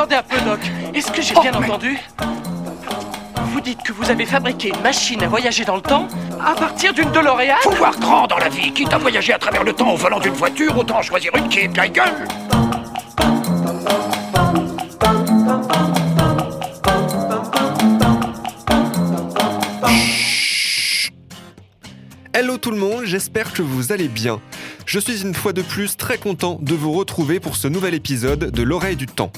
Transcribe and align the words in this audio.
attendez 0.00 0.16
un 0.16 0.22
peu, 0.22 0.40
Doc. 0.44 0.60
Est-ce 0.94 1.12
que 1.12 1.20
j'ai 1.20 1.34
Oh, 1.36 1.40
bien 1.42 1.52
mais- 1.52 1.66
entendu? 1.66 1.98
Vous 3.52 3.60
dites 3.60 3.82
que 3.82 3.92
vous 3.92 4.08
avez 4.10 4.24
fabriqué 4.24 4.68
une 4.74 4.80
machine 4.82 5.22
à 5.22 5.28
voyager 5.28 5.64
dans 5.64 5.76
le 5.76 5.82
temps 5.82 6.08
à 6.42 6.54
partir 6.54 6.94
d'une 6.94 7.10
DeLorean? 7.10 7.56
Faut 7.62 7.70
voir 7.72 7.98
grand 7.98 8.26
dans 8.26 8.38
la 8.38 8.48
vie. 8.48 8.72
Quitte 8.72 8.92
à 8.94 8.98
voyager 8.98 9.34
à 9.34 9.38
travers 9.38 9.62
le 9.64 9.72
temps 9.74 9.90
au 9.92 9.96
volant 9.96 10.20
d'une 10.20 10.32
voiture, 10.32 10.76
autant 10.78 11.02
choisir 11.02 11.32
une 11.36 11.48
qui 11.48 11.60
est 11.60 11.68
bien 11.68 11.88
gueule. 11.88 12.26
Hello 22.32 22.58
tout 22.58 22.70
le 22.70 22.76
monde, 22.78 23.04
j'espère 23.04 23.52
que 23.52 23.62
vous 23.62 23.92
allez 23.92 24.08
bien. 24.08 24.40
Je 24.86 24.98
suis 24.98 25.22
une 25.22 25.34
fois 25.34 25.52
de 25.52 25.62
plus 25.62 25.96
très 25.96 26.16
content 26.16 26.58
de 26.62 26.74
vous 26.74 26.92
retrouver 26.92 27.40
pour 27.40 27.56
ce 27.56 27.68
nouvel 27.68 27.94
épisode 27.94 28.50
de 28.50 28.62
L'oreille 28.62 28.96
du 28.96 29.06
temps. 29.06 29.32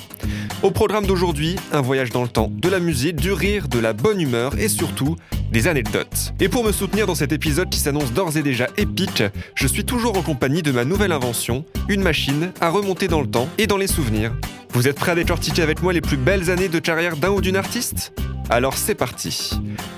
Au 0.63 0.71
programme 0.71 1.07
d'aujourd'hui, 1.07 1.57
un 1.73 1.81
voyage 1.81 2.11
dans 2.11 2.23
le 2.23 2.29
temps, 2.29 2.49
de 2.49 2.69
la 2.69 2.79
musique, 2.79 3.17
du 3.17 3.33
rire, 3.33 3.67
de 3.67 3.81
la 3.81 3.93
bonne 3.93 4.21
humeur 4.21 4.57
et 4.57 4.69
surtout 4.69 5.17
des 5.51 5.67
anecdotes. 5.67 6.35
Et 6.39 6.49
pour 6.49 6.63
me 6.63 6.71
soutenir 6.71 7.09
dans 7.09 7.17
cet 7.17 7.33
épisode 7.33 7.69
qui 7.69 7.81
s'annonce 7.81 8.13
d'ores 8.13 8.37
et 8.37 8.45
déjà 8.45 8.69
épique, 8.77 9.25
je 9.57 9.67
suis 9.67 9.85
toujours 9.85 10.17
en 10.17 10.23
compagnie 10.23 10.63
de 10.63 10.71
ma 10.71 10.85
nouvelle 10.85 11.11
invention, 11.11 11.65
une 11.89 12.03
machine 12.03 12.53
à 12.61 12.71
remonter 12.71 13.09
dans 13.09 13.21
le 13.21 13.27
temps 13.27 13.49
et 13.59 13.67
dans 13.67 13.77
les 13.77 13.89
souvenirs. 13.89 14.33
Vous 14.71 14.87
êtes 14.87 15.01
prêts 15.01 15.11
à 15.11 15.17
décortiquer 15.17 15.63
avec 15.63 15.83
moi 15.83 15.93
les 15.93 16.01
plus 16.01 16.17
belles 16.17 16.49
années 16.49 16.69
de 16.69 16.79
carrière 16.79 17.17
d'un 17.17 17.31
ou 17.31 17.41
d'une 17.41 17.57
artiste? 17.57 18.13
Alors 18.49 18.77
c'est 18.77 18.95
parti. 18.95 19.51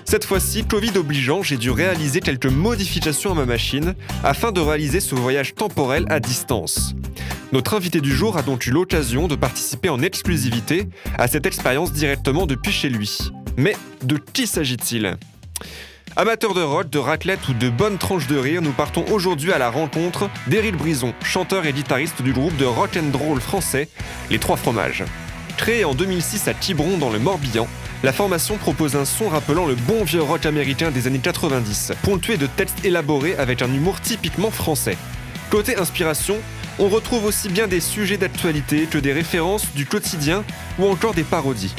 Cette 0.06 0.24
fois-ci, 0.24 0.64
Covid 0.64 0.96
obligeant, 0.96 1.42
j'ai 1.42 1.58
dû 1.58 1.70
réaliser 1.70 2.20
quelques 2.20 2.46
modifications 2.46 3.32
à 3.32 3.34
ma 3.34 3.44
machine 3.44 3.94
afin 4.22 4.50
de 4.50 4.60
réaliser 4.60 5.00
ce 5.00 5.14
voyage 5.14 5.54
temporel 5.54 6.06
à 6.08 6.20
distance. 6.20 6.94
Notre 7.54 7.74
invité 7.74 8.00
du 8.00 8.12
jour 8.12 8.36
a 8.36 8.42
donc 8.42 8.66
eu 8.66 8.72
l'occasion 8.72 9.28
de 9.28 9.36
participer 9.36 9.88
en 9.88 10.02
exclusivité 10.02 10.88
à 11.16 11.28
cette 11.28 11.46
expérience 11.46 11.92
directement 11.92 12.46
depuis 12.46 12.72
chez 12.72 12.88
lui. 12.88 13.16
Mais 13.56 13.76
de 14.02 14.16
qui 14.16 14.48
s'agit-il? 14.48 15.16
Amateurs 16.16 16.54
de 16.54 16.62
rock, 16.62 16.90
de 16.90 16.98
raclette 16.98 17.48
ou 17.48 17.54
de 17.54 17.70
bonnes 17.70 17.96
tranches 17.96 18.26
de 18.26 18.36
rire, 18.36 18.60
nous 18.60 18.72
partons 18.72 19.04
aujourd'hui 19.04 19.52
à 19.52 19.58
la 19.58 19.70
rencontre 19.70 20.28
d'Éric 20.48 20.76
Brison, 20.76 21.14
chanteur 21.22 21.64
et 21.64 21.72
guitariste 21.72 22.22
du 22.22 22.32
groupe 22.32 22.56
de 22.56 22.64
rock 22.64 22.98
and 22.98 23.16
roll 23.16 23.40
français 23.40 23.88
Les 24.32 24.40
Trois 24.40 24.56
Fromages. 24.56 25.04
Créé 25.56 25.84
en 25.84 25.94
2006 25.94 26.48
à 26.48 26.54
Quiberon 26.54 26.98
dans 26.98 27.10
le 27.10 27.20
Morbihan, 27.20 27.68
la 28.02 28.12
formation 28.12 28.56
propose 28.56 28.96
un 28.96 29.04
son 29.04 29.28
rappelant 29.28 29.66
le 29.66 29.76
bon 29.76 30.02
vieux 30.02 30.22
rock 30.22 30.44
américain 30.44 30.90
des 30.90 31.06
années 31.06 31.20
90, 31.20 31.92
ponctué 32.02 32.36
de 32.36 32.48
textes 32.48 32.84
élaborés 32.84 33.36
avec 33.36 33.62
un 33.62 33.72
humour 33.72 34.00
typiquement 34.00 34.50
français. 34.50 34.96
Côté 35.50 35.76
inspiration, 35.76 36.36
on 36.78 36.88
retrouve 36.88 37.24
aussi 37.24 37.48
bien 37.48 37.66
des 37.66 37.80
sujets 37.80 38.16
d'actualité 38.16 38.86
que 38.86 38.98
des 38.98 39.12
références 39.12 39.72
du 39.74 39.86
quotidien 39.86 40.44
ou 40.78 40.86
encore 40.86 41.14
des 41.14 41.22
parodies. 41.22 41.74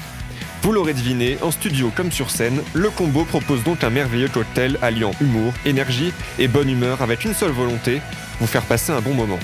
Vous 0.62 0.72
l'aurez 0.72 0.94
deviné, 0.94 1.38
en 1.42 1.52
studio 1.52 1.92
comme 1.96 2.12
sur 2.12 2.32
scène, 2.32 2.62
le 2.74 2.90
combo 2.90 3.24
propose 3.24 3.64
donc 3.64 3.84
un 3.84 3.90
merveilleux 3.90 4.30
cocktail 4.30 4.80
alliant 4.82 5.12
humour, 5.22 5.54
énergie 5.66 6.12
et 6.40 6.48
bonne 6.48 6.70
humeur 6.70 7.02
avec 7.02 7.24
une 7.26 7.36
seule 7.36 7.52
volonté, 7.52 8.02
vous 8.40 8.48
faire 8.48 8.64
passer 8.64 8.92
un 8.92 9.02
bon 9.02 9.14
moment. 9.14 9.40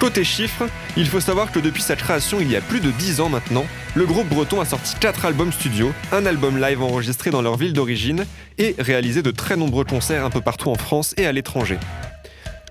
Côté 0.00 0.24
chiffres, 0.24 0.64
il 0.96 1.06
faut 1.06 1.20
savoir 1.20 1.52
que 1.52 1.60
depuis 1.60 1.82
sa 1.82 1.94
création 1.94 2.40
il 2.40 2.50
y 2.50 2.56
a 2.56 2.60
plus 2.60 2.80
de 2.80 2.90
10 2.90 3.20
ans 3.20 3.28
maintenant, 3.28 3.64
le 3.94 4.04
groupe 4.04 4.28
breton 4.28 4.60
a 4.60 4.64
sorti 4.64 4.96
4 4.98 5.26
albums 5.26 5.52
studio, 5.52 5.92
un 6.10 6.26
album 6.26 6.60
live 6.60 6.82
enregistré 6.82 7.30
dans 7.30 7.40
leur 7.40 7.56
ville 7.56 7.72
d'origine 7.72 8.26
et 8.58 8.74
réalisé 8.80 9.22
de 9.22 9.30
très 9.30 9.56
nombreux 9.56 9.84
concerts 9.84 10.24
un 10.24 10.30
peu 10.30 10.40
partout 10.40 10.70
en 10.70 10.74
France 10.74 11.14
et 11.18 11.26
à 11.26 11.30
l'étranger. 11.30 11.78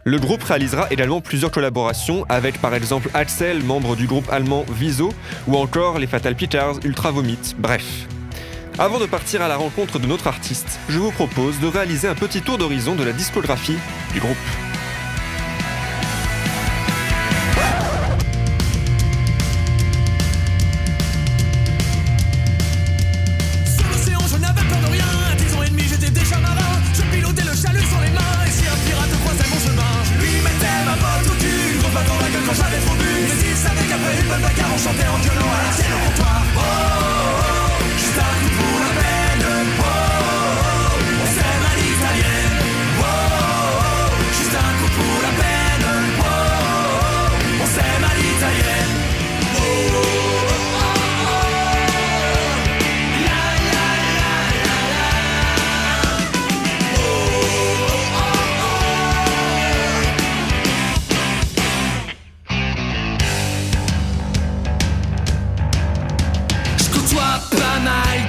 Le 0.03 0.17
groupe 0.17 0.41
réalisera 0.41 0.87
également 0.89 1.21
plusieurs 1.21 1.51
collaborations 1.51 2.25
avec 2.27 2.59
par 2.59 2.73
exemple 2.73 3.09
Axel, 3.13 3.63
membre 3.63 3.95
du 3.95 4.07
groupe 4.07 4.27
allemand 4.31 4.65
Viso, 4.71 5.13
ou 5.47 5.55
encore 5.55 5.99
les 5.99 6.07
Fatal 6.07 6.35
Peters, 6.35 6.83
Ultra 6.83 7.11
Vomit, 7.11 7.55
bref. 7.59 8.07
Avant 8.79 8.99
de 8.99 9.05
partir 9.05 9.43
à 9.43 9.47
la 9.47 9.57
rencontre 9.57 9.99
de 9.99 10.07
notre 10.07 10.25
artiste, 10.25 10.79
je 10.89 10.97
vous 10.97 11.11
propose 11.11 11.59
de 11.59 11.67
réaliser 11.67 12.07
un 12.07 12.15
petit 12.15 12.41
tour 12.41 12.57
d'horizon 12.57 12.95
de 12.95 13.03
la 13.03 13.11
discographie 13.11 13.77
du 14.13 14.19
groupe. 14.19 14.70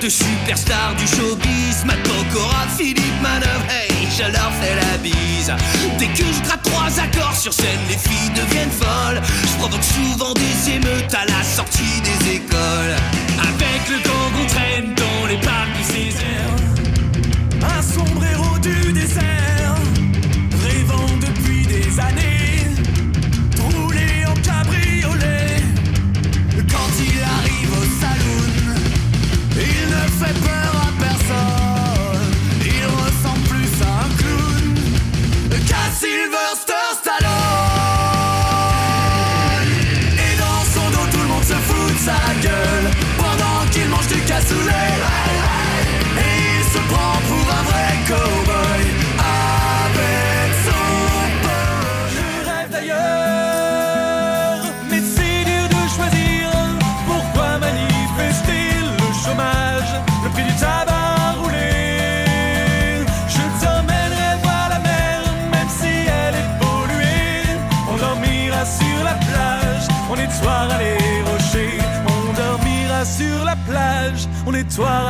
De 0.03 0.09
du 0.99 1.07
showbiz. 1.07 1.85
Matt 1.85 2.03
Pokora, 2.03 2.67
Philippe 2.77 3.21
Manœuvre, 3.23 3.65
hey, 3.71 4.09
je 4.11 4.25
leur 4.33 4.51
fais 4.61 4.75
la 4.75 4.99
bise. 4.99 5.53
Dès 5.97 6.07
que 6.07 6.25
je 6.25 6.43
gratte 6.43 6.63
trois 6.63 6.91
accords 6.99 7.37
sur 7.37 7.53
scène, 7.53 7.79
les 7.89 7.97
filles 7.97 8.31
deviennent 8.35 8.71
folles. 8.71 9.21
Je 9.43 9.59
provoque 9.59 9.85
souvent 9.85 10.35
des 10.35 10.73
émeutes 10.73 11.15
à 11.15 11.25
la 11.27 11.45
sortie 11.45 12.01
des 12.03 12.35
écoles. 12.35 12.97
Avec 13.39 13.89
le 13.91 14.03
temps 14.03 14.31
qu'on 14.35 14.47
traîne 14.47 14.95
dans 14.95 15.27
les 15.29 15.37
parcs 15.37 15.73
du 15.77 15.85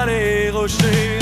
les 0.06 0.50
rochers. 0.50 1.18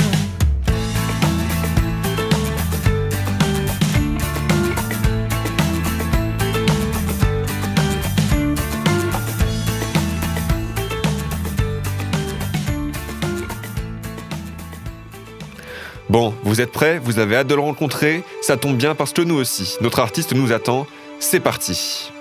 Bon, 16.09 16.33
vous 16.43 16.59
êtes 16.59 16.71
prêts? 16.73 16.99
Vous 16.99 17.19
avez 17.19 17.37
hâte 17.37 17.47
de 17.47 17.55
le 17.55 17.61
rencontrer? 17.61 18.23
Ça 18.41 18.57
tombe 18.57 18.75
bien 18.75 18.95
parce 18.95 19.13
que 19.13 19.21
nous 19.21 19.35
aussi, 19.35 19.77
notre 19.79 19.99
artiste 19.99 20.33
nous 20.33 20.51
attend. 20.51 20.85
C'est 21.19 21.39
parti. 21.39 22.11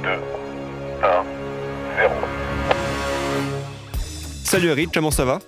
2, 0.04 0.10
1, 0.10 1.24
0. 1.98 2.14
Salut 4.44 4.68
Eric, 4.70 4.90
comment 4.94 5.12
ça 5.12 5.26
va? 5.26 5.40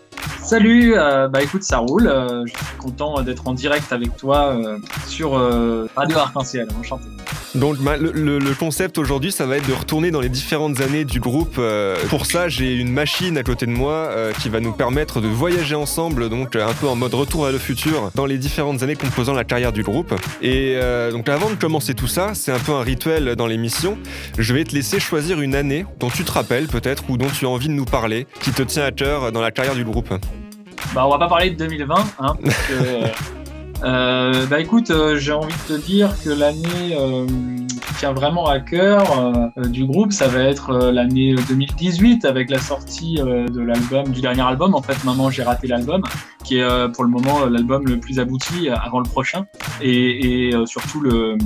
Salut, 0.44 0.94
euh, 0.98 1.28
bah 1.28 1.42
écoute, 1.44 1.64
ça 1.64 1.78
roule. 1.80 2.08
euh, 2.08 2.44
je 2.46 2.54
suis 2.54 2.78
content 2.78 3.22
d'être 3.22 3.48
en 3.48 3.54
direct 3.54 3.92
avec 3.92 4.16
toi 4.18 4.56
euh, 4.56 4.80
sur 5.06 5.38
euh, 5.38 5.88
Radio 5.96 6.18
Arc-en-Ciel. 6.18 6.68
Enchanté. 6.80 7.06
Donc 7.58 7.80
ma- 7.80 7.98
le, 7.98 8.12
le- 8.12 8.38
le 8.40 8.54
concept 8.54 8.98
aujourd'hui, 9.00 9.32
ça 9.32 9.46
va 9.48 9.58
être 9.58 9.68
de 9.68 9.74
retourner 9.74 10.12
dans 10.12 10.20
les 10.22 10.30
différentes 10.30 10.80
années 10.80 11.06
du 11.06 11.20
groupe. 11.20 11.56
Euh, 11.58 11.96
pour 12.10 12.26
ça, 12.28 12.50
j'ai 12.50 12.76
une 12.76 12.92
machine 12.92 13.36
à 13.38 13.44
côté 13.44 13.66
de 13.66 13.72
moi 13.72 13.94
euh, 13.94 14.32
qui 14.32 14.50
va 14.50 14.60
nous 14.60 14.74
permettre 14.74 15.22
de 15.22 15.28
voyager 15.28 15.74
ensemble, 15.74 16.30
donc 16.30 16.56
euh, 16.56 16.68
un 16.68 16.74
peu 16.74 16.88
en 16.88 16.96
mode 16.96 17.14
retour 17.16 17.48
à 17.48 17.52
le 17.52 17.58
futur, 17.58 18.12
dans 18.14 18.26
les 18.28 18.38
différentes 18.38 18.84
années 18.84 18.96
composant 18.96 19.34
la 19.34 19.44
carrière 19.44 19.72
du 19.72 19.82
groupe. 19.82 20.14
Et 20.42 20.74
euh, 20.76 21.12
donc 21.12 21.30
avant 21.30 21.50
de 21.50 21.56
commencer 21.56 21.96
tout 21.96 22.08
ça, 22.08 22.34
c'est 22.36 22.52
un 22.52 22.60
peu 22.60 22.74
un 22.74 22.82
rituel 22.82 23.36
dans 23.36 23.48
l'émission. 23.48 23.98
Je 24.38 24.54
vais 24.54 24.64
te 24.64 24.76
laisser 24.76 25.00
choisir 25.00 25.42
une 25.42 25.56
année 25.56 25.86
dont 26.00 26.10
tu 26.10 26.24
te 26.24 26.32
rappelles 26.32 26.68
peut-être 26.68 27.10
ou 27.10 27.18
dont 27.18 27.30
tu 27.30 27.46
as 27.46 27.50
envie 27.50 27.70
de 27.70 27.74
nous 27.74 27.86
parler, 27.86 28.28
qui 28.42 28.52
te 28.52 28.62
tient 28.62 28.84
à 28.84 28.92
cœur 28.92 29.32
dans 29.32 29.42
la 29.42 29.50
carrière 29.52 29.76
du 29.76 29.84
groupe. 29.84 30.14
Bah 30.94 31.06
on 31.08 31.10
va 31.10 31.18
pas 31.18 31.28
parler 31.28 31.50
de 31.50 31.56
2020, 31.58 31.96
hein, 32.20 32.36
parce 32.44 32.56
que, 32.68 32.74
euh, 33.84 34.08
euh, 34.34 34.46
bah 34.48 34.60
écoute, 34.60 34.90
euh, 34.92 35.18
j'ai 35.18 35.32
envie 35.32 35.54
de 35.70 35.76
te 35.76 35.82
dire 35.86 36.10
que 36.24 36.30
l'année 36.30 36.96
euh, 37.00 37.26
qui 37.26 37.94
tient 38.00 38.14
vraiment 38.14 38.48
à 38.48 38.60
cœur 38.60 39.04
euh, 39.20 39.48
euh, 39.58 39.68
du 39.68 39.86
groupe, 39.86 40.12
ça 40.12 40.28
va 40.28 40.40
être 40.42 40.72
euh, 40.72 40.92
l'année 40.92 41.36
2018 41.48 42.26
avec 42.26 42.50
la 42.50 42.60
sortie 42.60 43.20
euh, 43.20 43.48
de 43.48 43.62
l'album, 43.62 44.10
du 44.10 44.22
dernier 44.22 44.42
album. 44.42 44.76
En 44.76 44.82
fait, 44.82 45.02
Maman 45.04 45.30
j'ai 45.30 45.44
raté 45.44 45.68
l'album, 45.68 46.02
qui 46.44 46.58
est 46.58 46.64
euh, 46.64 46.88
pour 46.90 47.04
le 47.04 47.10
moment 47.10 47.44
euh, 47.44 47.50
l'album 47.50 47.86
le 47.88 48.00
plus 48.00 48.20
abouti 48.20 48.70
euh, 48.70 48.76
avant 48.76 49.00
le 49.00 49.06
prochain, 49.10 49.46
et, 49.82 50.48
et 50.50 50.56
euh, 50.56 50.66
surtout 50.66 51.00
le 51.00 51.14
euh, 51.34 51.38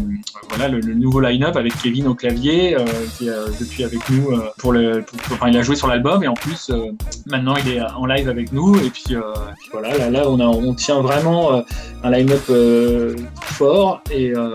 voilà 0.50 0.68
le, 0.68 0.80
le 0.80 0.94
nouveau 0.95 1.19
line-up 1.19 1.56
avec 1.56 1.74
Kevin 1.81 2.07
au 2.07 2.16
clavier, 2.16 2.75
euh, 2.75 2.86
qui 3.18 3.27
est 3.27 3.31
euh, 3.31 3.48
depuis 3.60 3.84
avec 3.84 4.10
nous 4.10 4.31
euh, 4.31 4.50
pour 4.57 4.72
le, 4.72 5.01
pour- 5.01 5.19
enfin 5.34 5.50
il 5.50 5.57
a 5.57 5.62
joué 5.62 5.75
sur 5.75 5.88
l'album 5.88 6.24
et 6.24 6.27
en 6.27 6.34
plus 6.34 6.69
euh, 6.69 6.92
maintenant 7.25 7.56
il 7.66 7.74
est 7.74 7.81
en 7.81 8.06
live 8.06 8.30
avec 8.30 8.51
nous 8.51 8.75
et 8.77 8.89
puis, 8.89 9.16
euh, 9.16 9.19
et 9.19 9.54
puis 9.60 9.69
voilà 9.72 9.98
là, 9.98 10.10
là 10.10 10.24
on 10.27 10.39
a 10.39 10.45
on 10.45 10.74
tient 10.74 11.01
vraiment 11.01 11.54
euh, 11.54 11.62
un 12.04 12.10
line-up 12.22 12.42
euh, 12.50 13.16
fort 13.42 14.02
et 14.12 14.32
euh, 14.36 14.54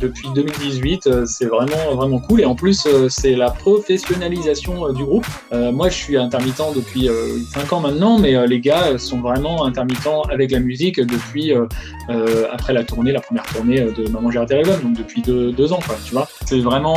depuis 0.00 0.28
2018 0.34 1.06
euh, 1.06 1.26
c'est 1.26 1.46
vraiment 1.46 1.94
vraiment 1.94 2.18
cool. 2.18 2.40
Et 2.40 2.44
en 2.44 2.54
plus 2.54 2.86
c'est 3.08 3.34
la 3.34 3.50
professionnalisation 3.50 4.92
du 4.92 5.04
groupe. 5.04 5.26
Moi 5.52 5.88
je 5.88 5.94
suis 5.94 6.16
intermittent 6.16 6.74
depuis 6.74 7.08
5 7.52 7.72
ans 7.72 7.80
maintenant 7.80 8.18
mais 8.18 8.46
les 8.46 8.60
gars 8.60 8.98
sont 8.98 9.20
vraiment 9.20 9.64
intermittents 9.64 10.22
avec 10.22 10.50
la 10.50 10.60
musique 10.60 11.00
depuis 11.00 11.52
après 12.52 12.72
la 12.72 12.84
tournée 12.84 13.12
la 13.12 13.20
première 13.20 13.44
tournée 13.44 13.80
de 13.80 14.08
Maman 14.08 14.30
j'ai 14.30 14.38
raté 14.38 14.62
donc 14.62 14.96
depuis 14.96 15.22
deux, 15.22 15.52
deux 15.52 15.72
ans 15.72 15.80
quoi 15.86 15.96
tu 16.04 16.12
vois. 16.12 16.28
C'est 16.46 16.60
vraiment 16.60 16.96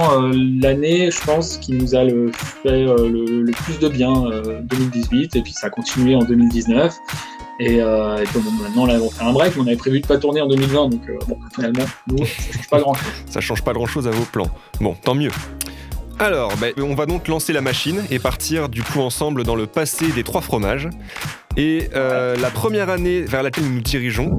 l'année 0.61 1.11
je 1.11 1.21
pense 1.25 1.57
qui 1.57 1.73
nous 1.73 1.95
a 1.95 2.03
fait 2.63 2.85
le, 2.85 3.51
plus 3.51 3.79
de 3.79 3.87
bien 3.87 4.25
euh, 4.25 4.61
2018 4.63 5.35
et 5.35 5.41
puis 5.41 5.53
ça 5.53 5.67
a 5.67 5.69
continué 5.69 6.15
en 6.15 6.23
2019 6.23 6.95
et, 7.59 7.81
euh, 7.81 8.17
et 8.17 8.23
puis 8.23 8.39
bon, 8.39 8.51
maintenant 8.51 8.85
là 8.85 8.95
on 9.01 9.09
fait 9.09 9.23
un 9.23 9.31
break 9.31 9.55
mais 9.55 9.61
on 9.61 9.67
avait 9.67 9.75
prévu 9.77 10.01
de 10.01 10.07
pas 10.07 10.17
tourner 10.17 10.41
en 10.41 10.47
2020 10.47 10.89
donc 10.89 11.01
euh, 11.07 11.17
bon 11.27 11.37
finalement 11.53 11.85
nous 12.07 12.25
ça 12.25 12.51
change 12.53 12.67
pas 12.69 12.79
grand 12.79 12.93
chose 12.93 13.07
Ça 13.29 13.41
change 13.41 13.63
pas 13.63 13.73
grand 13.73 13.85
chose 13.85 14.07
à 14.07 14.11
vos 14.11 14.25
plans. 14.25 14.49
Bon, 14.81 14.95
tant 15.01 15.15
mieux. 15.15 15.31
Alors, 16.17 16.53
ben, 16.61 16.73
on 16.77 16.95
va 16.95 17.05
donc 17.05 17.27
lancer 17.27 17.51
la 17.51 17.59
machine 17.61 18.01
et 18.09 18.19
partir 18.19 18.69
du 18.69 18.83
coup 18.83 19.01
ensemble 19.01 19.43
dans 19.43 19.55
le 19.55 19.67
passé 19.67 20.07
des 20.13 20.23
trois 20.23 20.39
fromages. 20.41 20.89
Et 21.57 21.89
euh, 21.93 22.37
la 22.37 22.49
première 22.49 22.89
année 22.89 23.21
vers 23.21 23.43
laquelle 23.43 23.65
nous 23.65 23.75
nous 23.75 23.81
dirigeons, 23.81 24.31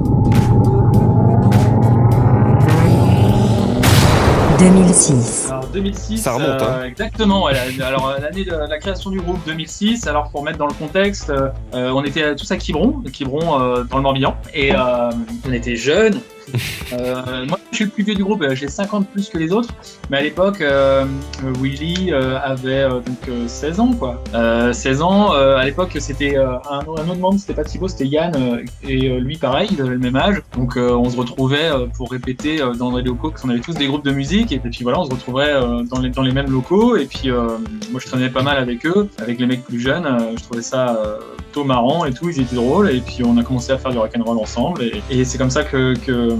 2006. 4.58 5.48
Alors 5.50 5.65
2006, 5.76 6.19
Ça 6.19 6.32
remonte, 6.32 6.62
euh, 6.62 6.81
hein. 6.82 6.84
exactement. 6.84 7.44
ouais, 7.44 7.52
la- 7.78 7.87
alors 7.87 8.08
euh, 8.08 8.19
l'année 8.20 8.44
de 8.44 8.52
la 8.55 8.78
création 8.78 9.11
du 9.11 9.20
groupe 9.20 9.38
2006. 9.46 10.06
Alors 10.06 10.31
pour 10.31 10.43
mettre 10.43 10.58
dans 10.58 10.67
le 10.67 10.75
contexte, 10.75 11.31
euh, 11.31 11.49
euh, 11.75 11.90
on 11.94 12.02
était 12.05 12.34
tous 12.34 12.50
à 12.50 12.56
Quiberon, 12.56 13.02
Quiberon 13.12 13.61
euh, 13.61 13.84
dans 13.84 13.96
le 13.99 14.02
Morbihan, 14.02 14.34
et 14.55 14.75
euh, 14.75 15.11
on 15.49 15.52
était 15.52 15.76
jeunes. 15.76 16.20
Euh, 16.93 17.44
moi, 17.49 17.56
je 17.76 17.82
suis 17.82 17.84
le 17.84 17.90
plus 17.90 18.05
vieux 18.05 18.14
du 18.14 18.25
groupe, 18.25 18.43
euh, 18.43 18.55
j'ai 18.55 18.69
50 18.69 19.06
plus 19.08 19.28
que 19.28 19.37
les 19.37 19.52
autres. 19.52 19.69
Mais 20.08 20.17
à 20.17 20.23
l'époque, 20.23 20.62
euh, 20.62 21.05
euh, 21.44 21.52
Willy 21.61 22.12
avait 22.12 22.88
donc 22.88 23.28
euh, 23.28 23.46
16 23.46 23.81
ans, 23.81 23.93
quoi. 23.93 24.23
Euh, 24.34 24.73
16 24.73 25.02
ans. 25.02 25.32
à 25.32 25.64
l'époque, 25.64 25.96
c'était 26.00 26.37
un, 26.37 26.87
autre 26.87 27.05
membre, 27.05 27.38
c'était 27.38 27.55
pas 27.55 27.64
Thibaut, 27.64 27.88
c'était 27.88 28.06
Yann, 28.06 28.64
et 28.82 29.20
lui, 29.20 29.37
pareil, 29.37 29.69
il 29.73 29.81
avait 29.81 29.90
le 29.90 29.99
même 29.99 30.17
âge. 30.17 30.40
Donc, 30.56 30.76
on 30.76 31.08
se 31.11 31.17
retrouvait 31.17 31.70
pour 31.96 32.11
répéter 32.11 32.61
dans 32.78 32.96
les 32.96 33.02
locaux, 33.02 33.31
parce 33.31 33.43
qu'on 33.43 33.50
avait 33.50 33.61
tous 33.61 33.75
des 33.75 33.87
groupes 33.87 34.05
de 34.05 34.12
musique, 34.12 34.52
et 34.52 34.58
puis 34.58 34.81
voilà, 34.82 35.00
on 35.00 35.05
se 35.05 35.11
retrouvait 35.11 35.52
dans, 35.90 36.00
les, 36.00 36.11
dans 36.11 36.22
les 36.22 36.32
mêmes 36.32 36.50
locaux. 36.50 36.96
Et 36.96 37.06
puis, 37.06 37.31
moi, 37.31 38.00
je 38.00 38.06
traînais 38.06 38.31
pas 38.31 38.43
mal 38.43 38.56
avec 38.56 38.87
eux, 38.87 39.08
avec 39.19 39.38
les 39.38 39.46
mecs 39.46 39.64
plus 39.64 39.81
jeunes. 39.81 40.06
je 40.37 40.43
trouvais 40.43 40.62
ça 40.62 40.99
plutôt 41.37 41.64
marrant 41.64 42.05
et 42.05 42.12
tout, 42.12 42.31
ils 42.31 42.40
étaient 42.40 42.56
drôles. 42.56 42.90
Et 42.90 43.00
puis, 43.00 43.22
on 43.25 43.37
a 43.37 43.43
commencé 43.43 43.72
à 43.72 43.79
faire 43.79 43.90
du 43.90 43.99
rock'n'roll 43.99 44.38
ensemble, 44.38 44.82
et, 45.11 45.25
c'est 45.25 45.38
comme 45.38 45.50
ça 45.50 45.64
que, 45.64 45.94
que, 45.99 46.31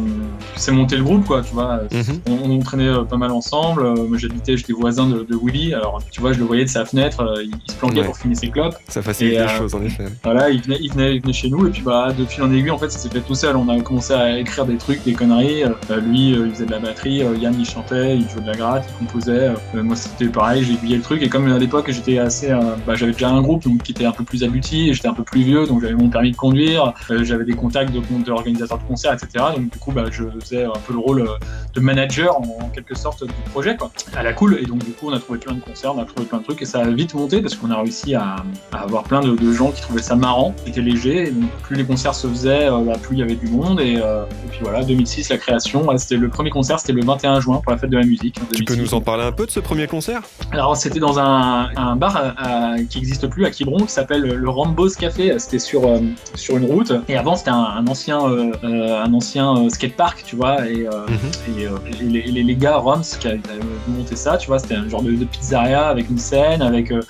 monté 0.71 0.97
le 0.97 1.05
groupe, 1.05 1.26
quoi, 1.27 1.43
tu 1.43 1.53
vois. 1.55 1.81
Mhm. 1.93 2.21
On, 2.29 2.51
on 2.51 2.59
traînait 2.61 2.89
euh, 2.89 3.03
pas 3.05 3.17
mal 3.17 3.31
ensemble. 3.31 3.83
Euh, 3.85 3.95
moi, 4.09 4.17
j'habitais, 4.19 4.57
j'étais 4.57 4.73
voisin 4.73 5.07
de, 5.09 5.25
de 5.29 5.37
Willy. 5.41 5.75
Alors, 5.75 6.01
tu 6.11 6.21
vois, 6.21 6.33
je 6.33 6.39
le 6.39 6.45
voyais 6.45 6.65
de 6.65 6.71
sa 6.71 6.85
fenêtre. 6.85 7.21
euh, 7.21 7.43
il, 7.45 7.51
il 7.67 7.73
se 7.73 7.77
planquait 7.77 8.01
Ouais. 8.01 8.05
pour 8.07 8.17
fumer 8.17 8.35
ses 8.35 8.49
clopes. 8.49 8.77
ça 8.89 9.03
facilite 9.03 9.39
les 9.41 9.49
choses 9.49 9.75
en 9.75 9.83
effet. 9.83 10.05
Voilà, 10.25 10.51
il 10.51 10.61
venait, 10.63 10.79
il 10.81 10.93
venait, 10.93 11.17
il 11.17 11.21
venait 11.23 11.33
chez 11.33 11.49
nous. 11.51 11.67
Et 11.67 11.71
puis, 11.71 11.83
bah, 11.83 12.13
de 12.17 12.25
fil 12.25 12.43
en 12.43 12.53
aiguille, 12.53 12.71
en 12.71 12.79
fait, 12.79 12.91
ça 12.91 12.99
s'est 12.99 13.09
fait 13.11 13.21
tout 13.21 13.35
seul. 13.35 13.57
On 13.57 13.69
a 13.69 13.81
commencé 13.81 14.13
à 14.15 14.39
écrire 14.39 14.65
des 14.67 14.77
trucs, 14.77 15.03
des 15.05 15.13
conneries. 15.15 15.65
Euh, 15.65 16.01
lui, 16.01 16.31
il 16.31 16.51
faisait 16.53 16.67
de 16.67 16.71
la 16.71 16.79
batterie. 16.79 17.23
Yann, 17.41 17.55
il 17.59 17.65
chantait, 17.67 18.17
il 18.17 18.29
jouait 18.29 18.43
de 18.43 18.47
la 18.47 18.55
gratte, 18.57 18.85
il 18.89 19.07
composait. 19.07 19.51
Moi, 19.75 19.97
c'était 19.97 20.27
pareil. 20.29 20.63
J'ai 20.65 20.75
aiguillé 20.75 20.97
le 20.97 21.03
truc. 21.03 21.23
Et 21.23 21.29
comme 21.29 21.51
à 21.51 21.59
l'époque, 21.59 21.91
j'étais 21.91 22.19
assez, 22.19 22.49
bah, 22.87 22.95
j'avais 22.95 23.13
déjà 23.13 23.31
un 23.31 23.43
groupe 23.43 23.65
donc 23.65 23.83
qui 23.83 23.93
était 23.93 24.05
un 24.07 24.13
peu 24.13 24.25
plus 24.25 24.45
abouti. 24.45 24.93
J'étais 24.95 25.09
un 25.09 25.15
peu 25.15 25.23
plus 25.25 25.43
vieux, 25.43 25.67
donc 25.67 25.81
j'avais 25.83 25.95
mon 25.95 26.09
permis 26.09 26.31
de 26.33 26.37
conduire. 26.37 26.93
J'avais 27.23 27.45
des 27.45 27.55
contacts 27.55 27.93
de, 27.93 28.01
de 28.25 28.31
organisateurs 28.31 28.79
de 28.79 28.85
concerts, 28.85 29.13
etc. 29.15 29.45
Donc, 29.57 29.71
du 29.71 29.79
coup, 29.79 29.93
bah, 29.93 30.05
je 30.11 30.25
faisais 30.41 30.65
un 30.65 30.73
peu 30.87 30.93
le 30.93 30.99
rôle 30.99 31.16
euh, 31.21 31.39
de 31.75 31.81
manager 31.81 32.37
en, 32.41 32.71
quelque 32.75 32.95
sorte 32.97 33.25
du 33.25 33.33
projet 33.53 33.77
quoi 33.77 33.91
à 34.17 34.23
la 34.23 34.33
cool. 34.33 34.59
Et 34.61 34.67
donc 34.67 34.79
du 34.85 34.93
coup 34.93 35.09
on 35.09 35.13
a 35.13 35.19
trouvé 35.19 35.39
plein 35.39 35.55
de 35.55 35.61
concerts 35.61 35.95
on 35.95 36.01
a 36.01 36.05
trouvé 36.05 36.25
plein 36.27 36.39
de 36.39 36.45
trucs 36.45 36.61
et 36.63 36.65
ça 36.67 36.81
a 36.81 36.91
vite 36.91 37.15
monté 37.15 37.41
parce 37.43 37.55
qu'on 37.55 37.71
a 37.71 37.77
réussi 37.81 38.15
à, 38.15 38.37
à 38.73 38.79
avoir 38.83 39.05
plein 39.05 39.21
de, 39.21 39.35
de 39.37 39.53
gens 39.53 39.71
qui 39.71 39.81
trouvaient 39.83 40.03
ça 40.03 40.15
marrant 40.17 40.55
c'était 40.65 40.81
léger 40.81 41.29
et 41.29 41.31
donc 41.31 41.51
plus 41.63 41.77
les 41.77 41.85
concerts 41.85 42.15
se 42.15 42.27
faisaient 42.27 42.69
euh, 42.71 42.79
bah, 42.81 42.95
plus 43.01 43.17
il 43.17 43.21
y 43.21 43.23
avait 43.23 43.35
du 43.37 43.49
monde. 43.49 43.81
Et, 43.81 43.97
euh, 44.03 44.25
et 44.25 44.49
puis 44.51 44.59
voilà 44.63 44.85
2006 44.85 45.29
la 45.31 45.39
création 45.39 45.87
c'était 45.99 46.17
le 46.17 46.29
premier 46.29 46.51
concert 46.51 46.79
c'était 46.81 46.93
le 46.93 47.05
21 47.05 47.41
juin 47.41 47.61
pour 47.63 47.73
la 47.73 47.79
fête 47.79 47.91
de 47.91 47.97
la 47.99 48.05
musique 48.05 48.35
Tu 48.55 48.65
peux 48.65 48.75
2006. 48.75 48.81
nous 48.93 48.95
en 48.99 49.01
parler 49.01 49.25
un 49.25 49.33
peu 49.33 49.47
de 49.47 49.51
ce 49.51 49.61
premier 49.61 49.87
concert? 49.87 50.23
Alors 50.53 50.77
c'était 50.77 51.01
dans 51.01 51.19
un, 51.19 51.69
un 51.77 51.97
bar 51.97 52.17
à- 52.17 52.73
à- 52.75 52.79
qui 52.89 52.99
n'existe 52.99 53.27
plus 53.29 53.45
à 53.47 53.51
Quiberon 53.51 53.79
qui 53.87 53.93
s'appelle 53.93 54.23
le 54.23 54.49
Rambo's 54.49 54.97
Café. 54.97 55.39
C'était 55.39 55.59
sur 55.59 55.87
euh, 55.87 55.99
sur 56.35 56.57
une 56.57 56.65
route. 56.67 56.93
Et 57.09 57.17
avant 57.17 57.37
c'était 57.37 57.51
un, 57.51 57.57
un 57.79 57.87
ancien 57.87 58.19
un 58.63 59.13
ancien 59.15 59.69
skatepark 59.69 60.23
tu 60.25 60.37
vois. 60.37 60.67
Et, 60.69 60.87
euh, 61.09 61.13
Mhm. 61.13 61.59
et, 61.59 61.67
euh, 61.67 62.43
les, 62.43 62.57
gars 62.57 62.77
Roms 62.77 63.03
qui 63.03 63.29
avaient 63.29 63.41
monté 63.89 64.17
ça 64.17 64.37
tu 64.37 64.47
vois 64.49 64.59
c'était 64.59 64.75
un 64.75 64.89
genre 64.89 65.03
de, 65.03 65.13
pizzeria 65.25 65.89
avec 65.89 66.09
une 66.11 66.19
scène 66.19 66.63
avec 66.63 66.91
euh, 66.91 67.03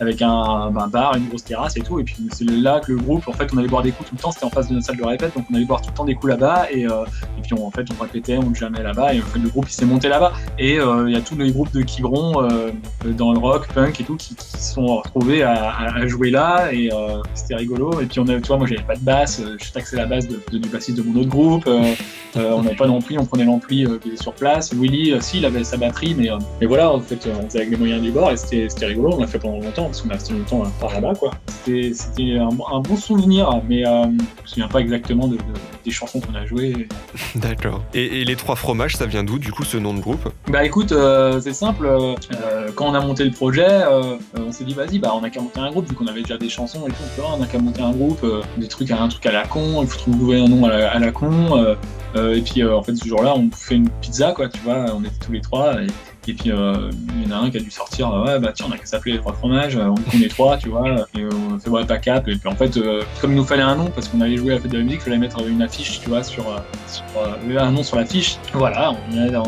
avec 0.00 0.22
un, 0.22 0.70
bar 0.70 1.16
une 1.16 1.28
grosse 1.28 1.44
terrasse 1.44 1.76
et 1.76 1.80
tout 1.80 1.98
et 2.00 2.04
puis 2.04 2.16
c'est 2.32 2.44
là 2.44 2.80
que 2.80 2.92
le 2.92 2.98
groupe 2.98 3.26
en 3.28 3.32
fait 3.32 3.48
on 3.52 3.58
allait 3.58 3.68
boire 3.68 3.82
des 3.82 3.92
coups 3.92 4.08
tout 4.08 4.16
le 4.16 4.20
temps 4.20 4.30
c'était 4.30 4.46
en 4.46 4.50
face 4.50 4.68
de 4.68 4.74
notre 4.74 4.86
salle 4.86 4.96
de 4.96 5.04
répète 5.04 5.34
donc 5.36 5.46
on 5.50 5.54
allait 5.54 5.64
boire 5.64 5.80
tout 5.80 5.90
le 5.90 5.96
temps 5.96 6.04
des 6.04 6.14
coups 6.14 6.30
là-bas 6.30 6.66
euh, 6.74 7.04
et 7.37 7.37
puis 7.48 7.62
en 7.62 7.70
fait 7.70 7.86
on 7.98 8.02
répétait 8.02 8.36
on 8.36 8.54
jamais 8.54 8.82
là-bas 8.82 9.14
et 9.14 9.20
en 9.20 9.24
fait 9.24 9.38
le 9.38 9.48
groupe 9.48 9.66
il 9.68 9.72
s'est 9.72 9.86
monté 9.86 10.08
là-bas 10.08 10.32
et 10.58 10.78
euh, 10.78 11.08
il 11.08 11.14
y 11.14 11.16
a 11.16 11.20
tous 11.20 11.36
les 11.36 11.50
groupes 11.50 11.72
de 11.72 11.82
Quiberon 11.82 12.42
euh, 12.44 12.70
dans 13.16 13.32
le 13.32 13.38
rock, 13.38 13.68
punk 13.72 14.00
et 14.00 14.04
tout, 14.04 14.16
qui, 14.16 14.34
se 14.38 14.74
sont 14.74 14.96
retrouvés 14.98 15.42
à, 15.42 16.06
jouer 16.06 16.30
là 16.30 16.68
et 16.72 16.90
euh, 16.92 17.20
c'était 17.34 17.54
rigolo. 17.56 18.00
Et 18.00 18.06
puis 18.06 18.20
on 18.20 18.28
a, 18.28 18.34
tu 18.40 18.48
vois, 18.48 18.56
moi 18.58 18.66
j'avais 18.66 18.82
pas 18.82 18.96
de 18.96 19.00
basse, 19.00 19.40
je 19.42 19.72
taxais 19.72 19.96
la 19.96 20.06
basse 20.06 20.26
de, 20.28 20.40
de- 20.50 20.58
du 20.58 20.68
bassiste 20.68 20.98
de 20.98 21.02
mon 21.02 21.18
autre 21.20 21.28
groupe. 21.28 21.68
on 22.36 22.62
n'avait 22.62 22.76
pas 22.76 22.86
d'ampli, 22.86 23.18
on 23.18 23.24
prenait 23.24 23.44
l'ampli 23.44 23.86
sur 24.20 24.32
place. 24.34 24.72
Willy, 24.74 25.14
si, 25.20 25.38
il 25.38 25.44
avait 25.46 25.64
sa 25.64 25.76
batterie, 25.76 26.14
mais, 26.16 26.28
mais 26.60 26.66
voilà, 26.66 26.92
en 26.92 27.00
fait, 27.00 27.28
on 27.40 27.46
faisait 27.48 27.60
avec 27.60 27.70
les 27.70 27.76
moyens 27.76 28.02
du 28.02 28.10
bord 28.10 28.30
et 28.30 28.36
c'était 28.36 28.68
rigolo. 28.86 29.14
On 29.14 29.20
l'a 29.20 29.26
fait 29.26 29.38
pendant 29.38 29.58
longtemps 29.60 29.84
parce 29.84 30.02
qu'on 30.02 30.10
a 30.10 30.14
resté 30.14 30.32
longtemps 30.34 30.62
par 30.80 30.92
là-bas, 30.92 31.14
quoi. 31.14 31.30
C'était 31.64 32.36
un, 32.38 32.48
un 32.48 32.80
bon 32.80 32.96
souvenir, 32.96 33.60
mais 33.68 33.86
euh, 33.86 34.04
je 34.04 34.08
me 34.42 34.46
souviens 34.46 34.68
pas 34.68 34.80
exactement 34.80 35.26
de, 35.28 35.36
de- 35.36 35.42
des 35.84 35.90
chansons 35.90 36.20
qu'on 36.20 36.34
a 36.34 36.44
jouées. 36.46 36.88
D'accord. 37.40 37.82
Et, 37.94 38.24
les 38.24 38.36
trois 38.36 38.56
fromages, 38.56 38.96
ça 38.96 39.06
vient 39.06 39.22
d'où 39.24 39.38
du 39.38 39.52
coup 39.52 39.64
ce 39.64 39.76
nom 39.76 39.94
de 39.94 40.00
groupe? 40.00 40.28
Bah 40.48 40.64
écoute, 40.64 40.92
euh, 40.92 41.40
c'est 41.40 41.52
simple. 41.52 41.86
euh, 41.86 42.14
euh, 42.34 42.68
quand 42.74 42.86
on 42.88 42.94
a 42.94 43.00
monté 43.00 43.24
le 43.24 43.30
projet, 43.30 43.66
euh, 43.68 44.16
euh, 44.36 44.44
on 44.46 44.52
s'est 44.52 44.64
dit 44.64 44.74
vas-y, 44.74 44.98
bah 44.98 45.12
on 45.14 45.22
a 45.22 45.30
qu'à 45.30 45.40
monter 45.40 45.60
un 45.60 45.70
groupe 45.70 45.88
vu 45.88 45.94
qu'on 45.94 46.06
avait 46.06 46.22
déjà 46.22 46.36
des 46.38 46.48
chansons 46.48 46.86
et 46.86 46.90
tout. 46.90 47.22
on 47.22 47.42
a 47.42 47.46
qu'à 47.46 47.58
monter 47.58 47.82
un 47.82 47.92
groupe, 47.92 48.20
euh, 48.24 48.42
des 48.56 48.68
trucs 48.68 48.90
à 48.90 49.00
un 49.00 49.08
truc 49.08 49.24
à 49.26 49.32
la 49.32 49.46
con. 49.46 49.80
Il 49.82 49.88
faut 49.88 49.98
trouver 49.98 50.40
un 50.40 50.48
nom 50.48 50.64
à 50.64 50.98
la, 50.98 51.12
con. 51.12 51.56
euh, 51.56 51.74
euh, 52.16 52.34
et 52.34 52.40
puis 52.42 52.62
euh, 52.62 52.76
en 52.76 52.82
fait 52.82 52.94
ce 52.94 53.06
jour-là, 53.06 53.34
on 53.36 53.50
fait 53.54 53.76
une 53.76 53.88
pizza 54.00 54.32
quoi, 54.32 54.48
tu 54.48 54.60
vois. 54.60 54.86
On 54.94 55.00
était 55.04 55.18
tous 55.24 55.32
les 55.32 55.40
trois. 55.40 55.74
Et, 55.82 55.86
puis 56.34 56.50
euh, 56.52 56.90
il 57.16 57.26
y 57.26 57.32
en 57.32 57.36
a 57.38 57.40
un 57.40 57.50
qui 57.50 57.56
a 57.56 57.60
dû 57.60 57.70
sortir. 57.70 58.12
euh, 58.12 58.24
ouais 58.26 58.38
bah 58.38 58.52
tiens, 58.54 58.66
on 58.68 58.72
a 58.72 58.76
qu'à 58.76 58.84
s'appeler 58.84 59.12
les 59.12 59.18
trois 59.18 59.32
fromages. 59.32 59.76
euh, 59.76 59.86
on 59.88 59.94
on 60.14 60.20
est 60.20 60.28
trois, 60.28 60.56
tu 60.58 60.68
vois. 60.68 60.86
Euh, 61.16 61.47
on 61.58 61.60
fait 61.60 61.70
ouais, 61.70 61.84
pas. 61.84 61.96
Et 61.96 62.36
puis 62.36 62.48
en 62.48 62.54
fait, 62.54 62.76
euh, 62.76 63.02
comme 63.20 63.32
il 63.32 63.36
nous 63.36 63.44
fallait 63.44 63.62
un 63.62 63.76
nom, 63.76 63.86
parce 63.86 64.08
qu'on 64.08 64.20
allait 64.20 64.36
jouer 64.36 64.52
à 64.52 64.54
la 64.56 64.60
fête 64.60 64.70
de 64.70 64.78
la 64.78 64.84
musique, 64.84 65.00
il 65.00 65.04
fallait 65.04 65.18
mettre 65.18 65.46
une 65.46 65.62
affiche, 65.62 66.00
tu 66.00 66.08
vois, 66.08 66.22
sur, 66.22 66.44
euh, 66.48 66.58
euh, 67.16 67.58
un 67.58 67.70
nom 67.72 67.82
sur 67.82 67.96
l'affiche. 67.96 68.36
Voilà, 68.54 68.92
on 69.12 69.34
a, 69.34 69.42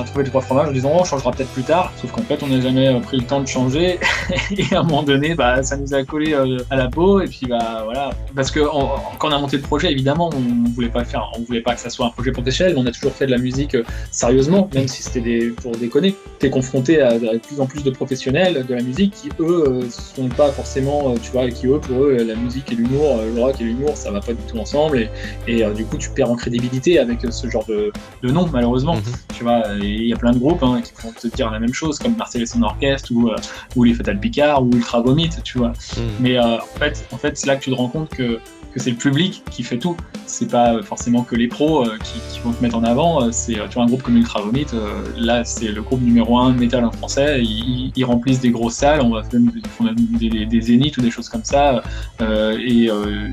on 0.00 0.04
trouvé 0.04 0.24
les 0.24 0.30
trois 0.30 0.40
fromages 0.40 0.68
en 0.68 0.72
disant 0.72 0.92
oh, 0.94 0.98
on 1.00 1.04
changera 1.04 1.30
peut-être 1.32 1.50
plus 1.50 1.62
tard. 1.62 1.92
Sauf 2.00 2.12
qu'en 2.12 2.22
fait, 2.22 2.42
on 2.42 2.46
n'a 2.46 2.60
jamais 2.60 2.98
pris 3.00 3.18
le 3.18 3.24
temps 3.24 3.40
de 3.40 3.46
changer. 3.48 3.98
et 4.56 4.74
à 4.74 4.80
un 4.80 4.82
moment 4.82 5.02
donné, 5.02 5.34
bah, 5.34 5.62
ça 5.62 5.76
nous 5.76 5.92
a 5.94 6.02
collé 6.04 6.34
à 6.70 6.76
la 6.76 6.88
peau. 6.88 7.20
Et 7.20 7.26
puis 7.26 7.46
bah 7.48 7.82
voilà, 7.84 8.10
parce 8.34 8.50
que 8.50 8.60
on- 8.60 8.90
quand 9.18 9.28
on 9.28 9.32
a 9.32 9.38
monté 9.38 9.56
le 9.56 9.62
projet, 9.62 9.90
évidemment, 9.92 10.30
on 10.34 10.68
voulait 10.70 10.88
pas 10.88 11.04
faire, 11.04 11.30
on 11.36 11.42
voulait 11.42 11.60
pas 11.60 11.74
que 11.74 11.80
ça 11.80 11.90
soit 11.90 12.06
un 12.06 12.10
projet 12.10 12.32
professionnel. 12.32 12.74
mais 12.74 12.80
On 12.80 12.86
a 12.86 12.92
toujours 12.92 13.12
fait 13.12 13.26
de 13.26 13.32
la 13.32 13.38
musique 13.38 13.76
sérieusement, 14.10 14.68
même 14.74 14.88
si 14.88 15.02
c'était 15.02 15.50
pour 15.62 15.72
déconner. 15.76 16.14
T'es 16.38 16.50
confronté 16.50 17.00
à, 17.00 17.18
de 17.18 17.38
plus 17.38 17.60
en 17.60 17.66
plus 17.66 17.82
de 17.82 17.90
professionnels 17.90 18.64
de 18.66 18.74
la 18.74 18.82
musique 18.82 19.12
qui 19.12 19.28
eux 19.40 19.80
sont 19.90 20.28
pas 20.28 20.50
forcément, 20.50 21.14
tu 21.22 21.30
vois, 21.32 21.44
qui 21.50 21.66
eux 21.66 21.78
pour 21.78 22.04
eux 22.04 22.16
la 22.16 22.34
musique 22.34 22.72
et 22.72 22.74
l'humour, 22.74 23.18
euh, 23.18 23.34
le 23.34 23.40
rock 23.40 23.60
et 23.60 23.64
l'humour, 23.64 23.96
ça 23.96 24.10
va 24.10 24.20
pas 24.20 24.32
du 24.32 24.42
tout 24.42 24.58
ensemble 24.58 24.98
et, 24.98 25.10
et 25.46 25.64
euh, 25.64 25.72
du 25.72 25.84
coup 25.84 25.96
tu 25.96 26.10
perds 26.10 26.30
en 26.30 26.36
crédibilité 26.36 26.98
avec 26.98 27.24
euh, 27.24 27.30
ce 27.30 27.48
genre 27.48 27.64
de, 27.66 27.92
de 28.22 28.30
nom 28.30 28.48
malheureusement. 28.52 28.96
Mhm. 28.96 29.02
Tu 29.34 29.44
vois, 29.44 29.62
il 29.80 30.04
y 30.06 30.12
a 30.12 30.16
plein 30.16 30.32
de 30.32 30.38
groupes 30.38 30.62
hein, 30.62 30.80
qui 30.82 30.92
vont 31.02 31.12
te 31.12 31.26
dire 31.28 31.50
la 31.50 31.58
même 31.58 31.72
chose 31.72 31.98
comme 31.98 32.16
Marcel 32.16 32.42
et 32.42 32.46
son 32.46 32.62
orchestre 32.62 33.10
ou, 33.12 33.30
ou 33.76 33.84
les 33.84 33.94
Fatal 33.94 34.18
Picard 34.18 34.62
ou 34.62 34.70
Ultra 34.72 35.00
Vomit, 35.00 35.30
tu 35.44 35.58
vois. 35.58 35.72
Mhm. 35.96 36.04
Mais 36.20 36.38
en 36.38 36.58
fait, 36.78 37.06
en 37.12 37.18
fait 37.18 37.36
c'est 37.36 37.46
là 37.46 37.56
que 37.56 37.64
tu 37.64 37.70
te 37.70 37.74
rends 37.76 37.88
compte 37.88 38.10
que 38.10 38.38
que 38.72 38.80
c'est 38.80 38.90
le 38.90 38.96
public 38.96 39.42
qui 39.50 39.62
fait 39.62 39.78
tout. 39.78 39.96
C'est 40.26 40.50
pas 40.50 40.80
forcément 40.82 41.22
que 41.22 41.34
les 41.34 41.48
pros 41.48 41.84
euh, 41.84 41.98
qui, 42.04 42.20
qui 42.32 42.40
vont 42.40 42.52
te 42.52 42.62
mettre 42.62 42.76
en 42.76 42.84
avant. 42.84 43.22
Euh, 43.22 43.28
C'est, 43.32 43.58
euh, 43.58 43.66
tu 43.68 43.74
vois, 43.74 43.82
un 43.84 43.86
groupe 43.86 44.02
comme 44.02 44.16
Ultra 44.16 44.40
Vomit, 44.42 44.66
euh, 44.74 45.02
là, 45.16 45.44
c'est 45.44 45.68
le 45.68 45.82
groupe 45.82 46.00
numéro 46.00 46.38
un 46.38 46.50
de 46.52 46.58
métal 46.58 46.84
en 46.84 46.92
français. 46.92 47.40
Ils, 47.42 47.90
ils 47.96 48.04
remplissent 48.04 48.40
des 48.40 48.50
grosses 48.50 48.74
salles, 48.74 49.00
on 49.00 49.10
va 49.10 49.22
faire 49.24 49.40
des, 50.20 50.28
des, 50.28 50.46
des 50.46 50.60
zéniths 50.60 50.96
ou 50.98 51.00
des 51.00 51.10
choses 51.10 51.28
comme 51.28 51.44
ça. 51.44 51.82
Euh, 52.20 52.56
et, 52.64 52.88
euh, 52.88 53.28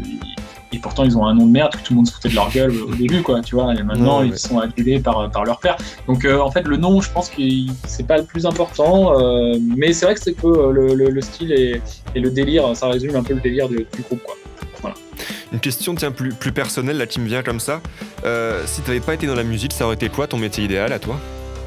et 0.74 0.80
pourtant, 0.80 1.04
ils 1.06 1.18
ont 1.18 1.26
un 1.26 1.34
nom 1.34 1.46
de 1.46 1.52
merde 1.52 1.72
que 1.74 1.78
tout 1.78 1.94
le 1.94 1.98
monde 1.98 2.08
se 2.08 2.14
foutait 2.14 2.30
de 2.30 2.36
leur 2.36 2.52
gueule 2.52 2.74
au 2.82 2.94
début, 2.96 3.22
quoi, 3.22 3.42
tu 3.42 3.56
vois. 3.56 3.74
Et 3.76 3.84
maintenant, 3.84 4.22
ils 4.24 4.32
ouais. 4.32 4.38
sont 4.38 4.60
adulés 4.60 5.00
par, 5.00 5.30
par 5.32 5.46
leur 5.46 5.60
père. 5.60 5.78
Donc, 6.08 6.26
euh, 6.26 6.40
en 6.40 6.52
fait, 6.52 6.68
le 6.68 6.78
nom, 6.78 7.00
je 7.00 7.10
pense 7.12 7.30
que 7.30 7.42
c'est 7.86 8.08
pas 8.08 8.18
le 8.18 8.26
plus 8.26 8.46
important. 8.46 9.18
euh, 9.18 9.58
mais 9.62 9.94
c'est 9.94 10.06
vrai 10.06 10.16
que 10.16 10.22
c'est 10.22 10.34
que 10.34 10.48
le, 10.48 10.96
le, 10.96 11.10
le 11.10 11.22
style 11.22 11.52
et, 11.52 11.82
et 12.16 12.20
le 12.20 12.32
délire, 12.32 12.76
ça 12.76 12.88
résume 12.88 13.16
un 13.16 13.24
peu 13.24 13.36
le 13.36 13.40
délire 13.42 13.70
de- 13.70 13.86
du 13.96 14.02
groupe, 14.02 14.24
quoi. 14.24 14.36
Une 15.54 15.60
question 15.60 15.96
tiens 15.96 16.12
plus, 16.12 16.34
plus 16.34 16.52
personnelle 16.52 16.98
là 16.98 17.06
qui 17.06 17.20
me 17.20 17.28
vient 17.28 17.44
comme 17.44 17.60
ça. 17.60 17.82
Euh, 18.26 18.64
si 18.66 18.82
t'avais 18.82 19.00
pas 19.00 19.14
été 19.14 19.28
dans 19.28 19.36
la 19.36 19.44
musique, 19.44 19.74
ça 19.74 19.86
aurait 19.86 19.96
été 19.96 20.10
quoi 20.10 20.28
ton 20.28 20.38
métier 20.38 20.64
idéal 20.64 20.92
à 20.94 21.00
toi? 21.00 21.18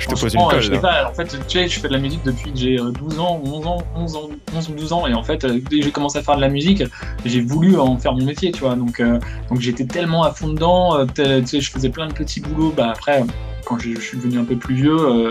Je 0.01 0.07
te 0.07 0.11
pose 0.13 0.23
une 0.23 0.41
Franchement, 0.41 0.49
colle 0.49 0.61
je 0.63 0.67
sais 0.69 0.73
là. 0.73 0.81
pas, 0.81 1.11
en 1.11 1.13
fait, 1.13 1.27
tu 1.47 1.59
sais, 1.59 1.69
je 1.69 1.79
fais 1.79 1.89
de 1.89 1.93
la 1.93 1.99
musique 1.99 2.23
depuis 2.25 2.51
que 2.51 2.59
j'ai 2.59 2.81
euh, 2.81 2.91
12 2.91 3.21
ans, 3.21 3.41
11 3.45 3.67
ans, 3.67 3.83
11 3.95 4.17
ans, 4.17 4.31
11 4.57 4.69
ou 4.71 4.73
12 4.73 4.93
ans, 4.95 5.07
et 5.07 5.13
en 5.13 5.23
fait, 5.23 5.45
euh, 5.45 5.61
dès 5.69 5.79
que 5.79 5.85
j'ai 5.85 5.91
commencé 5.91 6.19
à 6.19 6.23
faire 6.23 6.37
de 6.37 6.41
la 6.41 6.49
musique, 6.49 6.83
j'ai 7.27 7.43
voulu 7.43 7.79
en 7.79 7.99
faire 7.99 8.15
mon 8.15 8.25
métier, 8.25 8.51
tu 8.51 8.61
vois. 8.61 8.77
Donc, 8.77 8.99
euh, 8.99 9.19
donc 9.51 9.61
j'étais 9.61 9.85
tellement 9.85 10.23
à 10.23 10.33
fond 10.33 10.49
dedans, 10.49 10.99
euh, 10.99 11.05
tu 11.15 11.47
sais, 11.47 11.61
je 11.61 11.71
faisais 11.71 11.91
plein 11.91 12.07
de 12.07 12.15
petits 12.15 12.41
boulots. 12.41 12.73
Bah 12.75 12.93
après, 12.93 13.23
quand 13.71 13.79
je, 13.79 14.01
suis 14.01 14.17
devenu 14.17 14.39
un 14.39 14.45
peu 14.45 14.57
plus 14.57 14.75
vieux, 14.75 14.99
euh, 14.99 15.31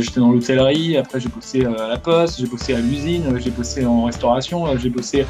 j'étais 0.00 0.20
dans 0.20 0.30
l'hôtellerie, 0.30 0.96
après 0.96 1.20
j'ai 1.20 1.28
bossé 1.28 1.64
euh, 1.64 1.86
à 1.86 1.88
la 1.88 1.98
poste, 1.98 2.38
j'ai 2.40 2.46
bossé 2.46 2.74
à 2.74 2.80
l'usine, 2.80 3.24
euh, 3.26 3.38
j'ai 3.38 3.50
bossé 3.50 3.84
en 3.84 4.04
restauration, 4.04 4.66
euh, 4.66 4.76
j'ai 4.78 4.90
bossé, 4.90 5.26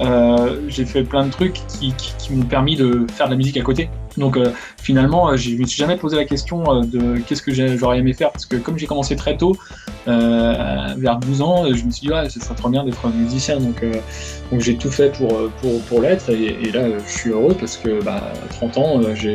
euh, 0.00 0.60
j'ai 0.68 0.84
fait 0.84 1.02
plein 1.02 1.26
de 1.26 1.30
trucs 1.30 1.60
qui, 1.66 1.92
qui 2.18 2.32
m'ont 2.32 2.44
permis 2.44 2.76
de 2.76 3.06
faire 3.12 3.26
de 3.26 3.32
la 3.32 3.36
musique 3.36 3.56
à 3.56 3.62
côté. 3.62 3.88
Donc 4.18 4.36
euh, 4.36 4.50
finalement, 4.82 5.30
euh, 5.30 5.36
je 5.36 5.50
me 5.56 5.64
suis 5.66 5.78
jamais 5.78 5.96
posé 5.96 6.16
la 6.16 6.24
question 6.24 6.64
euh, 6.74 6.82
de 6.84 7.18
qu'est-ce 7.20 7.42
que 7.42 7.52
j'aurais 7.76 7.98
aimé 7.98 8.12
faire 8.12 8.30
parce 8.32 8.46
que 8.46 8.56
comme 8.56 8.76
j'ai 8.78 8.86
commencé 8.86 9.16
très 9.16 9.36
tôt, 9.36 9.56
euh, 10.06 10.94
vers 10.96 11.18
12 11.18 11.42
ans, 11.42 11.64
je 11.66 11.84
me 11.84 11.90
suis 11.90 12.06
dit 12.06 12.10
ouais, 12.12 12.28
ce 12.30 12.40
serait 12.40 12.54
trop 12.54 12.68
bien 12.68 12.84
d'être 12.84 13.08
musicien. 13.08 13.58
Donc, 13.60 13.82
euh, 13.82 13.92
donc 14.50 14.60
j'ai 14.60 14.76
tout 14.76 14.90
fait 14.90 15.10
pour, 15.16 15.28
pour, 15.60 15.80
pour 15.82 16.00
l'être 16.00 16.30
et, 16.30 16.56
et 16.62 16.72
là 16.72 16.88
je 17.06 17.12
suis 17.12 17.30
heureux 17.30 17.54
parce 17.58 17.76
que 17.76 18.02
bah, 18.02 18.22
à 18.44 18.48
30 18.54 18.78
ans, 18.78 19.00
j'ai 19.14 19.34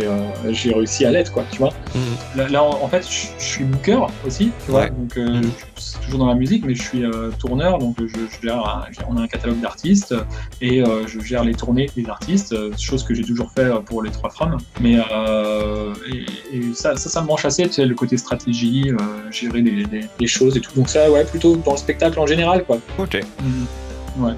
j'ai 0.50 0.74
réussi 0.74 1.06
à 1.06 1.12
l'être 1.12 1.32
quoi, 1.32 1.44
tu 1.52 1.60
vois. 1.60 1.72
Mhm. 1.96 2.02
Là, 2.38 2.48
là, 2.50 2.64
en 2.64 2.88
fait, 2.88 3.08
je, 3.10 3.28
suis 3.44 3.64
booker 3.66 4.00
aussi, 4.26 4.52
tu 4.66 4.72
vois. 4.72 4.82
Ouais. 4.82 4.90
Donc 4.90 5.18
euh, 5.18 5.24
Mhm. 5.42 5.52
c'est 5.78 6.00
toujours 6.02 6.20
dans 6.20 6.28
la 6.28 6.36
musique, 6.36 6.66
mais 6.66 6.76
je 6.76 6.82
suis 6.82 7.04
tourneur, 7.40 7.78
donc 7.78 7.96
je, 8.00 8.08
je 8.08 8.48
gère, 8.48 8.60
un- 8.66 8.86
on 9.10 9.18
a 9.18 9.22
un 9.22 9.28
catalogue 9.28 9.60
d'artistes 9.60 10.16
et 10.62 10.84
je 11.08 11.20
gère 11.20 11.44
les 11.44 11.54
tournées 11.54 11.90
des 11.96 12.08
artistes, 12.10 12.56
chose 12.80 13.04
que 13.04 13.14
j'ai 13.14 13.24
toujours 13.24 13.52
fait 13.52 13.70
pour 13.86 14.02
les 14.04 14.10
trois 14.12 14.30
femmes. 14.30 14.58
Mais 14.82 14.98
euh, 15.12 15.94
et, 16.12 16.58
et 16.58 16.74
ça, 16.74 16.96
ça, 16.98 17.10
ça 17.10 17.22
me 17.22 17.28
branche 17.28 17.46
assez, 17.46 17.64
tu 17.68 17.74
sais, 17.74 17.86
le 17.86 17.96
côté 17.96 18.18
stratégie, 18.18 18.92
euh, 18.92 19.32
gérer 19.32 19.62
des, 19.62 19.84
des, 19.86 20.06
des 20.20 20.28
choses 20.28 20.58
et 20.58 20.62
tout. 20.62 20.72
Donc 20.76 20.90
ça, 20.90 21.10
ouais, 21.12 21.24
plutôt 21.26 21.56
dans 21.58 21.72
le 21.74 21.78
spectacle 21.78 22.20
en 22.20 22.26
général, 22.26 22.64
quoi. 22.66 22.80
Ok. 22.98 23.20
Mhm. 23.44 24.26
Ouais. 24.26 24.34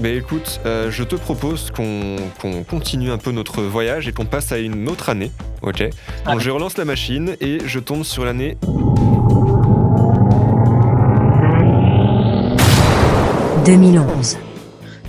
Mais 0.00 0.16
écoute, 0.16 0.60
euh, 0.64 0.90
je 0.92 1.02
te 1.02 1.16
propose 1.16 1.70
qu'on 1.74 2.16
continue 2.68 3.10
un 3.10 3.18
peu 3.18 3.32
notre 3.32 3.62
voyage 3.62 4.06
et 4.08 4.12
qu'on 4.12 4.26
passe 4.26 4.52
à 4.52 4.58
une 4.58 4.88
autre 4.88 5.08
année. 5.08 5.32
Ok? 5.62 5.80
Donc 5.82 5.90
Ah. 6.24 6.34
je 6.38 6.50
relance 6.50 6.76
la 6.76 6.84
machine 6.84 7.34
et 7.40 7.58
je 7.66 7.78
tombe 7.80 8.04
sur 8.04 8.24
l'année 8.24 8.56
2011, 13.64 14.38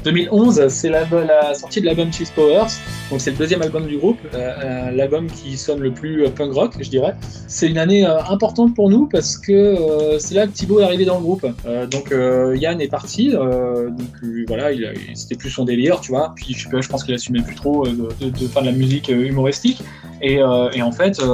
2011, 0.03 0.67
c'est 0.69 0.89
la, 0.89 1.53
sortie 1.53 1.81
de 1.81 1.85
l'album 1.85 2.11
Cheese 2.11 2.31
Powers. 2.35 2.67
Donc 3.09 3.21
c'est 3.21 3.31
le 3.31 3.37
deuxième 3.37 3.61
album 3.61 3.87
du 3.87 3.97
groupe, 3.97 4.19
euh, 4.33 4.51
euh, 4.63 4.91
l'album 4.91 5.27
qui 5.27 5.57
sonne 5.57 5.79
le 5.79 5.91
plus 5.91 6.25
euh, 6.25 6.29
punk 6.29 6.53
rock, 6.53 6.73
je 6.79 6.89
dirais. 6.89 7.15
C'est 7.47 7.67
une 7.67 7.77
année 7.77 8.05
importante 8.05 8.75
pour 8.75 8.89
nous 8.89 9.07
parce 9.07 9.37
que 9.37 10.17
c'est 10.19 10.35
là 10.35 10.47
que 10.47 10.51
Thibaut 10.51 10.79
est 10.79 10.83
arrivé 10.83 11.05
dans 11.05 11.15
le 11.15 11.21
groupe. 11.21 11.45
Donc 11.89 12.13
Yann 12.55 12.79
est 12.79 12.87
parti, 12.87 13.31
donc 13.31 14.45
voilà, 14.47 14.71
il 14.71 14.79
il- 15.09 15.17
c'était 15.17 15.35
plus 15.35 15.49
son 15.49 15.65
délire, 15.65 15.99
tu 15.99 16.11
vois. 16.11 16.33
Puis 16.35 16.53
je, 16.53 16.69
pense 16.89 17.03
qu'il 17.03 17.13
assumait 17.13 17.41
plus 17.41 17.55
trop 17.55 17.87
de, 17.87 18.47
faire 18.47 18.61
de 18.61 18.67
la 18.67 18.73
musique 18.73 19.09
humoristique. 19.09 19.81
Et, 20.21 20.43
en 20.43 20.91
fait, 20.91 21.19
euh, 21.19 21.25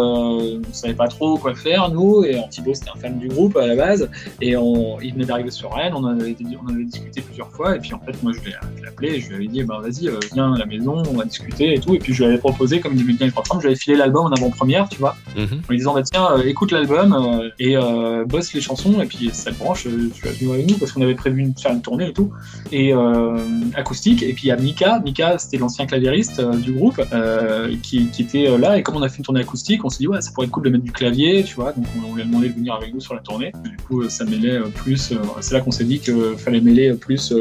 on 0.67 0.74
savait 0.74 0.93
pas 0.93 1.07
trop 1.07 1.38
quoi 1.38 1.55
faire 1.55 1.89
nous. 1.89 2.24
Et 2.24 2.39
Thibaut 2.50 2.74
c'était 2.74 2.91
un 2.95 3.00
fan 3.00 3.17
du 3.17 3.27
groupe 3.27 3.57
à 3.57 3.67
la 3.67 3.75
base. 3.75 4.10
Et 4.41 4.55
on, 4.55 5.00
il 5.01 5.13
venait 5.13 5.25
d'arriver 5.25 5.51
sur 5.51 5.74
Rennes, 5.74 5.93
on 5.95 6.03
en 6.03 6.19
avait, 6.19 6.36
on 6.67 6.74
discuté 6.74 7.22
plusieurs 7.22 7.51
fois. 7.51 7.75
Et 7.75 7.79
puis 7.79 7.93
en 7.93 8.00
fait, 8.00 8.22
moi 8.24 8.31
je 8.34 8.50
l'ai 8.50 8.54
je 8.77 8.81
l'ai 8.81 8.88
appelé, 8.88 9.19
je 9.19 9.29
lui 9.29 9.35
avais 9.35 9.47
dit, 9.47 9.63
bah, 9.63 9.79
vas-y, 9.81 10.07
euh, 10.07 10.19
viens 10.33 10.53
à 10.53 10.57
la 10.57 10.65
maison, 10.65 11.03
on 11.09 11.17
va 11.17 11.25
discuter 11.25 11.74
et 11.75 11.79
tout. 11.79 11.95
Et 11.95 12.00
puis 12.00 12.13
je 12.13 12.24
lui 12.24 12.29
avais 12.31 12.38
proposé, 12.39 12.79
comme 12.79 12.93
il 12.95 13.01
aimait 13.01 13.13
bien 13.13 13.25
les 13.27 13.31
trois 13.31 13.43
femmes, 13.43 13.59
je 13.59 13.63
lui 13.67 13.71
avais 13.74 13.79
filé 13.79 13.95
l'album 13.97 14.25
en 14.25 14.31
avant-première, 14.31 14.89
tu 14.89 15.00
vois, 15.00 15.15
Mhm. 15.35 15.43
en 15.67 15.69
lui 15.71 15.77
disant, 15.77 15.93
bah 15.93 16.01
tiens, 16.03 16.27
euh, 16.31 16.43
écoute 16.43 16.71
l'album 16.71 17.13
euh, 17.13 17.50
et 17.59 17.75
euh, 17.77 18.25
bosse 18.25 18.53
les 18.53 18.62
chansons. 18.62 19.01
Et 19.01 19.05
puis 19.05 19.29
ça 19.33 19.51
te 19.51 19.57
branche, 19.57 19.83
tu 19.83 20.25
vas 20.25 20.31
venir 20.31 20.53
avec 20.53 20.69
nous 20.69 20.77
parce 20.77 20.91
qu'on 20.91 21.01
avait 21.01 21.15
prévu 21.15 21.43
de 21.43 21.59
faire 21.59 21.71
une 21.71 21.81
tournée 21.81 22.09
et 22.09 22.13
tout. 22.13 22.31
Et 22.71 22.93
euh, 22.93 23.38
acoustique. 23.75 24.24
Et 24.24 24.33
puis 24.33 24.43
il 24.45 24.47
y 24.47 24.51
a 24.51 24.57
Mika, 24.57 25.00
Mika 25.03 25.38
c'était 25.38 25.57
l'ancien 25.57 25.85
claviériste 25.85 26.39
euh, 26.39 26.55
du 26.55 26.71
groupe 26.74 27.01
euh, 27.13 27.74
qui, 27.83 28.07
qui 28.07 28.21
était 28.24 28.57
là. 28.57 28.77
Et 28.77 28.83
comme 28.83 28.95
on 28.95 29.01
a 29.01 29.09
fait 29.09 29.17
une 29.19 29.25
tournée 29.25 29.41
acoustique, 29.41 29.83
on 29.83 29.89
s'est 29.89 30.00
dit, 30.00 30.07
ouais, 30.07 30.21
ça 30.21 30.31
pourrait 30.33 30.47
être 30.47 30.51
cool 30.51 30.63
de 30.63 30.69
mettre 30.69 30.83
du 30.83 30.91
clavier, 30.91 31.43
tu 31.43 31.55
vois. 31.55 31.74
Donc 31.74 31.85
on, 32.09 32.15
lui 32.15 32.21
a 32.21 32.25
demandé 32.25 32.50
de 32.50 32.53
venir 32.53 32.74
avec 32.75 32.93
nous 32.93 33.00
sur 33.01 33.13
la 33.13 33.19
tournée. 33.21 33.51
Du 33.63 33.77
coup, 33.77 34.07
ça 34.09 34.25
mêlait 34.25 34.59
plus. 34.74 35.13
c'est 35.41 35.53
là 35.53 35.59
qu'on 35.62 35.71
s'est 35.71 35.83
dit 35.83 36.00
qu'il 36.00 36.15
fallait 36.38 36.62
mêler 36.62 36.93
plus 36.93 37.31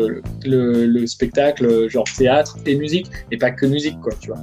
le, 0.45 0.87
le 0.87 1.04
spectacle, 1.07 1.89
genre 1.89 2.05
théâtre 2.17 2.57
et 2.67 2.77
musique, 2.77 3.07
et 3.31 3.37
pas 3.37 3.51
que 3.51 3.67
musique, 3.67 4.01
quoi, 4.01 4.13
tu 4.21 4.29
vois. 4.29 4.39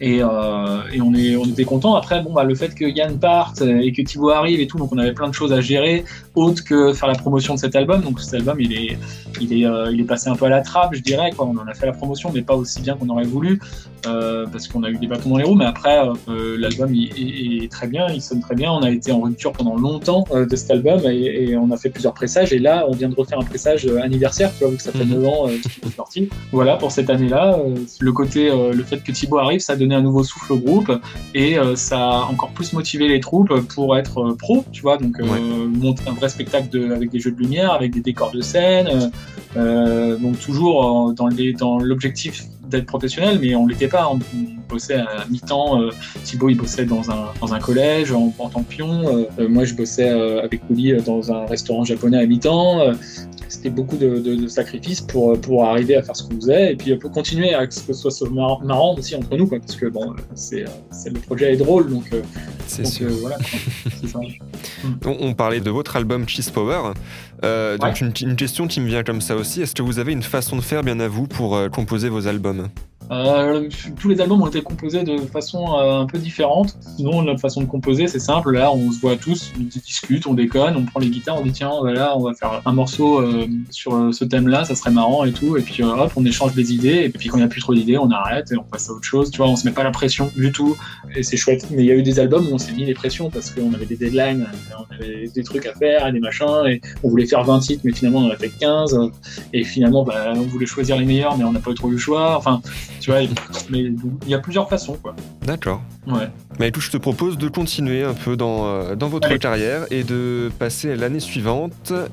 Et, 0.00 0.22
euh, 0.22 0.82
et 0.92 1.00
on, 1.00 1.14
est, 1.14 1.36
on 1.36 1.44
était 1.44 1.64
content. 1.64 1.94
Après, 1.94 2.22
bon, 2.22 2.32
bah, 2.32 2.44
le 2.44 2.54
fait 2.54 2.74
que 2.74 2.84
Yann 2.84 3.18
parte 3.18 3.62
et 3.62 3.92
que 3.92 4.02
Thibaut 4.02 4.30
arrive 4.30 4.60
et 4.60 4.66
tout, 4.66 4.78
donc 4.78 4.92
on 4.92 4.98
avait 4.98 5.12
plein 5.12 5.28
de 5.28 5.34
choses 5.34 5.52
à 5.52 5.60
gérer, 5.60 6.04
autre 6.34 6.64
que 6.64 6.92
faire 6.92 7.08
la 7.08 7.14
promotion 7.14 7.54
de 7.54 7.60
cet 7.60 7.76
album. 7.76 8.02
Donc 8.02 8.20
cet 8.20 8.34
album, 8.34 8.60
il 8.60 8.72
est, 8.72 8.98
il 9.40 9.52
est, 9.52 9.66
euh, 9.66 9.90
il 9.92 10.00
est 10.00 10.04
passé 10.04 10.28
un 10.28 10.36
peu 10.36 10.46
à 10.46 10.48
la 10.48 10.62
trappe, 10.62 10.94
je 10.94 11.00
dirais. 11.00 11.30
Quoi. 11.36 11.46
On 11.46 11.56
en 11.56 11.66
a 11.68 11.74
fait 11.74 11.86
la 11.86 11.92
promotion, 11.92 12.30
mais 12.34 12.42
pas 12.42 12.54
aussi 12.54 12.80
bien 12.80 12.96
qu'on 12.96 13.08
aurait 13.08 13.24
voulu, 13.24 13.60
euh, 14.06 14.46
parce 14.50 14.66
qu'on 14.68 14.82
a 14.82 14.90
eu 14.90 14.96
des 14.96 15.06
bâtons 15.06 15.30
dans 15.30 15.38
les 15.38 15.44
roues. 15.44 15.54
Mais 15.54 15.66
après, 15.66 16.02
l'album 16.58 16.92
est 16.94 17.70
très 17.70 17.86
bien, 17.86 18.08
il 18.08 18.20
sonne 18.20 18.40
très 18.40 18.54
bien. 18.54 18.72
On 18.72 18.82
a 18.82 18.90
été 18.90 19.12
en 19.12 19.20
rupture 19.20 19.52
pendant 19.52 19.76
longtemps 19.76 20.24
de 20.32 20.56
cet 20.56 20.70
album 20.70 21.00
et, 21.06 21.50
et 21.50 21.56
on 21.56 21.70
a 21.70 21.76
fait 21.76 21.90
plusieurs 21.90 22.14
pressages. 22.14 22.52
Et 22.52 22.58
là, 22.58 22.84
on 22.88 22.92
vient 22.92 23.08
de 23.08 23.14
refaire 23.14 23.38
un 23.38 23.44
pressage 23.44 23.86
anniversaire, 23.86 24.50
tu 24.52 24.64
vois, 24.64 24.70
vu 24.70 24.76
que 24.76 24.82
ça 24.82 24.92
fait 24.92 25.04
Mhm. 25.04 25.22
9 25.22 25.26
ans 25.26 25.48
euh, 25.48 25.56
sorti. 26.04 26.28
Voilà, 26.52 26.76
pour 26.76 26.92
cette 26.92 27.08
année-là, 27.10 27.56
euh, 27.58 27.74
le 28.00 28.12
côté, 28.12 28.50
euh, 28.50 28.72
le 28.72 28.82
fait 28.84 28.98
que 29.02 29.10
Thibaut 29.12 29.38
arrive, 29.38 29.60
ça 29.60 29.72
a 29.72 29.76
donné 29.76 29.94
un 29.94 30.02
nouveau 30.02 30.22
souffle 30.22 30.52
au 30.52 30.58
groupe 30.58 30.92
et 31.34 31.58
euh, 31.58 31.76
ça 31.76 31.98
a 31.98 32.20
encore 32.30 32.50
plus 32.50 32.72
motivé 32.72 33.08
les 33.08 33.20
troupes 33.20 33.54
pour 33.74 33.96
être 33.96 34.34
pro, 34.38 34.64
tu 34.72 34.82
vois, 34.82 34.98
donc 34.98 35.18
euh, 35.18 35.24
Ouais. 35.24 35.40
monter 35.40 36.02
un 36.06 36.12
vrai 36.12 36.28
spectacle 36.28 36.68
de- 36.68 36.92
avec 36.92 37.10
des 37.10 37.18
jeux 37.20 37.30
de 37.32 37.38
lumière, 37.38 37.72
avec 37.72 37.92
des 37.92 38.00
décors 38.00 38.30
de 38.32 38.40
scène, 38.42 39.10
donc 39.56 40.38
toujours 40.40 41.12
dans 41.14 41.26
les- 41.28 41.52
dans 41.52 41.78
l'objectif 41.78 42.44
d'être 42.68 42.86
professionnel, 42.86 43.38
mais 43.40 43.54
on 43.54 43.66
l'était 43.66 43.88
pas, 43.88 44.08
on, 44.10 44.16
on 44.16 44.46
bossait 44.68 44.94
à 44.94 45.24
mi-temps, 45.30 45.80
euh, 45.80 45.90
Thibaut 46.24 46.48
il 46.48 46.56
bossait 46.56 46.86
dans 46.86 47.10
un, 47.10 47.26
dans 47.40 47.52
un 47.54 47.60
collège 47.60 48.10
en, 48.10 48.32
en 48.38 48.48
tant 48.48 48.62
que 48.62 48.68
pion, 48.70 49.02
euh, 49.38 49.48
moi 49.48 49.64
je 49.64 49.74
bossais 49.74 50.08
euh, 50.10 50.42
avec 50.42 50.62
euh, 50.70 51.00
dans 51.02 51.30
un 51.30 51.44
restaurant 51.46 51.84
japonais 51.84 52.18
à 52.18 52.26
mi-temps, 52.26 52.80
euh, 52.80 52.92
c'était 53.48 53.70
beaucoup 53.70 53.96
de, 53.96 54.18
de- 54.18 54.34
de 54.34 54.48
sacrifices 54.48 55.00
pour, 55.00 55.38
pour 55.40 55.64
arriver 55.64 55.96
à 55.96 56.02
faire 56.02 56.16
ce 56.16 56.22
qu'on 56.24 56.34
faisait 56.36 56.72
et 56.72 56.76
puis 56.76 56.92
euh, 56.92 56.98
pour 56.98 57.10
continuer 57.12 57.54
à 57.54 57.66
que 57.66 57.74
ce 57.74 57.92
soit 57.92 58.10
soit 58.10 58.30
marrant, 58.30 58.96
aussi 58.96 59.14
entre 59.16 59.36
nous 59.36 59.46
quoi, 59.46 59.58
parce 59.60 59.76
que 59.76 59.86
bon, 59.86 60.12
euh, 60.12 60.16
c'est, 60.34 60.64
euh, 60.64 60.68
c'est- 60.90 61.10
le 61.10 61.20
projet 61.20 61.52
est 61.52 61.56
drôle 61.56 61.88
donc, 61.90 62.04
euh, 62.12 62.22
C'est 62.66 62.86
sûr. 62.86 63.08
euh, 63.08 63.14
voilà, 63.20 63.38
ça. 64.06 64.18
On, 65.06 65.16
on 65.20 65.34
parlait 65.34 65.60
de 65.60 65.70
votre 65.70 65.96
album 65.96 66.28
Cheese 66.28 66.50
Power. 66.52 66.92
Euh, 67.44 67.76
donc 67.78 68.00
une, 68.00 68.12
une 68.22 68.36
question 68.36 68.66
qui 68.66 68.80
me 68.80 68.86
vient 68.86 69.02
comme 69.02 69.20
ça 69.20 69.36
aussi. 69.36 69.60
Est-ce 69.62 69.74
que 69.74 69.82
vous 69.82 69.98
avez 69.98 70.12
une 70.12 70.22
façon 70.22 70.56
de 70.56 70.60
faire 70.62 70.82
bien 70.82 70.98
à 71.00 71.08
vous 71.08 71.26
pour 71.26 71.56
euh, 71.56 71.68
composer 71.68 72.08
vos 72.08 72.26
albums? 72.26 72.68
Euh, 73.10 73.68
tous 73.98 74.08
les 74.08 74.20
albums 74.20 74.42
ont 74.42 74.46
été 74.46 74.62
composés 74.62 75.02
de 75.02 75.18
façon 75.18 75.78
euh, 75.78 76.00
un 76.00 76.06
peu 76.06 76.18
différente. 76.18 76.76
Sinon, 76.96 77.22
notre 77.22 77.40
façon 77.40 77.60
de 77.60 77.66
composer, 77.66 78.08
c'est 78.08 78.18
simple. 78.18 78.52
Là, 78.52 78.72
on 78.72 78.90
se 78.90 79.00
voit 79.00 79.16
tous, 79.16 79.52
on 79.58 79.62
discute, 79.62 80.26
on 80.26 80.34
déconne, 80.34 80.76
on 80.76 80.84
prend 80.84 81.00
les 81.00 81.08
guitares, 81.08 81.38
on 81.38 81.42
dit 81.42 81.52
tiens, 81.52 81.72
voilà, 81.80 82.16
on 82.16 82.22
va 82.22 82.34
faire 82.34 82.62
un 82.64 82.72
morceau 82.72 83.20
euh, 83.20 83.46
sur 83.70 83.94
euh, 83.94 84.12
ce 84.12 84.24
thème-là, 84.24 84.64
ça 84.64 84.74
serait 84.74 84.90
marrant 84.90 85.24
et 85.24 85.32
tout. 85.32 85.56
Et 85.56 85.62
puis 85.62 85.82
euh, 85.82 85.86
hop, 85.86 86.12
on 86.16 86.24
échange 86.24 86.54
des 86.54 86.72
idées. 86.72 87.02
Et 87.04 87.08
puis 87.08 87.28
quand 87.28 87.36
il 87.36 87.40
n'y 87.40 87.46
a 87.46 87.48
plus 87.48 87.60
trop 87.60 87.74
d'idées, 87.74 87.98
on 87.98 88.10
arrête 88.10 88.50
et 88.52 88.56
on 88.56 88.62
passe 88.62 88.88
à 88.88 88.92
autre 88.92 89.04
chose. 89.04 89.30
Tu 89.30 89.38
vois, 89.38 89.48
on 89.48 89.56
se 89.56 89.66
met 89.66 89.72
pas 89.72 89.84
la 89.84 89.90
pression 89.90 90.30
du 90.36 90.52
tout. 90.52 90.76
Et 91.14 91.22
c'est 91.22 91.36
chouette. 91.36 91.66
Mais 91.70 91.82
il 91.82 91.86
y 91.86 91.90
a 91.90 91.94
eu 91.94 92.02
des 92.02 92.18
albums 92.18 92.46
où 92.48 92.54
on 92.54 92.58
s'est 92.58 92.72
mis 92.72 92.84
les 92.84 92.94
pressions 92.94 93.30
parce 93.30 93.50
qu'on 93.50 93.72
avait 93.74 93.86
des 93.86 93.96
deadlines, 93.96 94.46
on 94.78 94.94
avait 94.94 95.28
des 95.28 95.42
trucs 95.42 95.66
à 95.66 95.74
faire, 95.74 96.10
des 96.12 96.20
machins, 96.20 96.66
et 96.66 96.80
on 97.02 97.08
voulait 97.08 97.26
faire 97.26 97.44
20 97.44 97.58
titres, 97.60 97.82
mais 97.84 97.92
finalement 97.92 98.20
on 98.20 98.26
en 98.26 98.30
a 98.30 98.36
fait 98.36 98.50
15. 98.50 98.98
Et 99.52 99.64
finalement, 99.64 100.04
bah, 100.04 100.32
on 100.34 100.42
voulait 100.42 100.66
choisir 100.66 100.96
les 100.96 101.04
meilleurs, 101.04 101.36
mais 101.36 101.44
on 101.44 101.52
n'a 101.52 101.60
pas 101.60 101.70
eu 101.70 101.74
trop 101.74 101.90
le 101.90 101.98
choix. 101.98 102.36
Enfin, 102.36 102.60
tu 103.04 103.10
vois, 103.10 103.20
mais 103.68 103.80
il 103.82 103.98
y 104.28 104.32
a 104.34 104.38
plusieurs 104.38 104.66
façons, 104.66 104.96
quoi. 105.02 105.14
D'accord. 105.42 105.82
Ouais. 106.06 106.30
Mais 106.58 106.68
écoute, 106.68 106.82
je 106.82 106.90
te 106.90 106.96
propose 106.96 107.36
de 107.36 107.48
continuer 107.48 108.02
un 108.02 108.14
peu 108.14 108.34
dans, 108.34 108.64
euh, 108.66 108.94
dans 108.96 109.08
votre 109.08 109.28
Allez. 109.28 109.38
carrière 109.38 109.82
et 109.90 110.04
de 110.04 110.50
passer 110.58 110.92
à 110.92 110.96
l'année 110.96 111.20
suivante.« 111.20 111.92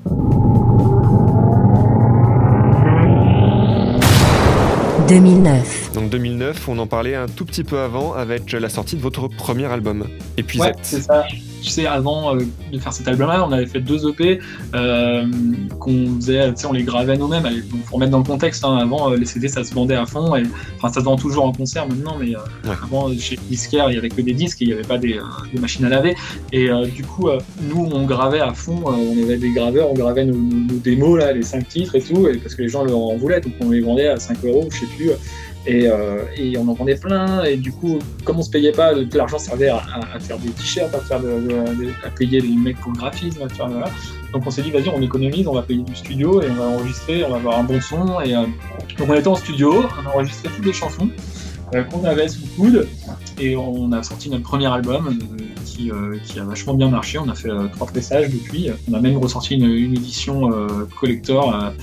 2009. 5.08 5.92
Donc 5.94 6.10
2009, 6.10 6.70
on 6.70 6.78
en 6.80 6.88
parlait 6.88 7.16
un 7.16 7.28
tout 7.28 7.46
petit 7.46 7.64
peu 7.64 7.80
avant 7.80 8.14
avec 8.14 8.52
la 8.52 8.70
sortie 8.70 8.96
de 8.96 9.02
votre 9.02 9.28
premier 9.28 9.66
album, 9.66 10.02
Ouais, 10.02 10.08
Épuisette. 10.38 10.78
c'est 10.84 11.02
ça. 11.02 11.26
Tu 11.62 11.70
sais, 11.70 11.86
avant 11.86 12.36
euh, 12.36 12.40
de 12.72 12.80
faire 12.80 12.92
cet 12.92 13.08
album-là, 13.08 13.46
on 13.48 13.52
avait 13.52 13.68
fait 13.68 13.80
deux 13.80 14.08
EP 14.10 14.40
euh, 14.74 15.26
qu'on 15.80 16.16
faisait, 16.16 16.50
tu 16.54 16.62
sais, 16.62 16.66
on 16.68 16.74
les 16.74 16.84
gravait 16.84 17.18
nous-mêmes. 17.18 17.44
Donc, 17.44 17.82
Pour 17.86 17.96
remettre 17.96 18.12
dans 18.12 18.18
le 18.20 18.24
contexte, 18.24 18.66
hein, 18.66 18.78
avant, 18.78 19.12
euh, 19.12 19.18
les 19.18 19.26
CD, 19.26 19.48
ça 19.48 19.64
se 19.64 19.74
vendait 19.74 19.96
à 19.96 20.06
fond. 20.06 20.36
Et, 20.36 20.44
enfin, 20.78 20.90
ça 20.90 21.00
se 21.02 21.06
vend 21.06 21.18
toujours 21.18 21.46
en 21.46 21.52
concert 21.52 21.88
maintenant, 21.88 22.16
mais 22.20 22.36
Ouais. 22.36 22.76
avant, 22.84 23.12
chez 23.18 23.38
Disquaire, 23.50 23.90
il 23.92 23.96
y 23.96 23.98
avait 23.98 24.10
que 24.10 24.22
des 24.22 24.34
disques 24.34 24.62
et 24.62 24.66
il 24.66 24.68
n'y 24.70 24.74
avait 24.74 24.84
pas 24.88 24.98
des, 24.98 25.20
des 25.54 25.60
machines 25.60 25.86
à 25.86 25.90
laver. 25.90 26.16
Et 26.52 26.70
du 26.96 27.04
coup, 27.04 27.30
nous, 27.62 27.90
on 27.92 28.06
gravait 28.06 28.40
à 28.42 28.54
fond. 28.54 28.82
on 28.86 29.24
avait 29.24 29.38
des 29.38 29.52
graveurs, 29.52 29.92
on 29.92 29.94
gravait 29.94 30.26
nos, 30.26 30.36
démos, 30.84 31.20
là, 31.20 31.32
les 31.34 31.44
cinq 31.44 31.68
titres 31.68 31.96
et 31.96 32.02
tout, 32.02 32.28
et 32.28 32.38
parce 32.38 32.56
que 32.56 32.62
les 32.64 32.70
gens 32.70 32.86
en 32.88 33.18
voulaient. 33.18 33.42
Donc, 33.42 33.54
on 33.62 33.70
les 33.70 33.82
vendait 33.82 34.08
à 34.08 34.18
5 34.18 34.38
euros, 34.46 34.68
je 34.72 34.80
sais 34.80 34.86
plus. 34.98 35.12
Et, 35.68 35.88
euh, 35.88 36.24
et 36.36 36.58
on 36.58 36.68
en 36.68 36.74
vendait 36.74 36.96
plein. 36.96 37.44
Et 37.44 37.58
du 37.58 37.72
coup, 37.72 38.00
comme 38.24 38.40
on 38.40 38.42
se 38.42 38.50
payait 38.50 38.72
pas, 38.72 38.94
l'argent 38.94 39.38
servait 39.38 39.70
à, 39.70 39.82
faire 40.20 40.40
des 40.40 40.50
t-shirts, 40.50 40.94
à, 40.94 41.00
faire 41.00 41.20
de- 41.20 41.92
payer 42.18 42.40
les 42.40 42.56
mecs 42.56 42.78
pour 42.80 42.92
le 42.92 42.98
graphisme. 42.98 43.44
À 43.44 43.50
faire, 43.50 43.68
voilà. 43.68 43.90
Donc 44.34 44.44
on 44.46 44.52
s'est 44.52 44.62
dit, 44.62 44.72
vas-y, 44.72 44.90
on 44.90 45.02
économise, 45.02 45.48
on 45.48 45.54
va 45.54 45.62
payer 45.62 45.84
du 45.84 45.96
studio 45.96 46.42
et 46.42 46.50
on 46.50 46.56
va 46.56 46.68
enregistrer, 46.68 47.24
on 47.24 47.30
va 47.30 47.36
avoir 47.36 47.60
un 47.60 47.64
bon 47.64 47.80
son. 47.80 48.22
Et, 48.22 48.36
euh, 48.36 48.46
donc 48.98 49.10
on 49.10 49.14
était 49.14 49.28
en 49.28 49.36
studio, 49.36 49.84
on 50.02 50.10
a 50.10 50.14
enregistré 50.14 50.50
toutes 50.56 50.66
les 50.66 50.74
chansons 50.74 51.10
euh, 51.76 51.84
qu'on 51.84 52.04
avait 52.06 52.28
sous 52.28 52.42
le 52.42 52.56
coude. 52.56 52.88
Et 53.40 53.56
on 53.56 53.92
a 53.92 54.02
sorti 54.04 54.30
notre 54.30 54.44
premier 54.44 54.68
album 54.68 55.18
qui, 55.66 55.92
a 55.92 56.44
vachement 56.44 56.74
bien 56.74 56.90
marché. 56.90 57.20
On 57.20 57.30
a 57.30 57.36
fait 57.36 57.50
trois 57.74 57.88
pressages 57.88 58.30
depuis. 58.30 58.70
On 58.90 58.94
a 58.94 59.00
même 59.00 59.18
ressorti 59.18 59.56
une, 59.56 59.94
édition 59.94 60.50
collector. 61.00 61.74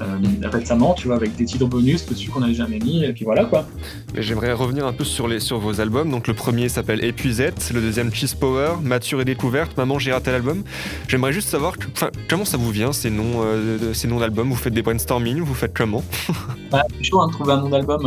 Euh, 0.00 0.48
récemment, 0.50 0.94
tu 0.94 1.06
vois, 1.06 1.16
avec 1.16 1.36
des 1.36 1.44
titres 1.44 1.66
bonus 1.66 2.06
dessus 2.06 2.30
qu'on 2.30 2.40
n'avait 2.40 2.54
jamais 2.54 2.78
mis, 2.78 3.04
et 3.04 3.12
puis 3.12 3.24
voilà 3.24 3.44
quoi. 3.44 3.66
Mais 4.14 4.22
j'aimerais 4.22 4.52
revenir 4.52 4.86
un 4.86 4.92
peu 4.92 5.04
sur, 5.04 5.28
les, 5.28 5.40
sur 5.40 5.58
vos 5.58 5.80
albums. 5.80 6.10
Donc 6.10 6.26
le 6.28 6.34
premier 6.34 6.68
s'appelle 6.68 7.04
Épuisette, 7.04 7.70
le 7.74 7.80
deuxième 7.80 8.12
Cheese 8.12 8.34
Power, 8.38 8.74
Mature 8.82 9.20
et 9.20 9.24
Découverte, 9.24 9.76
Maman 9.76 9.98
j'ai 9.98 10.12
raté 10.12 10.30
l'album. 10.30 10.62
J'aimerais 11.08 11.32
juste 11.32 11.48
savoir 11.48 11.76
que- 11.78 11.86
comment 12.28 12.44
ça 12.44 12.56
vous 12.56 12.70
vient 12.70 12.92
ces 12.92 13.10
noms, 13.10 13.42
euh, 13.44 13.92
ces 13.94 14.08
noms 14.08 14.20
d'albums? 14.20 14.48
Vous 14.48 14.56
faites 14.56 14.74
des 14.74 14.82
brainstorming, 14.82 15.40
vous 15.40 15.54
faites 15.54 15.74
comment? 15.74 16.02
Bah, 16.70 16.82
c'est 16.96 17.04
chaud 17.04 17.20
hein, 17.20 17.28
de 17.28 17.32
trouver 17.32 17.52
un 17.52 17.60
nom 17.60 17.68
d'album. 17.68 18.04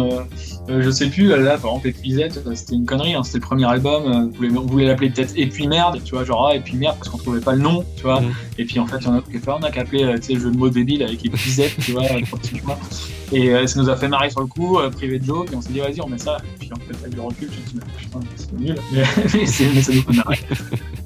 euh, 0.70 0.82
je 0.82 0.89
sais 0.89 1.08
plus, 1.10 1.27
là 1.29 1.58
par 1.58 1.72
exemple, 1.72 1.88
Épuisette, 1.88 2.41
c'était 2.53 2.75
une 2.75 2.86
connerie, 2.86 3.13
hein, 3.13 3.24
c'était 3.24 3.38
le 3.38 3.44
premier 3.44 3.65
album. 3.65 4.03
on 4.06 4.27
voulait, 4.36 4.50
on 4.58 4.77
l'appeler 4.77 5.10
peut-être 5.10 5.34
Et 5.38 5.48
puis 5.48 5.67
merde, 5.67 6.01
tu 6.03 6.15
vois, 6.15 6.25
genre 6.25 6.48
ah, 6.48 6.56
Et 6.56 6.60
puis 6.60 6.75
merde, 6.75 6.98
parce 6.98 7.10
qu'on 7.10 7.17
trouvait 7.17 7.39
pas 7.39 7.53
le 7.53 7.62
nom, 7.62 7.86
tu 7.96 8.03
vois. 8.03 8.20
Mhm. 8.20 8.32
Et 8.58 8.65
puis 8.65 8.79
en 8.79 8.88
fait, 8.88 8.98
il 9.00 9.06
y 9.06 9.08
en 9.08 9.15
a 9.15 9.22
on 9.48 9.63
a 9.63 9.72
qu'à 9.72 9.82
appeler, 9.82 10.13
tu 10.20 10.34
sais, 10.34 10.39
jeu 10.39 10.51
de 10.51 10.58
mots 10.58 10.70
débile 10.70 11.03
avec 11.03 11.25
Épuisette, 11.25 11.76
tu 11.79 11.91
vois. 11.91 12.03
Et 13.34 13.50
euh, 13.50 13.67
ça 13.67 13.81
nous 13.81 13.89
a 13.89 13.96
fait 13.98 14.07
marrer 14.07 14.29
sur 14.29 14.39
le 14.39 14.48
coup, 14.48 14.79
euh, 14.79 14.89
privé 14.89 15.19
de 15.19 15.25
joke, 15.25 15.51
et 15.51 15.55
on 15.55 15.62
s'est 15.62 15.74
dit, 15.74 15.79
vas-y, 15.79 16.00
on 16.01 16.07
met 16.07 16.18
ça. 16.18 16.37
Et 16.55 16.59
puis 16.59 16.70
en 16.72 16.77
fait, 16.77 16.98
avec 17.01 17.13
du 17.13 17.20
recul, 17.20 17.50
tu 17.50 17.57
te 17.57 17.70
dis, 17.70 17.75
mais 17.75 17.81
putain, 17.98 18.20
c'est 18.37 18.53
nul, 18.53 18.75
mais, 18.94 19.03
mais 19.33 19.46
ça 19.46 19.63
nous 19.94 20.03
fait 20.03 20.13
marrer. 20.13 20.40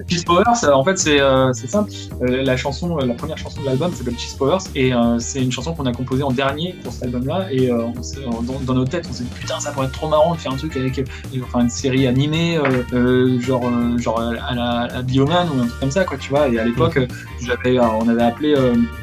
Cheese 0.07 0.23
Powers, 0.23 0.43
en 0.71 0.83
fait, 0.83 0.99
c'est 0.99 1.19
euh, 1.19 1.51
simple. 1.53 1.91
Euh, 2.21 2.43
la 2.43 2.57
chanson, 2.57 2.95
la 2.97 3.13
première 3.15 3.37
chanson 3.37 3.61
de 3.61 3.65
l'album 3.65 3.91
s'appelle 3.93 4.17
Cheese 4.19 4.35
Powers 4.37 4.59
et 4.75 4.91
c'est 5.19 5.41
une 5.41 5.51
chanson 5.51 5.73
qu'on 5.73 5.85
a 5.85 5.93
composée 5.93 6.23
en 6.23 6.31
dernier 6.31 6.75
pour 6.83 6.93
cet 6.93 7.03
album-là. 7.03 7.47
Et 7.51 7.69
dans, 7.69 8.59
dans 8.65 8.73
nos 8.73 8.85
têtes, 8.85 9.07
on 9.09 9.13
s'est 9.13 9.23
dit 9.23 9.29
putain, 9.39 9.59
ça 9.59 9.71
pourrait 9.71 9.87
être 9.87 9.93
trop 9.93 10.07
marrant 10.07 10.33
de 10.35 10.39
faire 10.39 10.51
un 10.51 10.57
truc 10.57 10.75
avec, 10.75 11.01
enfin, 11.43 11.61
une 11.61 11.69
série 11.69 12.07
animée, 12.07 12.59
genre, 13.39 13.63
genre 13.97 14.19
à 14.19 14.53
la, 14.53 14.81
à 14.93 15.01
Bioman 15.01 15.47
ou 15.49 15.61
un 15.61 15.67
truc 15.67 15.79
comme 15.79 15.91
ça, 15.91 16.03
quoi, 16.03 16.17
tu 16.17 16.29
vois. 16.29 16.47
Et 16.49 16.59
à 16.59 16.65
l'époque, 16.65 16.99
on 17.79 18.09
avait 18.09 18.23
appelé 18.23 18.55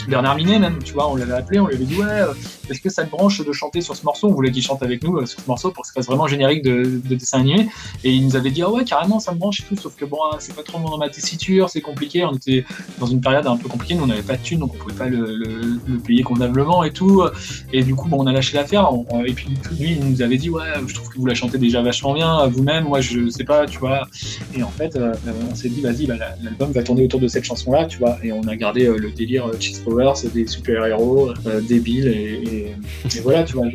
Bernard 0.09 0.37
Minet 0.37 0.59
même, 0.59 0.79
tu 0.83 0.93
vois, 0.93 1.11
on 1.11 1.17
l'avait 1.17 1.33
appelé, 1.33 1.58
on 1.61 1.67
lui 1.67 1.75
avait 1.77 1.85
dit 1.85 1.97
ouais, 1.97 2.05
euh, 2.09 2.33
est-ce 2.71 2.81
que 2.81 2.89
ça 2.91 3.05
te 3.05 3.11
branche 3.11 3.45
de 3.45 3.53
chanter 3.53 3.81
sur 3.81 3.97
ce 3.97 4.05
morceau? 4.05 4.29
On 4.29 4.33
voulait 4.33 4.51
qu'il 4.51 4.63
chante 4.63 4.83
avec 4.83 5.03
nous 5.03 5.17
euh, 5.19 5.27
sur 5.27 5.41
ce 5.41 5.47
morceau 5.47 5.71
pour 5.71 5.83
que 5.83 5.89
ça 5.89 5.95
fasse 5.95 6.07
vraiment 6.07 6.27
générique 6.27 6.63
de, 6.63 7.01
de 7.05 7.15
dessin 7.15 7.41
animé. 7.41 7.69
Et 8.05 8.13
il 8.13 8.25
nous 8.25 8.37
avait 8.37 8.51
dit 8.51 8.63
ah 8.63 8.71
ouais 8.71 8.85
carrément 8.85 9.21
ça 9.21 9.33
me 9.33 9.39
branche 9.39 9.61
et 9.61 9.65
tout, 9.65 9.77
sauf 9.81 9.95
que 9.97 10.05
bon 10.05 10.19
ah, 10.33 10.37
c'est 10.39 10.55
pas 10.55 10.63
trop 10.63 10.79
dans 10.79 10.99
ma 10.99 11.09
tessiture, 11.09 11.69
c'est 11.71 11.81
compliqué. 11.81 12.25
On 12.25 12.33
était 12.35 12.65
dans 12.99 13.07
une 13.07 13.21
période 13.21 13.47
un 13.47 13.57
peu 13.57 13.69
compliquée, 13.69 13.95
nous 13.95 14.05
on 14.05 14.09
n'avait 14.09 14.23
pas 14.23 14.37
de 14.37 14.43
thunes 14.43 14.61
donc 14.61 14.73
on 14.75 14.79
pouvait 14.79 14.95
pas 14.95 15.07
le, 15.07 15.79
payer 16.07 16.23
convenablement 16.23 16.85
et 16.85 16.93
tout. 16.93 17.23
Et 17.73 17.83
du 17.83 17.95
coup 17.95 18.09
bon 18.09 18.19
on 18.23 18.27
a 18.27 18.33
lâché 18.33 18.57
l'affaire. 18.57 18.89
Et 19.27 19.33
puis 19.33 19.49
lui 19.79 19.93
il 19.93 20.05
nous 20.11 20.23
avait 20.23 20.37
dit 20.39 20.51
ouais 20.51 20.63
je 20.87 20.95
trouve 20.95 21.09
que 21.09 21.19
vous 21.19 21.27
la 21.27 21.35
chantez 21.35 21.59
déjà 21.59 21.83
vachement 21.83 22.15
bien 22.15 22.47
vous-même, 22.47 22.85
moi 22.85 23.01
je 23.01 23.29
sais 23.29 23.45
pas 23.45 23.67
tu 23.67 23.79
vois. 23.79 24.07
Et 24.57 24.63
en 24.63 24.71
fait 24.71 24.97
euh, 24.97 25.15
on 25.51 25.55
s'est 25.55 25.69
dit 25.69 25.81
vas-y 25.81 26.07
bah, 26.07 26.17
la- 26.17 26.35
l'album 26.43 26.73
va 26.73 26.83
tourner 26.83 27.05
autour 27.05 27.21
de 27.21 27.29
cette 27.29 27.45
chanson 27.45 27.73
là 27.73 27.87
tu 27.87 27.99
vois. 27.99 28.17
Et 28.23 28.33
on 28.33 28.43
a 28.43 28.57
gardé 28.57 28.87
euh, 28.87 28.97
le 28.97 29.11
délire 29.11 29.47
euh, 29.47 29.57
Cheese 29.59 29.81
Powers, 29.85 30.15
des 30.35 30.47
super 30.47 30.85
héros 30.87 31.31
euh, 31.49 31.61
débiles 31.61 32.09
et, 32.09 32.75
voilà 33.23 33.43
tu 33.45 33.55
vois. 33.57 33.67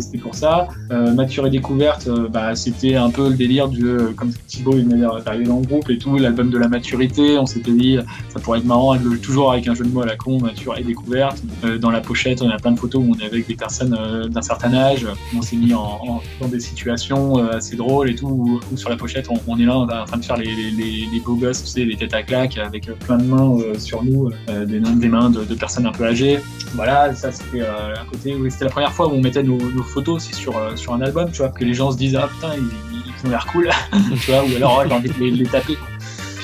C'était 0.00 0.18
pour 0.18 0.34
ça. 0.34 0.68
Euh, 0.90 1.12
Mature 1.14 1.46
et 1.46 1.50
découverte, 1.50 2.06
euh, 2.08 2.28
bah, 2.28 2.54
c'était 2.54 2.94
un 2.96 3.10
peu 3.10 3.28
le 3.28 3.34
délire 3.34 3.68
du, 3.68 3.86
comme 4.16 4.30
Thibaut 4.46 4.74
il 4.76 4.84
venait 4.84 5.00
d'arriver 5.24 5.44
dans 5.44 5.60
le 5.60 5.66
groupe 5.66 5.88
et 5.90 5.98
tout, 5.98 6.16
l'album 6.18 6.50
de 6.50 6.58
la 6.58 6.68
maturité. 6.68 7.38
On 7.38 7.46
s'était 7.46 7.72
dit, 7.72 7.98
ça 8.28 8.40
pourrait 8.40 8.58
être 8.60 8.64
marrant, 8.64 8.96
toujours 9.22 9.52
avec 9.52 9.66
un 9.68 9.74
jeu 9.74 9.84
de 9.84 9.90
mots 9.90 10.02
à 10.02 10.06
la 10.06 10.16
con, 10.16 10.38
mature 10.40 10.76
et 10.78 10.82
découverte. 10.82 11.42
Euh, 11.64 11.78
dans 11.78 11.90
la 11.90 12.00
pochette, 12.00 12.42
on 12.42 12.48
a 12.50 12.56
plein 12.58 12.72
de 12.72 12.78
photos 12.78 13.02
où 13.04 13.12
on 13.14 13.18
est 13.18 13.26
avec 13.26 13.46
des 13.46 13.54
personnes 13.54 13.96
d'un 14.28 14.42
certain 14.42 14.72
âge. 14.74 15.06
On 15.36 15.42
s'est 15.42 15.56
mis 15.56 15.74
en, 15.74 16.20
dans 16.40 16.48
des 16.48 16.60
situations 16.60 17.36
assez 17.48 17.76
drôles 17.76 18.10
et 18.10 18.14
tout, 18.14 18.60
où, 18.72 18.76
sur 18.76 18.90
la 18.90 18.96
pochette, 18.96 19.28
on, 19.46 19.58
est 19.58 19.64
là 19.64 19.74
est 19.88 19.92
en 20.00 20.04
train 20.04 20.18
de 20.18 20.24
faire 20.24 20.36
les, 20.36 20.46
les, 20.46 20.70
les- 21.12 21.20
beaux 21.24 21.36
gosses, 21.36 21.62
tu 21.64 21.70
sais, 21.70 21.84
les 21.84 21.96
têtes 21.96 22.14
à 22.14 22.22
claques 22.22 22.58
avec 22.58 22.86
plein 23.00 23.16
de 23.18 23.24
mains 23.24 23.56
sur 23.78 24.04
nous, 24.04 24.30
des, 24.66 25.08
mains- 25.08 25.30
de 25.30 25.54
personnes 25.54 25.86
un 25.86 25.92
peu 25.92 26.04
âgées. 26.04 26.38
Voilà, 26.74 27.05
ça 27.14 27.30
c'était 27.32 27.60
euh, 27.60 27.94
un 27.94 28.04
côté 28.06 28.34
où 28.34 28.48
c'était 28.50 28.64
la 28.64 28.70
première 28.70 28.92
fois 28.92 29.06
où 29.06 29.12
on 29.12 29.20
mettait 29.20 29.42
nos, 29.42 29.58
nos 29.58 29.82
photos 29.82 30.16
aussi 30.16 30.34
sur, 30.34 30.56
euh, 30.56 30.74
sur 30.76 30.92
un 30.94 31.00
album, 31.02 31.30
tu 31.30 31.38
vois, 31.38 31.48
que 31.50 31.64
les 31.64 31.74
gens 31.74 31.90
se 31.92 31.96
disent 31.96 32.16
ah 32.16 32.28
putain 32.28 32.54
ils, 32.56 32.68
ils 33.22 33.26
ont 33.26 33.30
l'air 33.30 33.46
cool, 33.46 33.70
tu 34.20 34.30
vois, 34.30 34.42
ou 34.44 34.56
alors 34.56 34.78
ouais, 34.78 34.86
j'ai 34.88 34.94
envie 34.94 35.08
de 35.10 35.18
les, 35.20 35.30
les 35.30 35.46
taper. 35.46 35.74
quoi. 35.76 35.86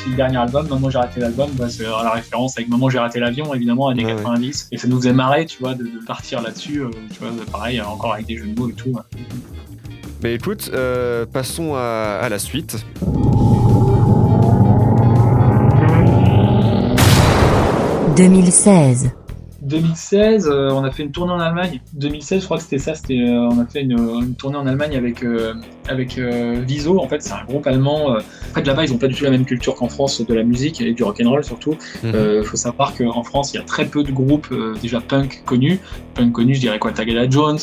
Puis 0.02 0.10
le 0.10 0.16
dernier 0.16 0.36
album, 0.38 0.66
Maman 0.68 0.90
j'ai 0.90 0.98
raté 0.98 1.20
l'album, 1.20 1.48
bah, 1.54 1.68
c'est 1.70 1.84
la 1.84 2.10
référence 2.10 2.56
avec 2.58 2.68
Maman 2.68 2.90
j'ai 2.90 2.98
raté 2.98 3.20
l'avion 3.20 3.54
évidemment 3.54 3.88
années 3.88 4.04
Ouais, 4.04 4.12
ouais. 4.14 4.18
90 4.22 4.68
et 4.72 4.78
ça 4.78 4.88
nous 4.88 4.96
faisait 4.98 5.12
marrer, 5.12 5.46
tu 5.46 5.58
vois, 5.60 5.74
de, 5.74 5.84
de 5.84 6.04
partir 6.06 6.42
là-dessus, 6.42 6.80
euh, 6.82 6.90
tu 7.12 7.20
vois, 7.20 7.30
pareil 7.50 7.80
encore 7.80 8.14
avec 8.14 8.26
des 8.26 8.36
jeux 8.36 8.46
de 8.46 8.58
mots 8.58 8.68
et 8.68 8.72
tout. 8.74 8.90
ouais. 8.90 9.02
Mais 10.22 10.34
écoute, 10.34 10.70
euh, 10.72 11.24
passons 11.26 11.74
à, 11.74 12.18
à 12.22 12.28
la 12.28 12.38
suite. 12.38 12.76
«2016. 18.16 19.10
2016, 19.72 20.48
euh, 20.48 20.70
on 20.70 20.84
a 20.84 20.90
fait 20.90 21.02
une 21.02 21.10
tournée 21.12 21.32
en 21.32 21.40
Allemagne. 21.40 21.80
2016, 21.94 22.40
je 22.40 22.44
crois 22.44 22.58
que 22.58 22.62
c'était 22.62 22.78
ça. 22.78 22.94
C'était, 22.94 23.20
euh, 23.20 23.48
on 23.50 23.58
a 23.58 23.66
fait 23.66 23.80
une, 23.82 23.92
une 23.98 24.34
tournée 24.34 24.56
en 24.56 24.66
Allemagne 24.66 24.96
avec 24.96 25.22
euh, 25.24 25.54
avec 25.88 26.18
euh, 26.18 26.62
Viso. 26.66 27.00
En 27.00 27.08
fait, 27.08 27.22
c'est 27.22 27.32
un 27.32 27.44
groupe 27.44 27.66
allemand. 27.66 28.12
euh. 28.14 28.18
En 28.50 28.54
fait, 28.54 28.66
là-bas, 28.66 28.84
ils 28.84 28.92
ont 28.92 28.98
pas 28.98 29.08
du 29.08 29.14
tout 29.14 29.24
la 29.24 29.30
même 29.30 29.44
culture 29.46 29.74
qu'en 29.74 29.88
France 29.88 30.20
de 30.24 30.34
la 30.34 30.42
musique 30.42 30.80
et 30.80 30.92
du 30.92 31.02
rock 31.02 31.20
and 31.24 31.30
roll 31.30 31.42
surtout. 31.44 31.76
Mhm. 32.02 32.12
Il 32.38 32.44
faut 32.44 32.56
savoir 32.56 32.94
qu'en 32.96 33.22
France, 33.22 33.52
il 33.54 33.56
y 33.56 33.60
a 33.60 33.64
très 33.64 33.86
peu 33.86 34.02
de 34.04 34.12
groupes 34.12 34.48
euh, 34.52 34.74
déjà 34.82 35.00
punk 35.00 35.42
connus. 35.46 35.80
Punk 36.14 36.32
connus, 36.32 36.56
je 36.56 36.60
dirais 36.60 36.78
quoi, 36.78 36.92
Tagada 36.92 37.28
Jones, 37.30 37.58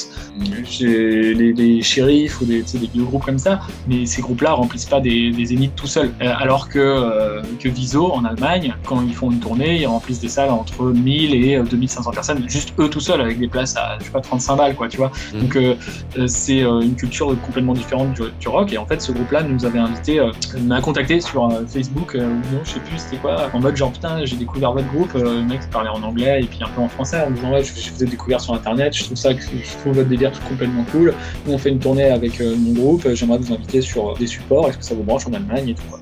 les, 0.80 1.54
les 1.54 1.82
shérifs 1.82 2.42
ou 2.42 2.46
des, 2.46 2.64
des 2.64 2.88
vieux 2.94 3.04
groupes 3.04 3.26
comme 3.26 3.38
ça. 3.38 3.60
Mais 3.88 4.06
ces 4.06 4.22
groupes-là 4.22 4.54
remplissent 4.54 4.86
pas 4.86 5.00
des, 5.00 5.32
des 5.32 5.46
zéniths 5.46 5.76
tout 5.76 5.88
seuls. 5.88 6.12
Euh, 6.22 6.32
alors 6.38 6.70
que, 6.70 6.80
euh, 6.80 7.42
que 7.60 7.70
Viso, 7.70 8.12
en 8.12 8.26
Allemagne, 8.26 8.74
quand 8.86 9.02
ils 9.02 9.14
font 9.14 9.30
une 9.32 9.40
tournée, 9.40 9.82
ils 9.82 9.88
remplissent 9.88 10.20
des 10.22 10.30
salles 10.30 10.50
entre 10.50 10.86
1000 10.86 11.36
et 11.36 11.56
euh, 11.58 11.64
2500 11.64 11.99
500 12.00 12.12
personnes, 12.12 12.50
juste 12.50 12.74
eux 12.80 12.90
tout 12.90 13.00
seuls, 13.00 13.22
avec 13.22 13.40
des 13.40 13.48
places 13.48 13.76
à, 13.76 13.98
je 14.00 14.06
sais 14.06 14.12
pas, 14.12 14.22
35 14.22 14.56
balles, 14.56 14.76
quoi, 14.76 14.88
tu 14.88 14.98
vois. 14.98 15.12
Mhm. 15.34 15.42
Donc, 15.42 15.56
euh, 15.56 15.76
euh, 16.18 16.28
c'est 16.28 16.64
euh, 16.64 16.82
une 16.82 16.96
culture 16.96 17.28
complètement 17.42 17.74
différente 17.74 18.14
du, 18.14 18.24
du 18.40 18.48
rock. 18.48 18.72
Et 18.74 18.78
en 18.78 18.86
fait, 18.86 19.02
ce 19.02 19.12
groupe-là 19.12 19.44
nous 19.44 19.66
avait 19.66 19.80
invité, 19.80 20.20
euh, 20.20 20.32
m'a 20.62 20.82
contacté 20.82 21.22
sur 21.22 21.50
Facebook, 21.68 22.16
euh, 22.16 22.22
non, 22.22 22.62
je 22.64 22.72
sais 22.72 22.80
plus 22.80 22.98
c'était 22.98 23.18
quoi, 23.18 23.50
en 23.54 23.60
mode 23.60 23.76
genre, 23.76 23.92
putain, 23.92 24.24
j'ai 24.26 24.36
découvert 24.36 24.74
votre 24.74 24.88
groupe, 24.88 25.14
le 25.14 25.44
mec 25.44 25.62
parlait 25.70 25.90
en 25.90 26.02
anglais 26.04 26.42
et 26.44 26.46
puis 26.46 26.60
un 26.64 26.70
peu 26.70 26.82
en 26.82 26.90
français, 26.90 27.22
en 27.26 27.32
disant, 27.32 27.52
ouais, 27.52 27.64
je, 27.64 27.74
je 27.80 27.92
vous 27.92 28.04
ai 28.04 28.08
découvert 28.08 28.42
sur 28.42 28.54
internet, 28.54 28.96
je 28.96 29.04
trouve 29.04 29.18
ça, 29.18 29.32
je 29.32 29.78
trouve 29.82 29.94
votre 29.94 30.10
délire 30.10 30.32
complètement 30.48 30.86
cool. 30.92 31.14
Nous, 31.46 31.54
on 31.54 31.58
fait 31.58 31.70
une 31.70 31.80
tournée 31.80 32.06
avec 32.06 32.40
mon 32.40 32.74
groupe, 32.74 33.08
j'aimerais 33.14 33.38
vous 33.38 33.54
inviter 33.54 33.82
sur 33.82 34.16
des 34.16 34.28
supports, 34.28 34.70
est-ce 34.70 34.78
que 34.78 34.86
ça 34.86 34.96
vous 34.96 35.04
branche 35.04 35.28
en 35.28 35.34
Allemagne 35.34 35.70
et 35.70 35.74
tout, 35.74 35.84
quoi. 35.90 36.00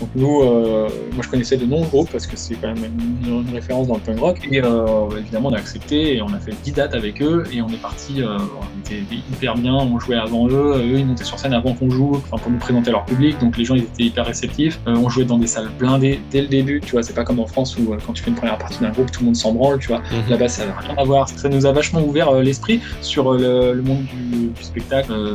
Donc 0.00 0.08
nous, 0.14 0.42
euh, 0.42 0.88
moi 1.12 1.22
je 1.22 1.28
connaissais 1.28 1.56
de 1.56 1.64
noms 1.66 1.82
de 1.82 1.86
groupes 1.86 2.10
parce 2.10 2.26
que 2.26 2.36
c'est 2.36 2.54
quand 2.54 2.68
même 2.68 2.84
une, 3.24 3.46
une 3.48 3.54
référence 3.54 3.86
dans 3.88 3.94
le 3.94 4.00
punk 4.00 4.18
rock. 4.18 4.40
Et 4.50 4.60
euh, 4.62 5.08
évidemment 5.18 5.48
on 5.50 5.54
a 5.54 5.58
accepté 5.58 6.16
et 6.16 6.22
on 6.22 6.32
a 6.32 6.38
fait 6.38 6.52
10 6.62 6.72
dates 6.72 6.94
avec 6.94 7.22
eux 7.22 7.44
et 7.52 7.62
on 7.62 7.68
est 7.68 7.80
parti, 7.80 8.22
euh, 8.22 8.38
on 8.38 8.80
était 8.80 9.02
hyper 9.32 9.54
bien, 9.56 9.74
on 9.74 9.98
jouait 9.98 10.16
avant 10.16 10.48
eux, 10.48 10.76
eux 10.78 10.98
ils 10.98 11.06
montaient 11.06 11.24
sur 11.24 11.38
scène 11.38 11.52
avant 11.52 11.74
qu'on 11.74 11.90
joue, 11.90 12.12
enfin 12.16 12.38
pour 12.38 12.50
nous 12.50 12.58
présenter 12.58 12.90
leur 12.90 13.04
public, 13.04 13.38
donc 13.38 13.56
les 13.56 13.64
gens 13.64 13.74
ils 13.74 13.82
étaient 13.84 14.04
hyper 14.04 14.26
réceptifs. 14.26 14.80
Euh, 14.86 14.96
on 14.96 15.08
jouait 15.08 15.24
dans 15.24 15.38
des 15.38 15.46
salles 15.46 15.70
blindées 15.78 16.20
dès 16.30 16.42
le 16.42 16.48
début, 16.48 16.80
tu 16.80 16.92
vois, 16.92 17.02
c'est 17.02 17.14
pas 17.14 17.24
comme 17.24 17.40
en 17.40 17.46
France 17.46 17.76
où 17.78 17.92
euh, 17.92 17.98
quand 18.04 18.12
tu 18.12 18.22
fais 18.22 18.30
une 18.30 18.36
première 18.36 18.58
partie 18.58 18.80
d'un 18.80 18.90
groupe 18.90 19.10
tout 19.10 19.20
le 19.20 19.26
monde 19.26 19.36
s'en 19.36 19.52
branle, 19.52 19.78
tu 19.78 19.88
vois. 19.88 19.98
Mhm. 19.98 20.30
Là-bas 20.30 20.48
ça 20.48 20.66
n'a 20.66 20.74
rien 20.76 20.94
à 20.96 21.04
voir, 21.04 21.28
ça 21.28 21.48
nous 21.48 21.66
a 21.66 21.72
vachement 21.72 22.02
ouvert 22.04 22.28
euh, 22.30 22.42
l'esprit 22.42 22.80
sur 23.00 23.32
euh, 23.32 23.38
le, 23.38 23.74
le 23.74 23.82
monde 23.82 24.04
du, 24.04 24.48
du 24.48 24.62
spectacle 24.62 25.12
euh, 25.12 25.34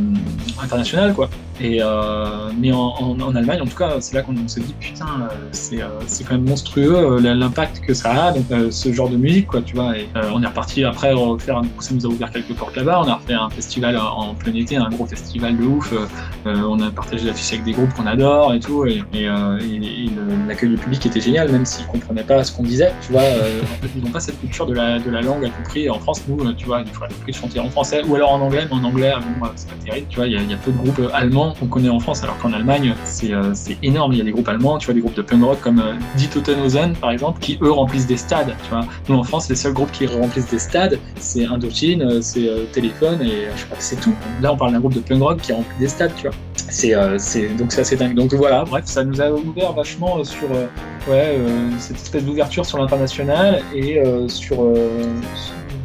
international 0.61 1.13
quoi. 1.13 1.29
Et 1.61 1.79
euh, 1.81 2.51
mais 2.57 2.71
en, 2.71 2.77
en, 2.79 3.19
en 3.19 3.35
Allemagne, 3.35 3.61
en 3.61 3.65
tout 3.65 3.75
cas, 3.77 3.97
c'est 3.99 4.15
là 4.15 4.21
qu'on 4.21 4.47
s'est 4.47 4.58
dit 4.59 4.75
putain, 4.79 5.05
euh, 5.31 5.33
c'est 5.51 5.81
euh, 5.81 5.87
c'est 6.07 6.23
quand 6.23 6.35
même 6.35 6.47
monstrueux 6.47 6.95
euh, 6.95 7.33
l'impact 7.33 7.81
que 7.81 7.93
ça 7.93 8.27
a, 8.29 8.33
ce 8.71 8.93
genre 8.93 9.09
de 9.09 9.17
musique, 9.17 9.47
quoi, 9.47 9.61
tu 9.61 9.75
vois. 9.75 9.97
Et 9.97 10.07
on 10.33 10.41
est 10.43 10.47
reparti 10.47 10.83
après 10.83 11.13
refaire, 11.13 11.61
ça 11.79 11.93
nous 11.93 12.05
a 12.05 12.09
ouvert 12.09 12.31
quelques 12.31 12.53
portes 12.53 12.75
là-bas. 12.75 13.01
On 13.03 13.07
a 13.07 13.15
refait 13.15 13.33
un 13.33 13.49
festival 13.49 13.97
en 13.97 14.33
plein 14.33 14.53
été, 14.53 14.75
un 14.77 14.89
gros 14.89 15.05
festival 15.05 15.57
de 15.57 15.63
ouf. 15.65 15.93
On 16.45 16.79
a 16.81 16.91
partagé 16.91 17.25
l'affiche 17.25 17.53
avec 17.53 17.63
des 17.65 17.71
groupes 17.73 17.93
qu'on 17.93 18.05
adore 18.07 18.53
et 18.53 18.59
tout. 18.59 18.85
Et, 18.85 19.03
et, 19.13 19.25
et- 19.25 20.09
l'accueil 20.47 20.69
du 20.69 20.77
public 20.77 21.05
était 21.05 21.21
génial, 21.21 21.51
même 21.51 21.65
s'ils 21.65 21.85
comprenaient 21.85 22.23
pas 22.23 22.43
ce 22.43 22.51
qu'on 22.51 22.63
disait, 22.63 22.91
tu 23.05 23.11
vois. 23.11 23.21
en 23.21 23.81
fait, 23.81 23.89
ils 23.95 24.03
n'ont 24.03 24.09
pas 24.11 24.19
cette 24.19 24.39
culture 24.39 24.65
de 24.65 24.73
la, 24.73 24.99
de 24.99 25.09
la 25.11 25.21
langue 25.21 25.45
à. 25.45 25.49
Et 25.85 25.89
en 25.89 25.99
France, 25.99 26.21
nous, 26.27 26.51
tu 26.53 26.65
vois, 26.65 26.81
il 26.81 26.87
faut 26.87 27.03
à 27.03 27.31
chanter 27.31 27.59
en 27.59 27.69
français 27.69 28.01
ou 28.07 28.15
alors 28.15 28.31
en 28.31 28.41
anglais, 28.41 28.65
mais 28.69 28.75
en 28.77 28.83
anglais, 28.83 29.13
c'est 29.55 29.69
pas 29.69 29.75
terrible, 29.85 30.07
tu 30.09 30.15
vois. 30.17 30.27
Il 30.27 30.33
y, 30.33 30.53
a- 30.53 30.57
peu 30.57 30.71
de 30.71 30.77
groupes 30.77 31.01
allemands 31.13 31.53
qu'on 31.59 31.67
connaît 31.67 31.89
en 31.89 31.99
France, 31.99 32.23
alors 32.23 32.37
qu'en 32.39 32.51
Allemagne, 32.53 32.93
c'est 33.05 33.31
c'est 33.53 33.77
énorme. 33.83 34.13
Il 34.13 34.17
y 34.19 34.21
a 34.21 34.25
des 34.25 34.31
groupes 34.39 34.49
allemands, 34.49 34.77
tu 34.77 34.85
vois, 34.85 34.93
des 34.93 35.01
groupes 35.01 35.15
de 35.15 35.21
punk 35.21 35.43
rock 35.43 35.61
comme 35.61 35.79
euh, 35.79 35.93
Die 36.15 36.27
Totenhausen, 36.27 36.95
par 36.95 37.11
exemple, 37.11 37.39
qui 37.39 37.57
eux 37.61 37.71
remplissent 37.71 38.07
des 38.07 38.17
stades, 38.17 38.55
tu 38.63 38.69
vois. 38.69 38.85
Nous, 39.09 39.15
en 39.17 39.23
France, 39.23 39.49
les 39.49 39.55
seuls 39.55 39.73
groupes 39.73 39.91
qui 39.91 40.07
remplissent 40.07 40.49
des 40.49 40.59
stades, 40.59 40.97
c'est 41.19 41.45
Indochine, 41.45 42.01
euh, 42.01 42.21
c'est 42.21 42.47
euh, 42.47 42.65
Téléphone 42.71 43.21
et 43.21 43.47
je 43.55 43.65
crois 43.65 43.77
que 43.77 43.83
c'est 43.83 43.99
tout. 43.99 44.15
Là, 44.41 44.53
on 44.53 44.57
parle 44.57 44.71
d'un 44.71 44.79
groupe 44.79 44.93
de 44.93 45.01
punk 45.01 45.21
rock 45.21 45.41
qui 45.41 45.51
remplit 45.51 45.77
des 45.79 45.89
stades, 45.89 46.13
tu 46.15 46.27
vois. 46.27 46.35
C'est 46.55 46.93
donc 47.57 47.71
c'est 47.71 47.81
assez 47.81 47.95
dingue. 47.95 48.13
Donc 48.13 48.33
voilà, 48.33 48.63
bref, 48.63 48.85
ça 48.85 49.03
nous 49.03 49.19
a 49.21 49.31
ouvert 49.31 49.73
vachement 49.73 50.23
sur 50.23 50.49
ouais, 51.09 51.37
cette 51.79 51.97
espèce 51.97 52.23
d'ouverture 52.23 52.63
sur 52.63 52.77
l'international 52.77 53.63
et 53.73 53.99
sur 54.27 54.71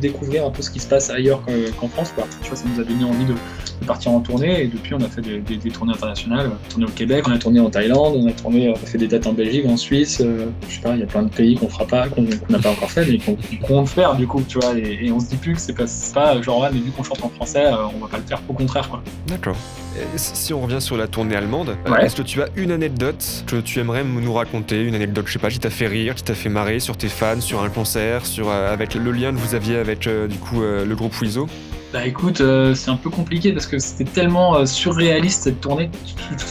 découvrir 0.09 0.47
un 0.47 0.51
peu 0.51 0.63
ce 0.63 0.71
qui 0.71 0.81
se 0.81 0.87
passe 0.87 1.11
ailleurs 1.11 1.43
qu'en 1.79 1.89
France. 1.89 2.13
Quoi. 2.15 2.25
Tu 2.43 2.49
vois, 2.49 2.57
ça 2.57 2.65
nous 2.73 2.81
a 2.81 2.85
donné 2.85 3.05
envie 3.05 3.25
de, 3.25 3.33
de 3.33 3.87
partir 3.87 4.13
en 4.13 4.21
tournée 4.21 4.63
et 4.63 4.67
depuis 4.69 4.95
on 4.95 5.01
a 5.01 5.09
fait 5.09 5.21
des, 5.21 5.39
des- 5.41 5.57
des 5.57 5.71
tournées 5.71 5.93
internationales. 5.95 6.51
Tourné 6.71 6.87
au 6.87 6.91
Québec, 6.91 7.25
on 7.29 7.33
a 7.33 7.39
tourné 7.39 7.61
en 7.61 7.71
Thaïlande, 7.71 8.15
on 8.17 8.27
a 8.29 8.33
tourné, 8.33 8.69
on 8.71 8.75
a 8.75 8.87
fait 8.87 8.99
des 8.99 9.09
dates 9.09 9.27
en 9.27 9.33
Belgique, 9.33 9.67
en 9.67 9.77
Suisse. 9.77 10.21
euh, 10.21 10.47
je 10.69 10.75
sais 10.77 10.81
pas, 10.81 10.95
il 10.95 11.01
y 11.01 11.03
a 11.03 11.07
plein 11.07 11.23
de 11.25 11.29
pays 11.31 11.57
qu'on 11.57 11.69
fera 11.69 11.87
pas, 11.87 12.09
qu'on 12.09 12.23
n'a 12.49 12.59
pas 12.59 12.71
encore 12.71 12.91
fait, 12.91 13.07
mais 13.07 13.19
qu'on 13.19 13.37
compte 13.67 13.89
faire 13.89 14.15
du 14.17 14.27
coup, 14.27 14.43
tu 14.47 14.59
vois. 14.59 14.77
Et, 14.79 15.07
et 15.07 15.13
on 15.13 15.21
se 15.21 15.27
dit 15.27 15.37
plus 15.37 15.55
que 15.55 15.61
c'est 15.61 15.73
pas, 15.75 15.85
pas 16.15 16.41
genre 16.43 16.61
ouais, 16.63 16.69
mais 16.73 16.81
vu 16.81 16.91
qu'on 16.91 17.03
chante 17.03 17.23
en 17.23 17.29
français, 17.31 17.65
euh, 17.67 17.77
on 17.95 17.99
va 18.05 18.09
pas 18.09 18.19
le 18.19 18.25
faire. 18.25 18.41
Au 18.49 18.53
contraire, 18.53 18.89
quoi. 18.89 19.03
D'accord. 19.27 19.57
Et 19.97 20.19
Si 20.19 20.53
on 20.53 20.61
revient 20.61 20.81
sur 20.81 20.97
la 20.97 21.07
tournée 21.07 21.37
allemande, 21.37 21.77
euh, 21.87 21.91
Ouais. 21.93 22.05
est-ce 22.05 22.17
que 22.17 22.23
tu 22.23 22.43
as 22.43 22.49
une 22.57 22.73
anecdote 22.73 23.45
que 23.47 23.61
tu 23.61 23.79
aimerais 23.79 24.03
nous 24.03 24.33
raconter 24.33 24.83
Une 24.83 24.97
anecdote, 24.97 25.27
je 25.29 25.35
sais 25.35 25.39
pas, 25.39 25.51
qui 25.51 25.61
t'a 25.61 25.71
fait 25.71 25.87
rire, 25.87 26.17
qui 26.17 26.25
t'a 26.25 26.35
fait 26.35 26.49
marrer 26.49 26.81
sur 26.81 26.97
tes 26.97 27.07
fans, 27.09 27.41
sur 27.41 27.63
un 27.63 27.69
concert, 27.69 28.27
sur, 28.27 28.49
euh, 28.51 28.73
avec 28.73 28.95
le 28.97 29.13
lien 29.13 29.31
que 29.33 29.39
vous 29.39 29.55
aviez 29.55 29.77
avec 29.77 29.94
euh, 30.07 30.27
du 30.27 30.39
coup 30.39 30.63
euh, 30.63 30.85
le 30.85 30.95
groupe 30.95 31.19
Wizo 31.21 31.49
Bah 31.93 32.07
écoute, 32.07 32.41
euh, 32.41 32.75
c'est 32.75 32.91
un 32.91 32.97
peu 32.97 33.11
compliqué 33.11 33.53
parce 33.53 33.67
que 33.67 33.79
c'était 33.79 34.05
tellement 34.05 34.67
surréaliste 34.67 35.43
cette 35.45 35.61
tournée. 35.61 35.91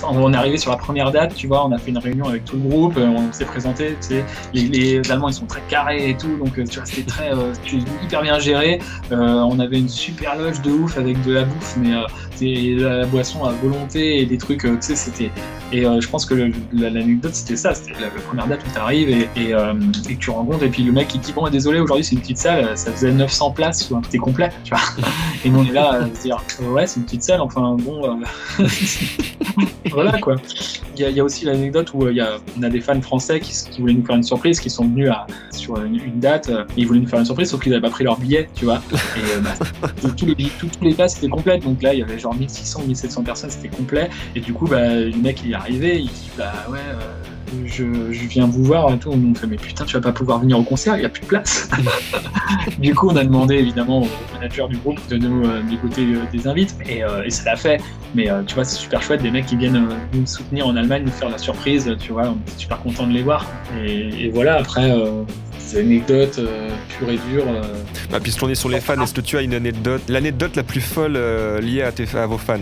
On 0.04 0.34
est 0.34 0.38
arrivé 0.38 0.58
sur 0.58 0.72
la 0.72 0.78
première 0.78 1.12
date, 1.12 1.36
tu 1.36 1.48
vois, 1.48 1.66
on 1.66 1.72
a 1.72 1.78
fait 1.78 1.92
une 1.92 1.98
réunion 1.98 2.28
avec 2.28 2.46
tout 2.46 2.56
le 2.56 2.68
groupe, 2.70 2.98
on 2.98 3.32
s'est 3.32 3.46
présenté, 3.46 3.96
tu 4.02 4.08
sais, 4.08 4.26
les, 4.54 5.12
Allemands 5.12 5.30
ils 5.30 5.34
sont 5.34 5.46
très 5.46 5.62
carrés 5.70 6.10
et 6.10 6.18
tout, 6.18 6.38
donc 6.38 6.54
tu 6.54 6.78
vois, 6.78 6.86
c'était 6.86 7.04
très, 7.04 7.32
hyper 8.04 8.22
bien 8.22 8.40
géré. 8.40 8.80
On 9.12 9.60
avait 9.60 9.80
une 9.80 9.90
super 9.90 10.38
loge 10.38 10.62
de 10.62 10.72
ouf 10.72 10.98
avec 10.98 11.22
de 11.24 11.34
la 11.34 11.44
bouffe, 11.44 11.78
mais 11.78 11.92
la, 12.76 13.06
boisson 13.06 13.44
à 13.44 13.52
volonté 13.52 14.22
et 14.22 14.26
des 14.26 14.38
trucs, 14.38 14.62
tu 14.62 14.78
sais, 14.80 14.96
c'était. 14.96 15.32
Et 15.74 15.88
euh, 15.88 16.00
je 16.00 16.08
pense 16.08 16.28
que 16.28 16.36
l'anecdote 16.72 17.34
c'était 17.34 17.56
ça, 17.56 17.74
c'était 17.74 18.00
la, 18.00 18.10
première 18.10 18.46
date 18.46 18.62
où 18.64 18.72
t'arrives 18.72 19.10
et, 19.10 19.28
et, 19.36 19.56
euh, 19.56 19.74
et 20.08 20.14
que 20.14 20.20
tu 20.20 20.30
rencontres, 20.30 20.64
et 20.64 20.70
puis 20.70 20.84
le 20.84 20.92
mec 20.92 21.08
qui 21.08 21.18
dit 21.18 21.34
bon, 21.34 21.50
désolé, 21.50 21.80
aujourd'hui 21.80 22.06
c'est 22.06 22.14
une 22.14 22.22
petite 22.22 22.38
salle, 22.38 22.78
ça 22.78 22.92
faisait 22.92 23.12
900 23.12 23.52
places, 23.52 23.88
tu 23.88 23.96
c'était 24.04 24.20
complet, 24.20 24.52
tu 24.64 24.76
vois. 24.76 24.84
Et 25.44 25.50
nous 25.50 25.62
on 25.62 25.66
est 25.66 25.72
là 25.72 25.94
à 25.94 26.16
se 26.16 26.22
dire 26.22 26.44
euh, 26.62 26.74
ouais 26.74 26.86
c'est 26.86 27.00
une 27.00 27.06
petite 27.08 27.24
salle, 27.24 27.42
enfin 27.42 27.76
bon 27.80 28.06
euh, 28.06 28.64
voilà 29.92 30.20
quoi. 30.20 30.36
Il 30.96 31.02
y, 31.02 31.06
a, 31.06 31.10
il 31.10 31.20
a 31.20 31.24
aussi 31.24 31.46
l'anecdote 31.46 31.92
où 31.94 32.06
euh, 32.06 32.12
il 32.12 32.22
a, 32.22 32.38
on 32.58 32.62
a 32.62 32.70
des 32.70 32.80
fans 32.80 33.02
français 33.02 33.40
qui, 33.40 33.54
voulaient 33.80 33.94
nous 33.94 34.06
faire 34.06 34.16
une 34.16 34.24
surprise, 34.24 34.60
qui 34.60 34.70
sont 34.70 34.86
venus 34.86 35.10
sur 35.52 35.82
une, 35.84 35.96
une 35.96 36.20
date, 36.20 36.50
euh, 36.50 36.66
ils 36.78 36.86
voulaient 36.86 37.00
nous 37.00 37.08
faire 37.08 37.20
une 37.20 37.26
surprise 37.26 37.50
sauf 37.50 37.62
qu'ils 37.62 37.72
n'avaient 37.72 37.82
pas 37.82 37.90
pris 37.90 38.04
leur 38.04 38.20
billet, 38.20 38.48
tu 38.54 38.66
vois. 38.66 38.82
Et 38.92 39.38
euh, 39.38 39.40
bah, 39.42 40.10
tous- 40.16 40.26
les 40.26 40.36
tous, 40.36 40.70
les 40.82 40.94
places 40.94 41.18
étaient 41.18 41.30
complètes, 41.30 41.64
donc 41.64 41.82
là 41.82 41.94
il 41.94 42.00
y 42.00 42.04
avait 42.04 42.20
genre 42.20 42.36
1600 42.36 42.82
ou 42.84 42.88
1700 42.88 43.24
personnes, 43.24 43.50
c'était 43.50 43.70
complet. 43.70 44.10
Et 44.36 44.40
du 44.40 44.54
coup 44.54 44.68
bah, 44.68 44.94
le 44.94 45.18
mec 45.18 45.42
il 45.44 45.52
est 45.52 45.56
il 45.69 45.80
dit 45.80 46.10
bah 46.38 46.52
ouais. 46.69 46.78
euh, 46.80 46.99
je, 47.65 47.84
je 48.12 48.28
viens 48.28 48.47
vous 48.47 48.63
voir 48.63 48.91
et 48.93 48.97
tout. 48.97 49.12
On 49.12 49.36
fait, 49.36 49.47
mais 49.47 49.58
putain, 49.58 49.86
tu 49.86 49.93
vas 49.95 50.02
pas 50.02 50.12
pouvoir 50.12 50.39
venir 50.39 50.58
au 50.58 50.63
concert, 50.63 50.95
il 50.95 51.02
n'y 51.02 51.06
a 51.06 51.10
plus 51.10 51.21
de 51.21 51.28
place. 51.28 51.69
du 52.80 52.95
coup, 52.95 53.10
on 53.10 53.15
a 53.15 53.23
demandé 53.23 53.56
évidemment 53.56 54.02
au 54.02 54.08
manager 54.34 54.67
du 54.67 54.78
groupe 54.78 54.99
de 55.08 55.17
nous 55.17 55.45
euh, 55.45 55.62
euh, 55.62 56.26
des 56.32 56.47
invites 56.47 56.76
et, 56.88 57.04
euh, 57.04 57.23
et 57.23 57.30
ça 57.30 57.52
l'a 57.52 57.56
fait. 57.56 57.80
Mais 58.15 58.30
tu 58.47 58.56
vois, 58.56 58.63
c'est 58.63 58.76
super 58.76 59.02
chouette, 59.02 59.21
des 59.21 59.32
mecs 59.32 59.45
qui 59.45 59.56
viennent 59.56 59.88
nous 60.13 60.26
soutenir 60.26 60.67
en 60.67 60.76
Allemagne, 60.76 61.04
nous 61.06 61.12
faire 61.12 61.30
la 61.30 61.38
surprise, 61.38 61.95
tu 61.99 62.12
vois, 62.12 62.23
on 62.30 62.34
est 62.47 62.60
super 62.60 62.80
content 62.80 63.08
de 63.08 63.13
les 63.13 63.23
voir. 63.23 63.45
Et, 63.86 64.30
voilà, 64.32 64.58
après, 64.58 64.91
des 65.73 65.80
anecdotes 65.80 66.39
euh, 66.39 66.69
pures 66.89 67.10
et 67.10 67.17
dures. 67.32 67.47
euh, 67.47 67.62
bah, 68.12 68.19
Puisqu'on 68.19 68.49
est 68.49 68.56
sur 68.56 68.69
les 68.69 68.80
fans, 68.82 69.02
est-ce 69.02 69.13
que 69.13 69.21
tu 69.21 69.38
as 69.38 69.41
une 69.41 69.54
anecdote 69.54 70.04
L'anecdote 70.10 70.56
la 70.56 70.63
plus 70.63 70.82
folle 70.82 71.17
liée 71.62 71.82
à, 71.82 71.91
tes, 71.91 72.06
à 72.17 72.26
vos 72.26 72.38
fans? 72.38 72.58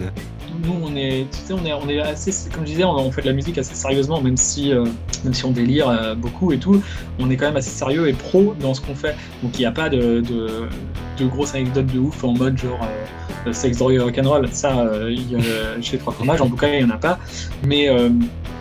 On 0.92 0.96
est 0.96 1.28
tu 1.32 1.38
sais 1.38 1.54
on 1.54 1.66
est 1.66 1.74
on 1.74 1.88
est 1.90 2.00
assez 2.00 2.32
comme 2.50 2.66
je 2.66 2.72
disais 2.72 2.84
on, 2.84 3.12
fait 3.12 3.22
de 3.22 3.28
la 3.28 3.34
musique 3.34 3.58
assez 3.58 3.76
sérieusement 3.76 4.22
même 4.22 4.38
si 4.38 4.74
euh, 4.74 4.86
même 5.24 5.34
si 5.34 5.46
on 5.46 5.52
délire 5.52 5.90
euh, 5.90 6.16
beaucoup 6.16 6.52
et 6.52 6.58
tout. 6.58 6.82
On 7.20 7.30
est 7.30 7.38
quand 7.38 7.46
même 7.46 7.58
assez 7.58 7.70
sérieux 7.70 8.08
et 8.08 8.14
pro 8.14 8.56
dans 8.60 8.74
ce 8.74 8.82
qu'on 8.82 8.96
fait. 8.96 9.16
Donc 9.44 9.58
il 9.58 9.60
n'y 9.60 9.66
a 9.66 9.72
pas 9.72 9.90
de, 9.90 10.22
de, 10.22 11.28
grosses 11.28 11.54
anecdotes 11.54 11.86
de 11.86 12.00
ouf 12.00 12.24
en 12.24 12.34
mode 12.34 12.58
genre 12.58 12.80
euh, 13.46 13.54
sex 13.54 13.78
drogue 13.78 13.94
et 13.94 14.00
rock'n'roll. 14.00 14.48
Ça 14.52 14.90
chez 15.82 15.98
trois 15.98 16.14
fromages 16.14 16.42
en 16.42 16.48
tout 16.48 16.56
cas 16.56 16.68
il 16.70 16.82
y 16.82 16.84
en 16.84 16.90
a 16.90 16.98
pas. 16.98 17.20
Mais 17.64 17.90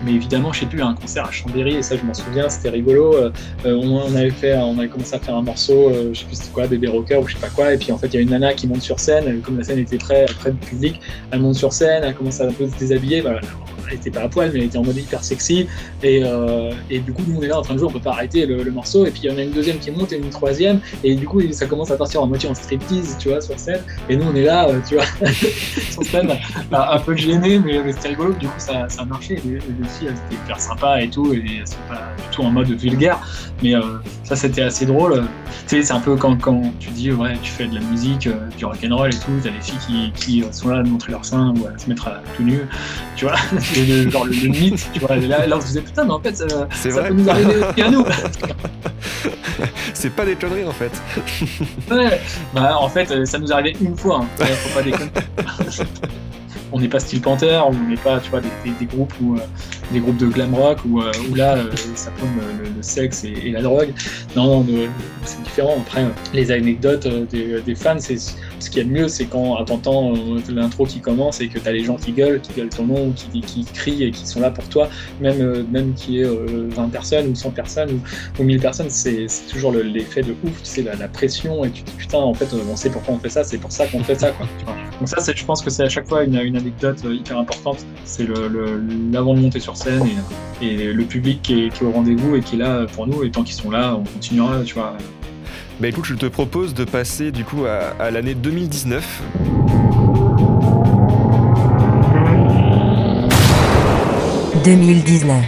mais 0.04 0.12
évidemment, 0.12 0.52
je 0.52 0.60
sais 0.60 0.66
plus, 0.66 0.82
un 0.82 0.94
concert 0.94 1.26
à 1.26 1.30
Chambéry, 1.30 1.76
et 1.76 1.82
ça, 1.82 1.96
je 1.96 2.04
m'en 2.04 2.14
souviens, 2.14 2.48
c'était 2.48 2.70
rigolo. 2.70 3.14
Euh, 3.14 3.30
euh, 3.66 3.80
on, 3.82 4.14
avait 4.14 4.30
fait, 4.30 4.56
on 4.56 4.78
avait 4.78 4.88
commencé 4.88 5.14
à 5.14 5.18
faire 5.18 5.36
un 5.36 5.42
morceau, 5.42 5.90
euh, 5.90 6.10
je 6.12 6.20
sais 6.20 6.26
plus 6.26 6.36
c'était 6.36 6.50
quoi, 6.50 6.66
Bébé 6.66 6.88
Rocker 6.88 7.16
ou 7.16 7.28
je 7.28 7.34
sais 7.34 7.40
pas 7.40 7.48
quoi, 7.48 7.74
et 7.74 7.78
puis 7.78 7.92
en 7.92 7.98
fait, 7.98 8.08
il 8.08 8.14
y 8.14 8.16
a 8.18 8.20
une 8.20 8.30
nana 8.30 8.54
qui 8.54 8.66
monte 8.66 8.82
sur 8.82 8.98
scène, 8.98 9.28
et 9.28 9.40
comme 9.40 9.58
la 9.58 9.64
scène 9.64 9.78
était 9.78 9.98
près, 9.98 10.26
près 10.38 10.52
du 10.52 10.58
public, 10.58 11.00
elle 11.30 11.40
monte 11.40 11.56
sur 11.56 11.72
scène, 11.72 12.02
elle 12.04 12.14
commence 12.14 12.40
à 12.40 12.50
se 12.50 12.78
déshabiller, 12.78 13.22
elle 13.90 13.96
était 13.96 14.10
pas 14.10 14.22
à 14.22 14.28
poil, 14.28 14.50
mais 14.52 14.60
elle 14.60 14.66
était 14.66 14.78
en 14.78 14.84
mode 14.84 14.96
hyper 14.96 15.22
sexy, 15.22 15.66
et, 16.02 16.22
euh, 16.24 16.70
du 16.88 17.12
coup, 17.12 17.22
nous, 17.26 17.38
on 17.38 17.42
est 17.42 17.48
là 17.48 17.58
en 17.58 17.62
train 17.62 17.74
de 17.74 17.78
jouer, 17.78 17.88
on 17.88 17.92
peut 17.92 18.00
pas 18.00 18.12
arrêter 18.12 18.46
le, 18.46 18.70
morceau, 18.70 19.04
et 19.04 19.10
puis 19.10 19.22
il 19.24 19.30
y 19.30 19.34
en 19.34 19.38
a 19.38 19.42
une 19.42 19.50
deuxième 19.50 19.78
qui 19.78 19.90
monte 19.90 20.12
et 20.12 20.16
une 20.16 20.30
troisième, 20.30 20.80
et 21.02 21.14
du 21.14 21.26
coup, 21.26 21.40
ça 21.52 21.66
commence 21.66 21.90
à 21.90 21.96
partir 21.96 22.22
en 22.22 22.26
moitié 22.26 22.48
en 22.48 22.54
striptease, 22.54 23.16
tu 23.18 23.28
vois, 23.28 23.40
sur 23.40 23.58
scène, 23.58 23.82
et 24.08 24.16
nous, 24.16 24.26
on 24.26 24.34
est 24.34 24.44
là, 24.44 24.68
euh, 24.68 24.80
tu 24.88 24.94
vois, 24.94 25.04
sur 25.90 26.04
scène, 26.04 26.30
un 26.72 26.98
peu 27.00 27.16
gêné, 27.16 27.58
mais, 27.58 27.80
c'était 27.92 28.08
rigolo, 28.08 28.32
du 28.34 28.46
coup, 28.46 28.58
ça, 28.58 28.88
ça 28.88 29.02
a 29.02 29.04
marché, 29.04 29.40
filles, 29.90 30.08
elles 30.08 30.14
étaient 30.34 30.42
hyper 30.44 30.60
sympas 30.60 30.98
et 31.00 31.08
tout, 31.08 31.32
et 31.34 31.42
elles 31.60 31.66
sont 31.66 31.74
pas 31.88 32.02
du 32.16 32.28
tout 32.36 32.42
en 32.42 32.50
mode 32.50 32.70
vulgaire, 32.70 33.18
mais 33.62 33.74
euh, 33.74 33.80
ça, 34.24 34.36
c'était 34.36 34.62
assez 34.62 34.86
drôle. 34.86 35.24
Tu 35.68 35.76
sais, 35.76 35.82
c'est 35.82 35.92
un 35.92 36.00
peu 36.00 36.16
quand, 36.16 36.36
quand 36.40 36.60
tu 36.80 36.90
dis, 36.90 37.12
ouais, 37.12 37.36
tu 37.42 37.50
fais 37.50 37.66
de 37.66 37.74
la 37.74 37.80
musique, 37.80 38.26
euh, 38.26 38.48
du 38.56 38.64
rock'n'roll 38.64 39.10
et 39.14 39.18
tout, 39.18 39.30
t'as 39.42 39.50
des 39.50 39.60
filles 39.60 39.78
qui, 39.86 40.12
qui 40.14 40.42
euh, 40.42 40.50
sont 40.52 40.68
là 40.68 40.78
à 40.78 40.82
montrer 40.82 41.12
leur 41.12 41.24
sein 41.24 41.52
ou 41.56 41.66
à 41.66 41.78
se 41.78 41.88
mettre 41.88 42.08
à 42.08 42.20
tout 42.36 42.42
nu, 42.42 42.60
tu 43.16 43.24
vois, 43.26 43.36
le, 43.76 44.10
genre 44.10 44.24
le, 44.24 44.32
le 44.32 44.48
mythe, 44.48 44.88
tu 44.92 45.00
vois, 45.00 45.16
et 45.16 45.20
là, 45.20 45.46
là, 45.46 45.56
on 45.56 45.60
se 45.60 45.66
disait, 45.66 45.82
putain, 45.82 46.04
mais 46.04 46.12
en 46.12 46.20
fait, 46.20 46.36
ça, 46.36 46.46
ça 46.70 46.88
vrai 46.90 47.08
peut 47.08 47.14
nous 47.14 47.28
arriver 47.28 47.54
aussi 47.56 47.82
à 47.82 47.90
nous. 47.90 48.04
C'est 49.94 50.10
pas 50.10 50.24
des 50.24 50.34
conneries 50.36 50.64
en 50.66 50.72
fait. 50.72 50.90
Ouais, 51.90 52.20
bah 52.54 52.78
en 52.80 52.88
fait, 52.88 53.10
euh, 53.10 53.24
ça 53.26 53.38
nous 53.38 53.52
arrivé 53.52 53.76
une 53.82 53.96
fois, 53.96 54.20
hein. 54.22 54.26
Faut 54.38 54.74
pas 54.74 54.82
déconner. 54.82 55.10
on 56.72 56.80
n'est 56.80 56.88
pas 56.88 57.00
Steel 57.00 57.20
Panther, 57.20 57.60
on 57.66 57.72
n'est 57.88 57.96
pas, 57.96 58.20
tu 58.20 58.30
vois, 58.30 58.40
des, 58.40 58.48
des- 58.64 58.70
des 58.78 58.86
groupes 58.86 59.12
où, 59.20 59.36
euh, 59.90 59.94
des 59.94 60.00
groupes 60.00 60.16
de 60.16 60.26
glam 60.26 60.54
rock 60.54 60.78
où, 60.88 61.00
euh, 61.00 61.12
là, 61.36 61.56
euh, 61.56 61.70
ça 61.94 62.10
prône 62.12 62.30
le, 62.62 62.68
le 62.76 62.82
sexe 62.82 63.24
et, 63.24 63.50
la 63.50 63.62
drogue. 63.62 63.88
Non, 64.36 64.62
non, 64.62 64.66
c'est 65.24 65.42
différent. 65.42 65.76
Après, 65.80 66.02
euh, 66.02 66.08
les 66.32 66.50
anecdotes 66.50 67.06
euh, 67.06 67.26
des, 67.64 67.74
fans, 67.74 67.96
c'est 67.98 68.16
ce 68.18 68.70
qu'il 68.70 68.78
y 68.78 68.80
a 68.80 68.84
de 68.88 68.92
mieux, 68.92 69.08
c'est 69.08 69.24
quand 69.26 69.62
t'entends 69.64 70.12
euh, 70.14 70.40
l'intro 70.52 70.84
qui 70.86 71.00
commence 71.00 71.40
et 71.40 71.48
que 71.48 71.58
t'as 71.58 71.72
les 71.72 71.84
gens 71.84 71.96
qui 71.96 72.12
gueulent, 72.12 72.40
qui 72.40 72.52
gueulent 72.52 72.68
ton 72.68 72.84
nom, 72.86 73.12
qui, 73.12 73.40
qui 73.40 73.64
crient 73.64 74.04
et 74.04 74.10
qui 74.10 74.26
sont 74.26 74.40
là 74.40 74.50
pour 74.50 74.64
toi, 74.68 74.88
même, 75.20 75.40
euh, 75.40 75.62
même 75.70 75.94
qu'il 75.94 76.14
y 76.14 76.20
ait 76.20 76.24
euh, 76.26 76.68
20 76.70 76.88
personnes 76.90 77.28
ou 77.28 77.34
100 77.34 77.50
personnes 77.50 77.90
ou, 78.38 78.42
ou 78.42 78.44
1000 78.44 78.60
personnes, 78.60 78.90
c'est 78.90 79.26
c'est 79.28 79.46
toujours 79.50 79.72
le- 79.72 79.82
l'effet 79.82 80.22
de 80.22 80.34
ouf, 80.44 80.52
sais, 80.62 80.82
la, 80.82 80.94
la 80.94 81.08
pression 81.08 81.64
et 81.64 81.70
tu 81.70 81.82
te 81.82 81.90
dis 81.90 81.96
putain, 81.96 82.18
en 82.18 82.34
fait, 82.34 82.52
euh, 82.54 82.58
on 82.70 82.76
sait 82.76 82.90
pourquoi 82.90 83.14
on 83.14 83.18
fait 83.18 83.28
ça, 83.28 83.44
c'est 83.44 83.58
pour 83.58 83.72
ça 83.72 83.86
qu'on 83.86 84.02
fait 84.04 84.18
ça, 84.20 84.30
quoi. 84.32 84.46
Donc 84.98 85.08
ça, 85.08 85.20
c'est- 85.20 85.36
je 85.36 85.44
pense 85.44 85.62
que 85.62 85.70
c'est 85.70 85.84
à 85.84 85.88
chaque 85.88 86.06
fois 86.08 86.24
une, 86.24 86.36
anecdote 86.36 86.98
euh, 87.04 87.14
hyper 87.14 87.38
importante. 87.38 87.78
C'est 88.04 88.24
le, 88.24 88.48
le- 88.48 88.78
de 88.80 89.18
monter 89.40 89.60
sur 89.60 89.76
scène 89.80 90.06
et, 90.62 90.66
et 90.66 90.92
le 90.92 91.04
public 91.04 91.40
qui 91.42 91.64
est, 91.64 91.68
qui 91.70 91.84
est 91.84 91.86
au 91.86 91.90
rendez-vous 91.92 92.36
et 92.36 92.40
qui 92.40 92.56
est 92.56 92.58
là 92.58 92.86
pour 92.94 93.06
nous. 93.06 93.24
Et 93.24 93.30
tant 93.30 93.42
qu'ils 93.42 93.54
sont 93.56 93.70
là, 93.70 93.96
on 93.98 94.04
continuera, 94.04 94.62
tu 94.64 94.74
vois. 94.74 94.94
Bah 95.80 95.88
écoute, 95.88 96.04
je 96.04 96.14
te 96.14 96.26
propose 96.26 96.74
de 96.74 96.84
passer 96.84 97.32
du 97.32 97.44
coup 97.44 97.64
à, 97.64 98.02
à 98.02 98.10
l'année 98.10 98.34
2019. 98.34 99.22
2019, 104.64 105.44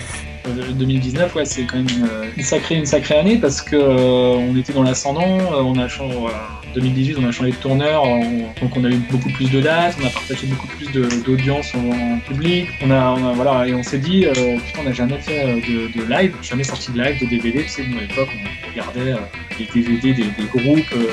Euh, 0.47 0.73
2019, 0.73 1.35
ouais, 1.37 1.45
c'est 1.45 1.65
quand 1.65 1.77
même 1.77 1.87
euh, 2.05 2.25
une 2.37 2.43
sacrée, 2.43 2.75
une 2.77 2.87
sacrée 2.87 3.17
année 3.17 3.37
parce 3.39 3.61
que 3.63 3.77
euh, 3.77 4.35
on 4.51 4.57
était 4.57 4.73
dans 4.73 4.83
l'ascendant. 4.83 5.23
euh, 5.53 5.63
on 5.63 5.79
a 5.79 5.87
changé, 5.89 6.17
voilà, 6.19 6.49
2018, 6.75 7.17
on 7.19 7.29
a 7.29 7.33
changé 7.33 7.51
de 7.51 7.57
tourneur, 7.57 8.05
on- 8.05 8.53
donc 8.61 8.77
on 8.77 8.85
a 8.85 8.89
eu 8.91 9.01
beaucoup 9.11 9.31
plus 9.31 9.51
de 9.51 9.61
dates, 9.61 9.97
on 10.03 10.07
a 10.07 10.11
partagé 10.11 10.47
beaucoup 10.47 10.67
plus 10.69 10.91
d'audience 11.23 11.75
en, 11.75 12.19
public. 12.21 12.69
On 12.83 12.91
a, 12.91 13.15
voilà, 13.35 13.67
et 13.67 13.75
on 13.75 13.83
s'est 13.83 13.99
dit, 13.99 14.27
euh, 14.27 14.33
putain, 14.33 14.81
on 14.81 14.85
n'a 14.85 14.93
jamais 14.93 15.19
fait 15.19 15.45
euh, 15.45 15.57
de, 15.97 16.03
live, 16.09 16.35
jamais 16.43 16.65
sorti 16.65 16.93
de 16.93 17.03
live, 17.03 17.21
de 17.21 17.27
DVD. 17.27 17.63
Tu 17.65 17.69
sais, 17.69 17.83
à 17.83 18.01
l'époque, 18.01 18.29
on 18.35 18.71
regardait 18.71 19.13
euh, 19.13 19.17
les 19.59 19.83
DVD 19.83 20.13
des, 20.13 20.45
groupes 20.45 20.85
euh, 20.95 21.07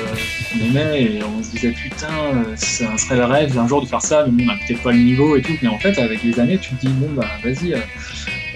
qu'on 0.52 0.64
aimait 0.64 1.02
et 1.02 1.20
on 1.22 1.42
se 1.42 1.50
disait, 1.50 1.72
putain, 1.72 2.08
ça 2.56 2.96
serait 2.96 3.16
le 3.16 3.24
rêve 3.24 3.54
d'un 3.54 3.66
jour 3.66 3.82
de 3.82 3.86
faire 3.86 4.02
ça, 4.02 4.26
mais 4.30 4.42
on 4.42 4.46
n'a 4.46 4.54
peut-être 4.66 4.82
pas 4.82 4.92
le 4.92 4.98
niveau 4.98 5.36
et 5.36 5.42
tout. 5.42 5.52
Mais 5.62 5.68
en 5.68 5.78
fait, 5.78 5.98
avec 5.98 6.22
les 6.22 6.38
années, 6.38 6.58
tu 6.58 6.70
te 6.74 6.86
dis, 6.86 6.92
bon, 6.92 7.10
bah, 7.14 7.26
vas-y. 7.42 7.74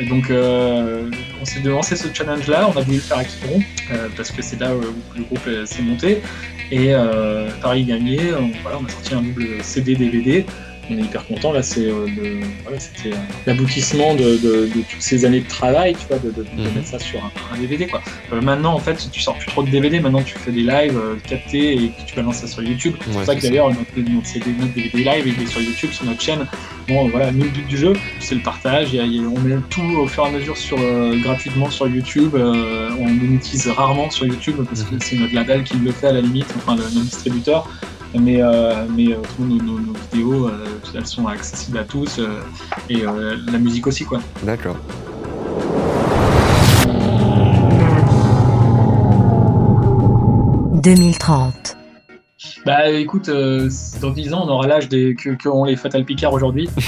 Donc, 0.02 0.30
euh, 0.30 1.10
on 1.40 1.44
s'est 1.44 1.60
lancé 1.60 1.96
ce 1.96 2.12
challenge-là. 2.12 2.68
On 2.68 2.78
a 2.78 2.82
voulu 2.82 2.96
le 2.96 3.02
faire 3.02 3.18
avec 3.18 3.28
Quiron, 3.28 3.60
euh, 3.92 4.08
parce 4.16 4.30
que 4.32 4.42
c'est 4.42 4.58
là 4.60 4.74
où 4.74 4.80
le 4.80 5.22
groupe 5.22 5.48
s'est 5.66 5.82
monté. 5.82 6.20
Et 6.70 6.94
euh, 6.94 7.48
Paris 7.62 7.84
gagné. 7.84 8.18
Voilà, 8.62 8.78
on 8.80 8.84
a 8.84 8.88
sorti 8.88 9.14
un 9.14 9.22
double 9.22 9.62
CD 9.62 9.94
DVD. 9.94 10.46
On 10.90 10.98
est 10.98 11.02
hyper 11.02 11.26
content. 11.26 11.52
Là, 11.52 11.62
c'est 11.62 11.86
euh, 11.86 12.06
voilà, 12.62 12.78
c'était 12.78 13.14
euh, 13.14 13.18
l'aboutissement 13.46 14.14
de, 14.14 14.22
de- 14.36 14.66
de 14.74 14.82
toutes 14.90 15.00
ces 15.00 15.24
années 15.24 15.40
de 15.40 15.48
travail, 15.48 15.94
tu 15.98 16.06
vois, 16.08 16.18
de, 16.18 16.28
Mhm. 16.28 16.74
mettre 16.74 16.86
ça 16.88 16.98
sur 16.98 17.18
un, 17.24 17.30
un 17.54 17.58
DVD, 17.58 17.86
quoi. 17.86 18.02
Euh, 18.32 18.40
maintenant, 18.40 18.74
en 18.74 18.78
fait, 18.78 19.08
tu 19.10 19.20
sors 19.20 19.36
plus 19.38 19.46
trop 19.46 19.62
de 19.62 19.70
DVD. 19.70 20.00
Maintenant, 20.00 20.22
tu 20.22 20.34
fais 20.38 20.52
des 20.52 20.62
lives 20.62 20.98
captés 21.28 21.74
et 21.74 21.92
tu 22.06 22.14
balances 22.14 22.36
ça 22.38 22.46
sur 22.46 22.62
YouTube. 22.62 22.94
C'est 23.04 23.12
pour 23.12 23.24
ça 23.24 23.34
que 23.34 23.42
d'ailleurs, 23.42 23.68
notre, 23.68 23.80
notre 23.96 24.74
DVD 24.74 25.04
live, 25.04 25.34
il 25.38 25.42
est 25.42 25.46
sur 25.46 25.60
YouTube, 25.62 25.90
sur 25.92 26.04
notre 26.04 26.20
chaîne. 26.20 26.46
Bon, 26.88 27.08
voilà, 27.08 27.32
nous, 27.32 27.44
le 27.44 27.50
but 27.50 27.66
du 27.66 27.78
jeu, 27.78 27.94
c'est 28.20 28.34
le 28.34 28.42
partage. 28.42 28.88
Il 28.92 28.96
y 28.96 29.00
a- 29.00 29.04
il 29.04 29.14
y 29.16 29.18
a- 29.24 29.28
on 29.28 29.38
met 29.40 29.56
tout 29.70 29.80
au 29.98 30.06
fur 30.06 30.24
et 30.26 30.28
à 30.28 30.30
mesure 30.32 30.56
sur, 30.56 30.76
gratuitement 31.22 31.70
sur 31.70 31.88
YouTube. 31.88 32.34
On 32.36 33.08
monétise 33.08 33.68
rarement 33.68 34.10
sur 34.10 34.26
YouTube 34.26 34.56
parce 34.68 34.82
que 34.82 34.94
Mhm. 34.94 35.00
c'est 35.00 35.16
notre 35.16 35.34
label 35.34 35.64
qui 35.64 35.76
le 35.78 35.92
fait 35.92 36.08
à 36.08 36.12
la 36.12 36.20
limite, 36.20 36.46
enfin, 36.56 36.76
le, 36.76 36.82
notre 36.82 37.00
distributeur. 37.06 37.68
Mais, 38.14 38.40
euh, 38.42 38.86
mais 38.94 39.12
euh, 39.12 39.16
nos, 39.38 39.56
nos- 39.56 39.80
nos 39.80 39.92
vidéos, 40.12 40.48
euh, 40.48 40.64
elles 40.94 41.06
sont 41.06 41.26
accessibles 41.26 41.78
à 41.78 41.84
tous. 41.84 42.18
euh, 42.18 42.40
et 42.88 43.04
euh, 43.04 43.36
la 43.50 43.58
musique 43.58 43.86
aussi, 43.86 44.04
quoi. 44.04 44.20
D'accord. 44.44 44.76
«2030, 50.82 51.76
Bah 52.66 52.90
écoute, 52.90 53.28
euh, 53.30 53.70
dans 54.00 54.10
10 54.10 54.34
ans, 54.34 54.42
on 54.46 54.48
aura 54.50 54.66
l'âge 54.66 54.88
des 54.88 55.14
que, 55.14 55.30
que 55.30 55.48
ont 55.48 55.64
les 55.64 55.76
Fatal 55.76 56.04
Picard 56.04 56.32
aujourd'hui. 56.32 56.68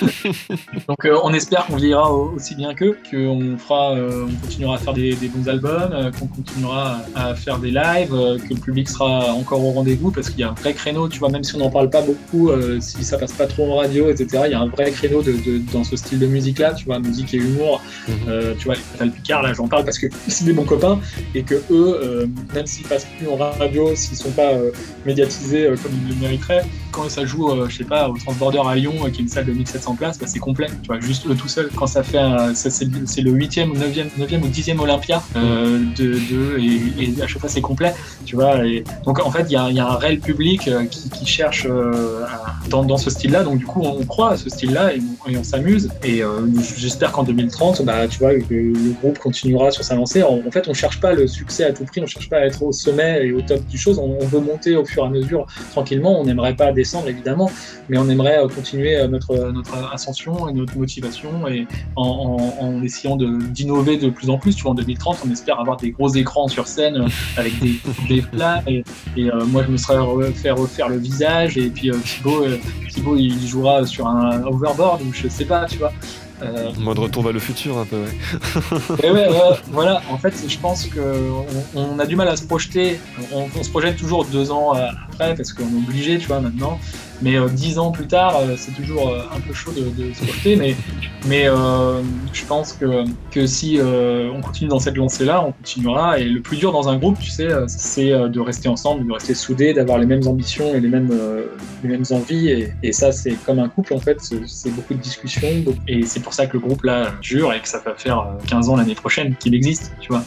Donc 0.88 1.04
euh, 1.04 1.18
on 1.22 1.32
espère 1.32 1.66
qu'on 1.66 1.76
vieillira 1.76 2.12
au- 2.12 2.32
aussi 2.36 2.54
bien 2.54 2.74
qu'eux, 2.74 2.96
qu'on 3.10 3.56
fera, 3.58 3.94
euh, 3.94 4.26
on 4.28 4.46
continuera 4.46 4.74
à 4.76 4.78
faire 4.78 4.92
des, 4.94 5.14
des 5.14 5.28
bons 5.28 5.48
albums, 5.48 5.90
euh, 5.92 6.10
qu'on 6.18 6.26
continuera 6.26 6.98
à 7.14 7.34
faire 7.34 7.58
des 7.58 7.70
lives, 7.70 8.10
que 8.10 8.54
le 8.54 8.60
public 8.60 8.88
sera 8.88 9.32
encore 9.32 9.64
au 9.64 9.70
rendez-vous 9.72 10.10
parce 10.10 10.30
qu'il 10.30 10.40
y 10.40 10.44
a 10.44 10.50
un 10.50 10.54
vrai 10.54 10.72
créneau, 10.74 11.08
tu 11.08 11.18
vois, 11.18 11.28
même 11.28 11.44
si 11.44 11.54
on 11.56 11.58
n'en 11.58 11.70
parle 11.70 11.90
pas 11.90 12.02
beaucoup, 12.02 12.50
si 12.80 13.04
ça 13.04 13.18
passe 13.18 13.32
pas 13.32 13.46
trop 13.46 13.72
en 13.72 13.76
radio, 13.76 14.08
etc. 14.10 14.42
Il 14.46 14.52
y 14.52 14.54
a 14.54 14.60
un 14.60 14.68
vrai 14.68 14.90
créneau 14.90 15.22
de, 15.22 15.32
de- 15.32 15.58
dans 15.72 15.84
ce 15.84 15.96
style 15.96 16.18
de 16.18 16.26
musique-là, 16.26 16.74
tu 16.74 16.84
vois, 16.86 16.98
musique 16.98 17.32
et 17.34 17.38
humour. 17.38 17.82
Mhm. 18.08 18.56
Tu 18.58 18.64
vois, 18.64 18.74
les 18.74 18.80
Fatal 18.80 19.10
Picard, 19.10 19.42
là 19.42 19.52
j'en 19.52 19.68
parle 19.68 19.84
parce 19.84 19.98
que 19.98 20.06
c'est 20.28 20.44
des 20.44 20.52
bons 20.52 20.64
copains 20.64 20.98
et 21.34 21.42
que 21.42 21.62
eux, 21.70 22.28
même 22.54 22.66
s'ils 22.66 22.86
passent 22.86 23.06
plus 23.18 23.28
en 23.28 23.36
radio, 23.36 23.94
s'ils 23.94 24.16
sont 24.16 24.30
pas 24.30 24.52
médiatisés 25.06 25.68
comme 25.82 25.92
ils 26.06 26.14
le 26.14 26.20
mériteraient, 26.20 26.64
quand 26.92 27.08
ça 27.08 27.24
joue, 27.24 27.50
je 27.68 27.76
sais 27.76 27.84
pas, 27.84 28.08
au 28.08 28.16
Transborder 28.16 28.60
à 28.66 28.74
Lyon, 28.74 28.92
qui 29.12 29.20
est 29.20 29.22
une 29.22 29.28
salle 29.28 29.46
de 29.46 29.52
1700 29.52 29.89
places, 29.94 30.18
bah, 30.18 30.26
c'est 30.28 30.38
complet, 30.38 30.66
tu 30.82 30.88
vois, 30.88 31.00
juste 31.00 31.26
eux 31.26 31.34
tout 31.34 31.48
seuls. 31.48 31.70
Quand 31.74 31.86
ça 31.86 32.02
fait, 32.02 32.20
c'est, 32.54 32.84
le 33.22 33.32
8e 33.32 33.70
ou 33.70 33.74
9e, 33.74 34.06
9e 34.18 34.42
ou 34.42 34.48
10e 34.48 34.78
Olympia 34.78 35.22
euh, 35.36 35.80
de, 35.96 36.18
et, 36.58 37.22
à 37.22 37.26
chaque 37.26 37.40
fois 37.40 37.48
c'est 37.48 37.60
complet, 37.60 37.94
tu 38.24 38.36
vois. 38.36 38.64
Et, 38.66 38.84
donc 39.04 39.24
en 39.24 39.30
fait, 39.30 39.44
il 39.48 39.52
y 39.52 39.56
a, 39.56 39.70
y 39.70 39.80
a 39.80 39.88
un 39.88 39.96
réel 39.96 40.20
public 40.20 40.68
euh, 40.68 40.84
qui, 40.84 41.26
cherche 41.26 41.66
euh, 41.68 42.24
dans, 42.68 42.96
ce 42.96 43.10
style-là, 43.10 43.44
donc 43.44 43.58
du 43.58 43.66
coup 43.66 43.82
on 43.82 44.04
croit 44.04 44.32
à 44.32 44.36
ce 44.36 44.48
style-là 44.48 44.94
et, 44.94 45.00
on- 45.00 45.30
et 45.30 45.36
on 45.36 45.44
s'amuse. 45.44 45.90
Et 46.04 46.22
euh, 46.22 46.46
j'espère 46.76 47.12
qu'en 47.12 47.22
2030, 47.22 47.82
bah, 47.82 48.08
tu 48.08 48.18
vois, 48.18 48.32
le 48.32 48.92
groupe 49.00 49.18
continuera 49.18 49.70
sur 49.70 49.84
sa 49.84 49.94
lancée. 49.94 50.22
En, 50.22 50.50
fait, 50.50 50.68
on 50.68 50.74
cherche 50.74 51.00
pas 51.00 51.12
le 51.12 51.26
succès 51.26 51.64
à 51.64 51.72
tout 51.72 51.84
prix, 51.84 52.00
on 52.00 52.06
cherche 52.06 52.28
pas 52.28 52.38
à 52.38 52.46
être 52.46 52.62
au 52.62 52.72
sommet 52.72 53.26
et 53.26 53.32
au 53.32 53.40
top 53.40 53.64
du 53.66 53.78
chose, 53.78 53.98
on, 53.98 54.18
veut 54.24 54.40
monter 54.40 54.76
au 54.76 54.84
fur 54.84 55.04
et 55.04 55.06
à 55.06 55.10
mesure 55.10 55.46
tranquillement. 55.72 56.20
On 56.20 56.24
n'aimerait 56.24 56.54
pas 56.54 56.72
descendre 56.72 57.08
évidemment, 57.08 57.50
mais 57.88 57.98
on 57.98 58.08
aimerait 58.08 58.38
continuer 58.54 58.96
notre 59.08 59.52
ascension 59.92 60.48
et 60.48 60.52
notre 60.52 60.76
motivation 60.76 61.46
et 61.48 61.66
en, 61.96 62.02
en- 62.60 62.64
en 62.64 62.82
essayant 62.82 63.16
d'innover 63.16 63.96
de, 63.96 64.10
plus 64.10 64.30
en 64.30 64.38
plus. 64.38 64.54
Tu 64.56 64.62
vois, 64.62 64.72
en 64.72 64.74
2030, 64.74 65.18
on 65.26 65.30
espère 65.30 65.58
avoir 65.60 65.76
des 65.76 65.90
gros 65.92 66.08
écrans 66.14 66.48
sur 66.48 66.66
scène 66.66 66.96
euh, 66.96 67.08
avec 67.36 67.58
des, 67.60 67.80
des 68.08 68.22
plats 68.22 68.62
et, 68.66 68.84
et, 69.16 69.30
euh, 69.30 69.44
moi 69.46 69.62
je 69.66 69.70
me 69.72 69.76
serais 69.76 69.98
refait 69.98 70.50
refaire 70.50 70.88
le 70.88 70.98
visage 70.98 71.56
et 71.58 71.68
puis 71.70 71.90
euh, 71.90 71.96
Thibaut, 72.04 72.44
euh, 72.44 72.58
Thibaut 72.92 73.16
il 73.16 73.46
jouera 73.46 73.86
sur 73.86 74.06
un 74.06 74.42
overboard 74.44 75.02
ou 75.02 75.12
je 75.12 75.28
sais 75.28 75.44
pas, 75.44 75.66
tu 75.66 75.78
vois. 75.78 75.92
Euh, 76.42 76.70
Mode 76.78 76.98
retour 76.98 77.22
vers 77.22 77.34
le 77.34 77.38
futur 77.38 77.76
un 77.76 77.84
peu, 77.84 77.96
ouais. 77.96 78.08
et 79.06 79.10
ouais, 79.10 79.28
ouais, 79.28 79.36
voilà, 79.72 80.00
en 80.10 80.16
fait, 80.16 80.32
je 80.48 80.58
pense 80.58 80.86
qu'on 80.86 81.44
on 81.74 81.98
a 81.98 82.06
du 82.06 82.16
mal 82.16 82.28
à 82.28 82.36
se 82.36 82.44
projeter. 82.46 82.98
On, 83.30 83.44
on 83.54 83.62
se 83.62 83.68
projette 83.68 83.98
toujours 83.98 84.24
deux 84.24 84.50
ans 84.50 84.72
après 84.72 85.34
parce 85.34 85.52
qu'on 85.52 85.64
est 85.64 85.76
obligé, 85.86 86.18
tu 86.18 86.28
vois, 86.28 86.40
maintenant. 86.40 86.78
Mais 87.22 87.36
euh, 87.36 87.48
dix 87.48 87.78
ans 87.78 87.90
plus 87.90 88.06
tard, 88.06 88.36
euh, 88.40 88.54
c'est 88.56 88.72
toujours 88.72 89.08
euh, 89.08 89.22
un 89.34 89.40
peu 89.40 89.52
chaud 89.52 89.72
de, 89.72 89.82
de 90.02 90.12
se 90.14 90.24
projeter. 90.24 90.56
Mais, 90.56 90.74
mais 91.26 91.44
je 92.32 92.44
pense 92.46 92.72
que, 92.72 93.04
que 93.30 93.46
si 93.46 93.78
on 93.80 94.40
continue 94.40 94.68
dans 94.70 94.78
cette 94.78 94.96
lancée-là, 94.96 95.44
on 95.46 95.52
continuera. 95.52 96.18
Et 96.18 96.24
le 96.24 96.40
plus 96.40 96.56
dur 96.56 96.72
dans 96.72 96.88
un 96.88 96.96
groupe, 96.98 97.18
tu 97.18 97.30
sais, 97.30 97.48
c'est 97.68 98.10
de 98.10 98.40
rester 98.40 98.68
ensemble, 98.68 99.06
de 99.06 99.12
rester 99.12 99.34
soudés, 99.34 99.74
d'avoir 99.74 99.98
les 99.98 100.06
mêmes 100.06 100.26
ambitions 100.26 100.74
et 100.74 100.80
les 100.80 100.88
mêmes, 100.88 101.10
les 101.82 101.88
mêmes 101.88 102.04
envies. 102.10 102.48
Et, 102.48 102.72
et 102.82 102.92
ça, 102.92 103.12
c'est 103.12 103.34
comme 103.44 103.58
un 103.58 103.68
couple, 103.68 103.94
en 103.94 104.00
fait. 104.00 104.18
C'est- 104.20 104.70
beaucoup 104.70 104.94
de 104.94 105.00
discussions. 105.00 105.48
Et 105.88 106.06
c'est 106.06 106.20
pour 106.20 106.32
ça 106.32 106.46
que 106.46 106.52
le 106.54 106.60
groupe, 106.60 106.84
là, 106.84 107.12
dure 107.20 107.52
et 107.52 107.60
que 107.60 107.68
ça 107.68 107.82
va 107.84 107.94
faire 107.96 108.20
euh, 108.20 108.46
15 108.46 108.68
ans 108.68 108.76
l'année 108.76 108.94
prochaine 108.94 109.34
qu'il 109.36 109.54
existe, 109.54 109.92
tu 110.00 110.08
vois. 110.12 110.22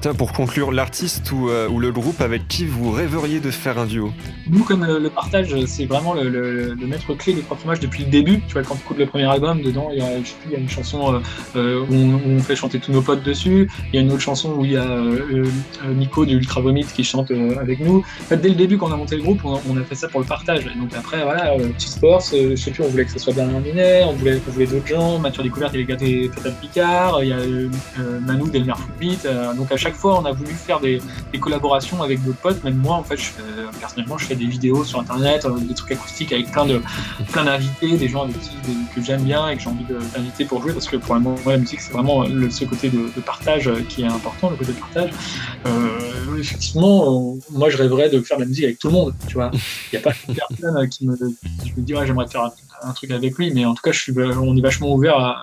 Tiens, 0.00 0.14
pour 0.14 0.32
conclure, 0.32 0.72
l'artiste 0.72 1.30
ou, 1.32 1.48
euh, 1.50 1.68
ou 1.68 1.78
le 1.78 1.92
groupe 1.92 2.20
avec 2.20 2.48
qui 2.48 2.64
vous 2.64 2.90
rêveriez 2.90 3.40
de 3.40 3.50
faire 3.50 3.78
un 3.78 3.86
duo? 3.86 4.10
Nous, 4.48 4.64
comme 4.64 4.84
le 4.86 5.10
partage, 5.10 5.54
c'est 5.66 5.84
vraiment 5.86 6.07
le, 6.14 6.74
le, 6.74 6.86
maître 6.86 7.12
clé 7.14 7.34
des 7.34 7.42
trois 7.42 7.56
fromages 7.56 7.80
depuis 7.80 8.04
le 8.04 8.10
début. 8.10 8.40
Tu 8.46 8.54
vois, 8.54 8.62
quand 8.62 8.74
tu 8.74 8.80
écoutes 8.80 8.98
le 8.98 9.06
premier 9.06 9.24
album, 9.24 9.62
dedans, 9.62 9.88
il 9.92 9.98
y 9.98 10.02
a, 10.02 10.18
je 10.22 10.32
il 10.46 10.52
y 10.52 10.56
a 10.56 10.58
une 10.58 10.68
chanson 10.68 11.14
euh, 11.14 11.20
euh, 11.56 11.84
où, 11.88 11.94
on, 11.94 12.36
où 12.36 12.40
fait 12.40 12.56
chanter 12.56 12.78
tous 12.78 12.92
nos 12.92 13.02
potes 13.02 13.22
dessus. 13.22 13.68
Il 13.92 13.96
y 13.96 13.98
a 13.98 14.02
une 14.02 14.10
autre 14.12 14.20
chanson 14.20 14.52
où 14.56 14.64
il 14.64 14.72
y 14.72 14.76
a 14.76 14.88
euh, 14.88 15.44
Nico 15.94 16.24
de 16.24 16.32
Ultra 16.32 16.60
Vomit 16.60 16.86
qui 16.86 17.04
chante 17.04 17.30
avec 17.60 17.80
nous. 17.80 17.98
En 17.98 18.24
fait, 18.24 18.36
dès 18.36 18.48
le 18.48 18.54
début, 18.54 18.78
quand 18.78 18.88
on 18.88 18.92
a 18.92 18.96
monté 18.96 19.16
le 19.16 19.22
groupe, 19.22 19.44
on 19.44 19.76
a, 19.76 19.82
fait 19.82 19.94
ça 19.94 20.08
pour 20.08 20.20
le 20.20 20.26
partage. 20.26 20.66
Et 20.66 20.78
donc 20.78 20.90
après, 20.96 21.22
voilà, 21.22 21.54
Petit 21.56 21.88
Sports, 21.88 22.22
euh, 22.32 22.50
je 22.50 22.56
sais 22.56 22.70
plus, 22.70 22.82
on 22.82 22.88
voulait 22.88 23.04
que 23.04 23.12
ça 23.12 23.18
soit 23.18 23.32
Bernard 23.32 23.60
Minet, 23.60 24.04
on 24.04 24.12
voulait, 24.12 24.40
on 24.46 24.50
voulait 24.50 24.66
d'autres 24.66 24.86
gens, 24.86 25.18
Mathieu 25.18 25.42
Découverte 25.42 25.74
les 25.74 25.84
gars 25.84 25.96
des 25.96 26.30
Fatal 26.34 26.54
Picard, 26.60 27.22
il 27.22 27.28
y 27.28 27.32
a 27.32 27.38
Manu 28.20 28.50
d'Elmer 28.50 28.74
Footbeat. 28.76 29.28
Donc 29.56 29.72
à 29.72 29.76
chaque 29.76 29.94
fois, 29.94 30.20
on 30.20 30.24
a 30.24 30.32
voulu 30.32 30.52
faire 30.52 30.80
des, 30.80 31.00
collaborations 31.40 32.02
avec 32.02 32.22
d'autres 32.24 32.38
potes. 32.38 32.64
Même 32.64 32.76
moi, 32.76 32.96
en 32.96 33.04
fait, 33.04 33.18
personnellement, 33.78 34.18
je 34.18 34.26
fais 34.26 34.34
des 34.34 34.46
vidéos 34.46 34.84
sur 34.84 34.98
Internet, 35.00 35.46
des 35.68 35.74
trucs 35.74 35.97
avec 36.30 36.50
plein 36.50 36.66
de 36.66 36.80
plein 37.32 37.44
d'invités, 37.44 37.96
des 37.96 38.08
gens 38.08 38.24
avec 38.24 38.38
qui 38.40 38.56
des- 38.66 38.94
que 38.94 39.02
j'aime 39.04 39.22
bien 39.22 39.48
et 39.48 39.56
que 39.56 39.62
j'ai 39.62 39.68
envie 39.68 39.84
d'inviter 39.84 40.44
pour 40.44 40.62
jouer 40.62 40.72
parce 40.72 40.88
que 40.88 40.96
pour 40.96 41.14
moi, 41.16 41.34
la 41.46 41.58
musique, 41.58 41.80
c'est 41.80 41.92
vraiment 41.92 42.24
ce 42.24 42.64
côté 42.64 42.90
de, 42.90 43.20
partage 43.20 43.68
euh, 43.68 43.82
qui 43.88 44.02
est 44.02 44.06
important, 44.06 44.50
le 44.50 44.56
côté 44.56 44.72
de 44.72 44.78
partage. 44.78 45.10
Euh, 45.66 46.38
effectivement, 46.38 47.34
euh, 47.34 47.38
moi, 47.50 47.68
je 47.68 47.76
rêverais 47.76 48.08
de 48.08 48.20
faire 48.20 48.36
de 48.38 48.42
la 48.42 48.48
musique 48.48 48.64
avec 48.64 48.78
tout 48.78 48.88
le 48.88 48.94
monde. 48.94 49.14
Tu 49.26 49.34
vois, 49.34 49.50
il 49.52 49.60
n'y 49.92 49.98
a 49.98 50.02
pas 50.02 50.12
personne 50.34 50.88
qui 50.88 51.06
me, 51.06 51.16
qui 51.16 51.72
me 51.76 51.82
dit 51.82 51.94
ouais, 51.94 52.06
j'aimerais 52.06 52.26
faire 52.28 52.50
un, 52.82 52.92
truc 52.92 53.10
avec 53.10 53.36
lui, 53.36 53.52
mais 53.52 53.64
en 53.64 53.74
tout 53.74 53.82
cas, 53.82 53.90
on 54.40 54.56
est 54.56 54.60
vachement 54.60 54.92
ouvert 54.94 55.16
à- 55.16 55.42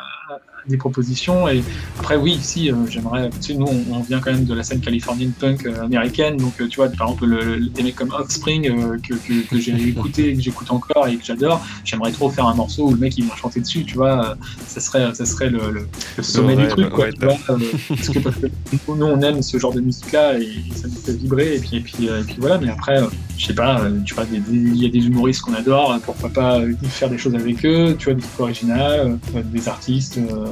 des 0.68 0.78
propositions. 0.78 1.48
Et 1.48 1.64
après, 2.00 2.16
oui, 2.16 2.38
si, 2.42 2.72
euh, 2.72 2.76
j'aimerais. 2.90 3.30
Tu 3.42 3.42
sais, 3.42 3.54
nous, 3.56 3.66
on, 3.68 3.96
on 3.96 4.00
vient 4.02 4.20
quand 4.20 4.32
même 4.32 4.46
de 4.46 4.54
la 4.54 4.64
scène 4.64 4.80
californienne 4.82 5.32
punk 5.40 5.66
euh, 5.66 5.84
américaine. 5.84 6.38
Donc, 6.38 6.54
euh, 6.62 6.68
tu 6.68 6.78
vois, 6.78 6.90
par 6.90 7.08
exemple, 7.10 7.26
le- 7.26 7.56
le- 7.58 7.68
des 7.70 7.84
mecs 7.84 7.96
comme 7.96 8.12
Offspring 8.12 8.64
que, 9.02 9.14
que, 9.14 9.48
que 9.50 9.60
j'ai 9.60 9.74
écouté, 9.90 10.34
que 10.36 10.42
j'écoute 10.42 10.72
encore 10.72 11.08
et 11.08 11.16
que 11.18 11.26
j'adore. 11.26 11.66
J'aimerais 11.84 12.12
trop 12.12 12.30
faire 12.30 12.48
un 12.48 12.56
morceau 12.56 12.88
où 12.88 12.92
le 12.92 12.98
mec 12.98 13.18
il 13.18 13.26
va 13.28 13.36
chanter 13.36 13.60
dessus, 13.62 13.84
tu 13.86 13.96
vois. 13.96 14.38
Ça 14.68 14.80
serait, 14.80 15.14
ça 15.14 15.26
serait 15.26 15.50
le, 15.50 15.72
le, 15.72 15.88
le 16.18 16.24
sommet 16.24 16.56
du 16.56 16.68
truc, 16.68 16.90
quoi. 16.90 17.06
ouais, 17.06 17.14
tu 17.14 17.26
vois, 17.26 17.36
parce, 17.48 18.10
que, 18.10 18.20
parce 18.20 18.36
que 18.38 18.48
nous, 18.88 19.06
on 19.06 19.22
aime 19.22 19.42
ce 19.42 19.58
genre 19.58 19.74
de 19.74 19.82
musique-là 19.82 20.40
et, 20.40 20.50
ça 20.76 20.88
nous 20.88 20.96
fait 20.96 21.14
vibrer. 21.14 21.56
Et 21.56 21.60
puis, 21.60 21.78
et 21.78 21.80
puis, 21.82 22.06
et 22.06 22.24
puis 22.26 22.36
voilà. 22.40 22.58
Mais 22.58 22.70
après, 22.70 23.00
je 23.38 23.46
sais 23.48 23.54
pas, 23.54 23.82
tu 24.06 24.14
vois, 24.16 24.26
il 24.52 24.76
y 24.82 24.86
a 24.86 24.90
des 24.90 25.06
humoristes 25.08 25.42
qu'on 25.42 25.54
adore. 25.54 25.98
Pourquoi 26.06 26.30
pas 26.30 26.62
faire 26.90 27.10
des 27.10 27.18
choses 27.18 27.36
avec 27.36 27.66
eux, 27.66 27.96
tu 27.98 28.06
vois, 28.06 28.14
des 28.14 28.22
trucs 28.22 28.40
originaux, 28.40 28.76
euh, 28.76 29.16
des 29.54 29.68
artistes. 29.68 30.18
euh, 30.18 30.46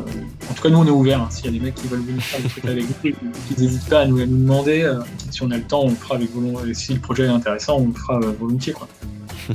en 0.49 0.53
tout 0.53 0.63
cas, 0.63 0.69
nous, 0.69 0.77
on 0.79 0.85
est 0.85 0.89
ouvert. 0.91 1.21
hein. 1.21 1.29
S'il 1.29 1.45
y 1.45 1.47
a 1.49 1.51
des 1.51 1.59
mecs 1.59 1.75
qui 1.75 1.87
veulent 1.87 2.01
venir 2.03 2.21
faire 2.23 2.41
des 2.41 2.47
trucs 2.49 2.65
avec 2.65 2.83
nous, 2.83 3.11
qu'ils 3.47 3.63
n'hésitent 3.63 3.89
pas 3.89 4.01
à 4.01 4.05
nous, 4.05 4.19
à 4.19 4.25
nous 4.25 4.37
demander. 4.37 4.83
euh, 4.83 4.99
si 5.31 5.41
on 5.43 5.51
a 5.51 5.57
le 5.57 5.63
temps, 5.63 5.81
on 5.83 5.89
le 5.89 5.95
fera 5.95 6.15
avec 6.15 6.31
volonté. 6.33 6.73
Si 6.73 6.93
le 6.93 6.99
projet 6.99 7.23
est 7.23 7.27
intéressant, 7.27 7.77
on 7.79 7.87
le 7.87 7.93
fera 7.93 8.19
euh, 8.19 8.31
volontiers, 8.39 8.73
quoi. 8.73 8.87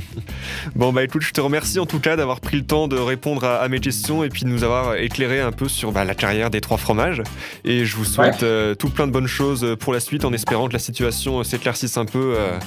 Bon 0.75 0.93
bah 0.93 1.03
écoute, 1.03 1.23
je 1.23 1.31
te 1.31 1.41
remercie 1.41 1.79
en 1.79 1.87
tout 1.87 1.99
cas 1.99 2.15
d'avoir 2.15 2.41
pris 2.41 2.57
le 2.57 2.63
temps 2.65 2.87
de 2.87 2.95
répondre 2.97 3.43
à, 3.43 3.55
à 3.57 3.67
mes 3.69 3.79
questions 3.79 4.23
et 4.23 4.29
puis 4.29 4.43
de 4.43 4.49
nous 4.49 4.63
avoir 4.63 4.95
éclairé 4.97 5.39
un 5.41 5.51
peu 5.51 5.67
sur 5.67 5.91
bah, 5.91 6.03
la 6.03 6.13
carrière 6.13 6.51
des 6.51 6.61
trois 6.61 6.77
fromages. 6.77 7.23
Et 7.65 7.85
je 7.85 7.95
vous 7.95 8.05
souhaite 8.05 8.43
euh, 8.43 8.75
tout 8.75 8.89
plein 8.89 9.07
de 9.07 9.11
bonnes 9.11 9.25
choses 9.27 9.75
pour 9.79 9.91
la 9.93 9.99
suite 9.99 10.25
en 10.25 10.33
espérant 10.33 10.67
que 10.67 10.73
la 10.73 10.79
situation 10.79 11.39
euh, 11.39 11.43
s'éclaircisse 11.43 11.97
un 11.97 12.05
peu 12.05 12.35
euh, 12.37 12.59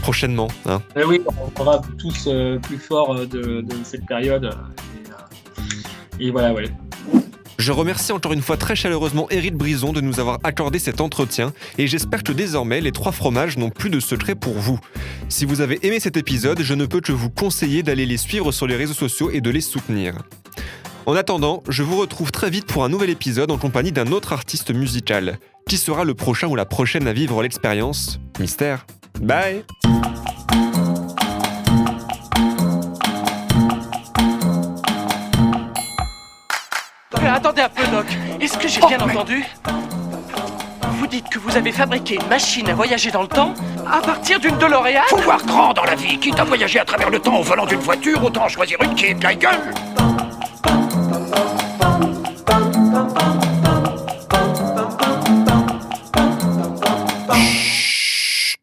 prochainement. 0.00 0.46
hein. 0.66 0.80
Eh 0.94 1.02
oui, 1.04 1.20
on 1.26 1.58
sera 1.58 1.82
tous 1.98 2.28
euh, 2.28 2.58
plus 2.60 2.78
forts 2.78 3.16
euh, 3.16 3.26
de, 3.26 3.62
de 3.62 3.74
cette 3.82 4.06
période. 4.06 4.44
euh, 4.44 4.50
Et, 4.50 5.10
euh, 5.10 6.20
et 6.20 6.30
voilà, 6.30 6.52
ouais. 6.54 6.66
Je 7.60 7.72
remercie 7.72 8.10
encore 8.12 8.32
une 8.32 8.40
fois 8.40 8.56
très 8.56 8.74
chaleureusement 8.74 9.28
Eric 9.28 9.54
Brison 9.54 9.92
de 9.92 10.00
nous 10.00 10.18
avoir 10.18 10.38
accordé 10.44 10.78
cet 10.78 11.02
entretien 11.02 11.52
et 11.76 11.86
j'espère 11.86 12.22
que 12.22 12.32
désormais 12.32 12.80
les 12.80 12.90
trois 12.90 13.12
fromages 13.12 13.58
n'ont 13.58 13.68
plus 13.68 13.90
de 13.90 14.00
secret 14.00 14.34
pour 14.34 14.54
vous. 14.54 14.80
Si 15.28 15.44
vous 15.44 15.60
avez 15.60 15.78
aimé 15.86 16.00
cet 16.00 16.16
épisode, 16.16 16.62
je 16.62 16.72
ne 16.72 16.86
peux 16.86 17.02
que 17.02 17.12
vous 17.12 17.28
conseiller 17.28 17.82
d'aller 17.82 18.06
les 18.06 18.16
suivre 18.16 18.50
sur 18.50 18.66
les 18.66 18.76
réseaux 18.76 18.94
sociaux 18.94 19.30
et 19.30 19.42
de 19.42 19.50
les 19.50 19.60
soutenir. 19.60 20.14
En 21.04 21.14
attendant, 21.14 21.62
je 21.68 21.82
vous 21.82 21.98
retrouve 21.98 22.32
très 22.32 22.48
vite 22.48 22.64
pour 22.64 22.82
un 22.82 22.88
nouvel 22.88 23.10
épisode 23.10 23.50
en 23.50 23.58
compagnie 23.58 23.92
d'un 23.92 24.10
autre 24.10 24.32
artiste 24.32 24.72
musical. 24.72 25.38
Qui 25.68 25.76
sera 25.76 26.04
le 26.04 26.14
prochain 26.14 26.48
ou 26.48 26.56
la 26.56 26.64
prochaine 26.64 27.06
à 27.06 27.12
vivre 27.12 27.42
l'expérience? 27.42 28.20
Mystère. 28.38 28.86
Bye 29.20 29.64
attendez 37.28 37.62
un 37.62 37.68
peu, 37.68 37.86
Doc. 37.88 38.06
Est-ce 38.40 38.56
que 38.56 38.68
j'ai 38.68 38.80
bien 38.80 39.00
entendu? 39.00 39.44
Vous 40.92 41.06
dites 41.06 41.28
que 41.28 41.38
vous 41.38 41.56
avez 41.56 41.72
fabriqué 41.72 42.16
une 42.16 42.28
machine 42.28 42.68
à 42.68 42.74
voyager 42.74 43.10
dans 43.10 43.22
le 43.22 43.28
temps 43.28 43.54
à 43.90 44.00
partir 44.00 44.38
d'une 44.38 44.56
DeLorean? 44.58 45.02
Faut 45.08 45.16
voir 45.18 45.44
grand 45.44 45.72
dans 45.72 45.84
la 45.84 45.94
vie. 45.94 46.18
Quitte 46.18 46.38
à 46.38 46.44
voyager 46.44 46.78
à 46.78 46.84
travers 46.84 47.10
le 47.10 47.18
temps 47.18 47.36
au 47.36 47.42
volant 47.42 47.66
d'une 47.66 47.80
voiture, 47.80 48.22
autant 48.22 48.48
choisir 48.48 48.80
une 48.82 48.94
qui 48.94 49.06
est 49.06 49.14
de 49.14 49.22
la 49.24 49.34
gueule. 49.34 49.74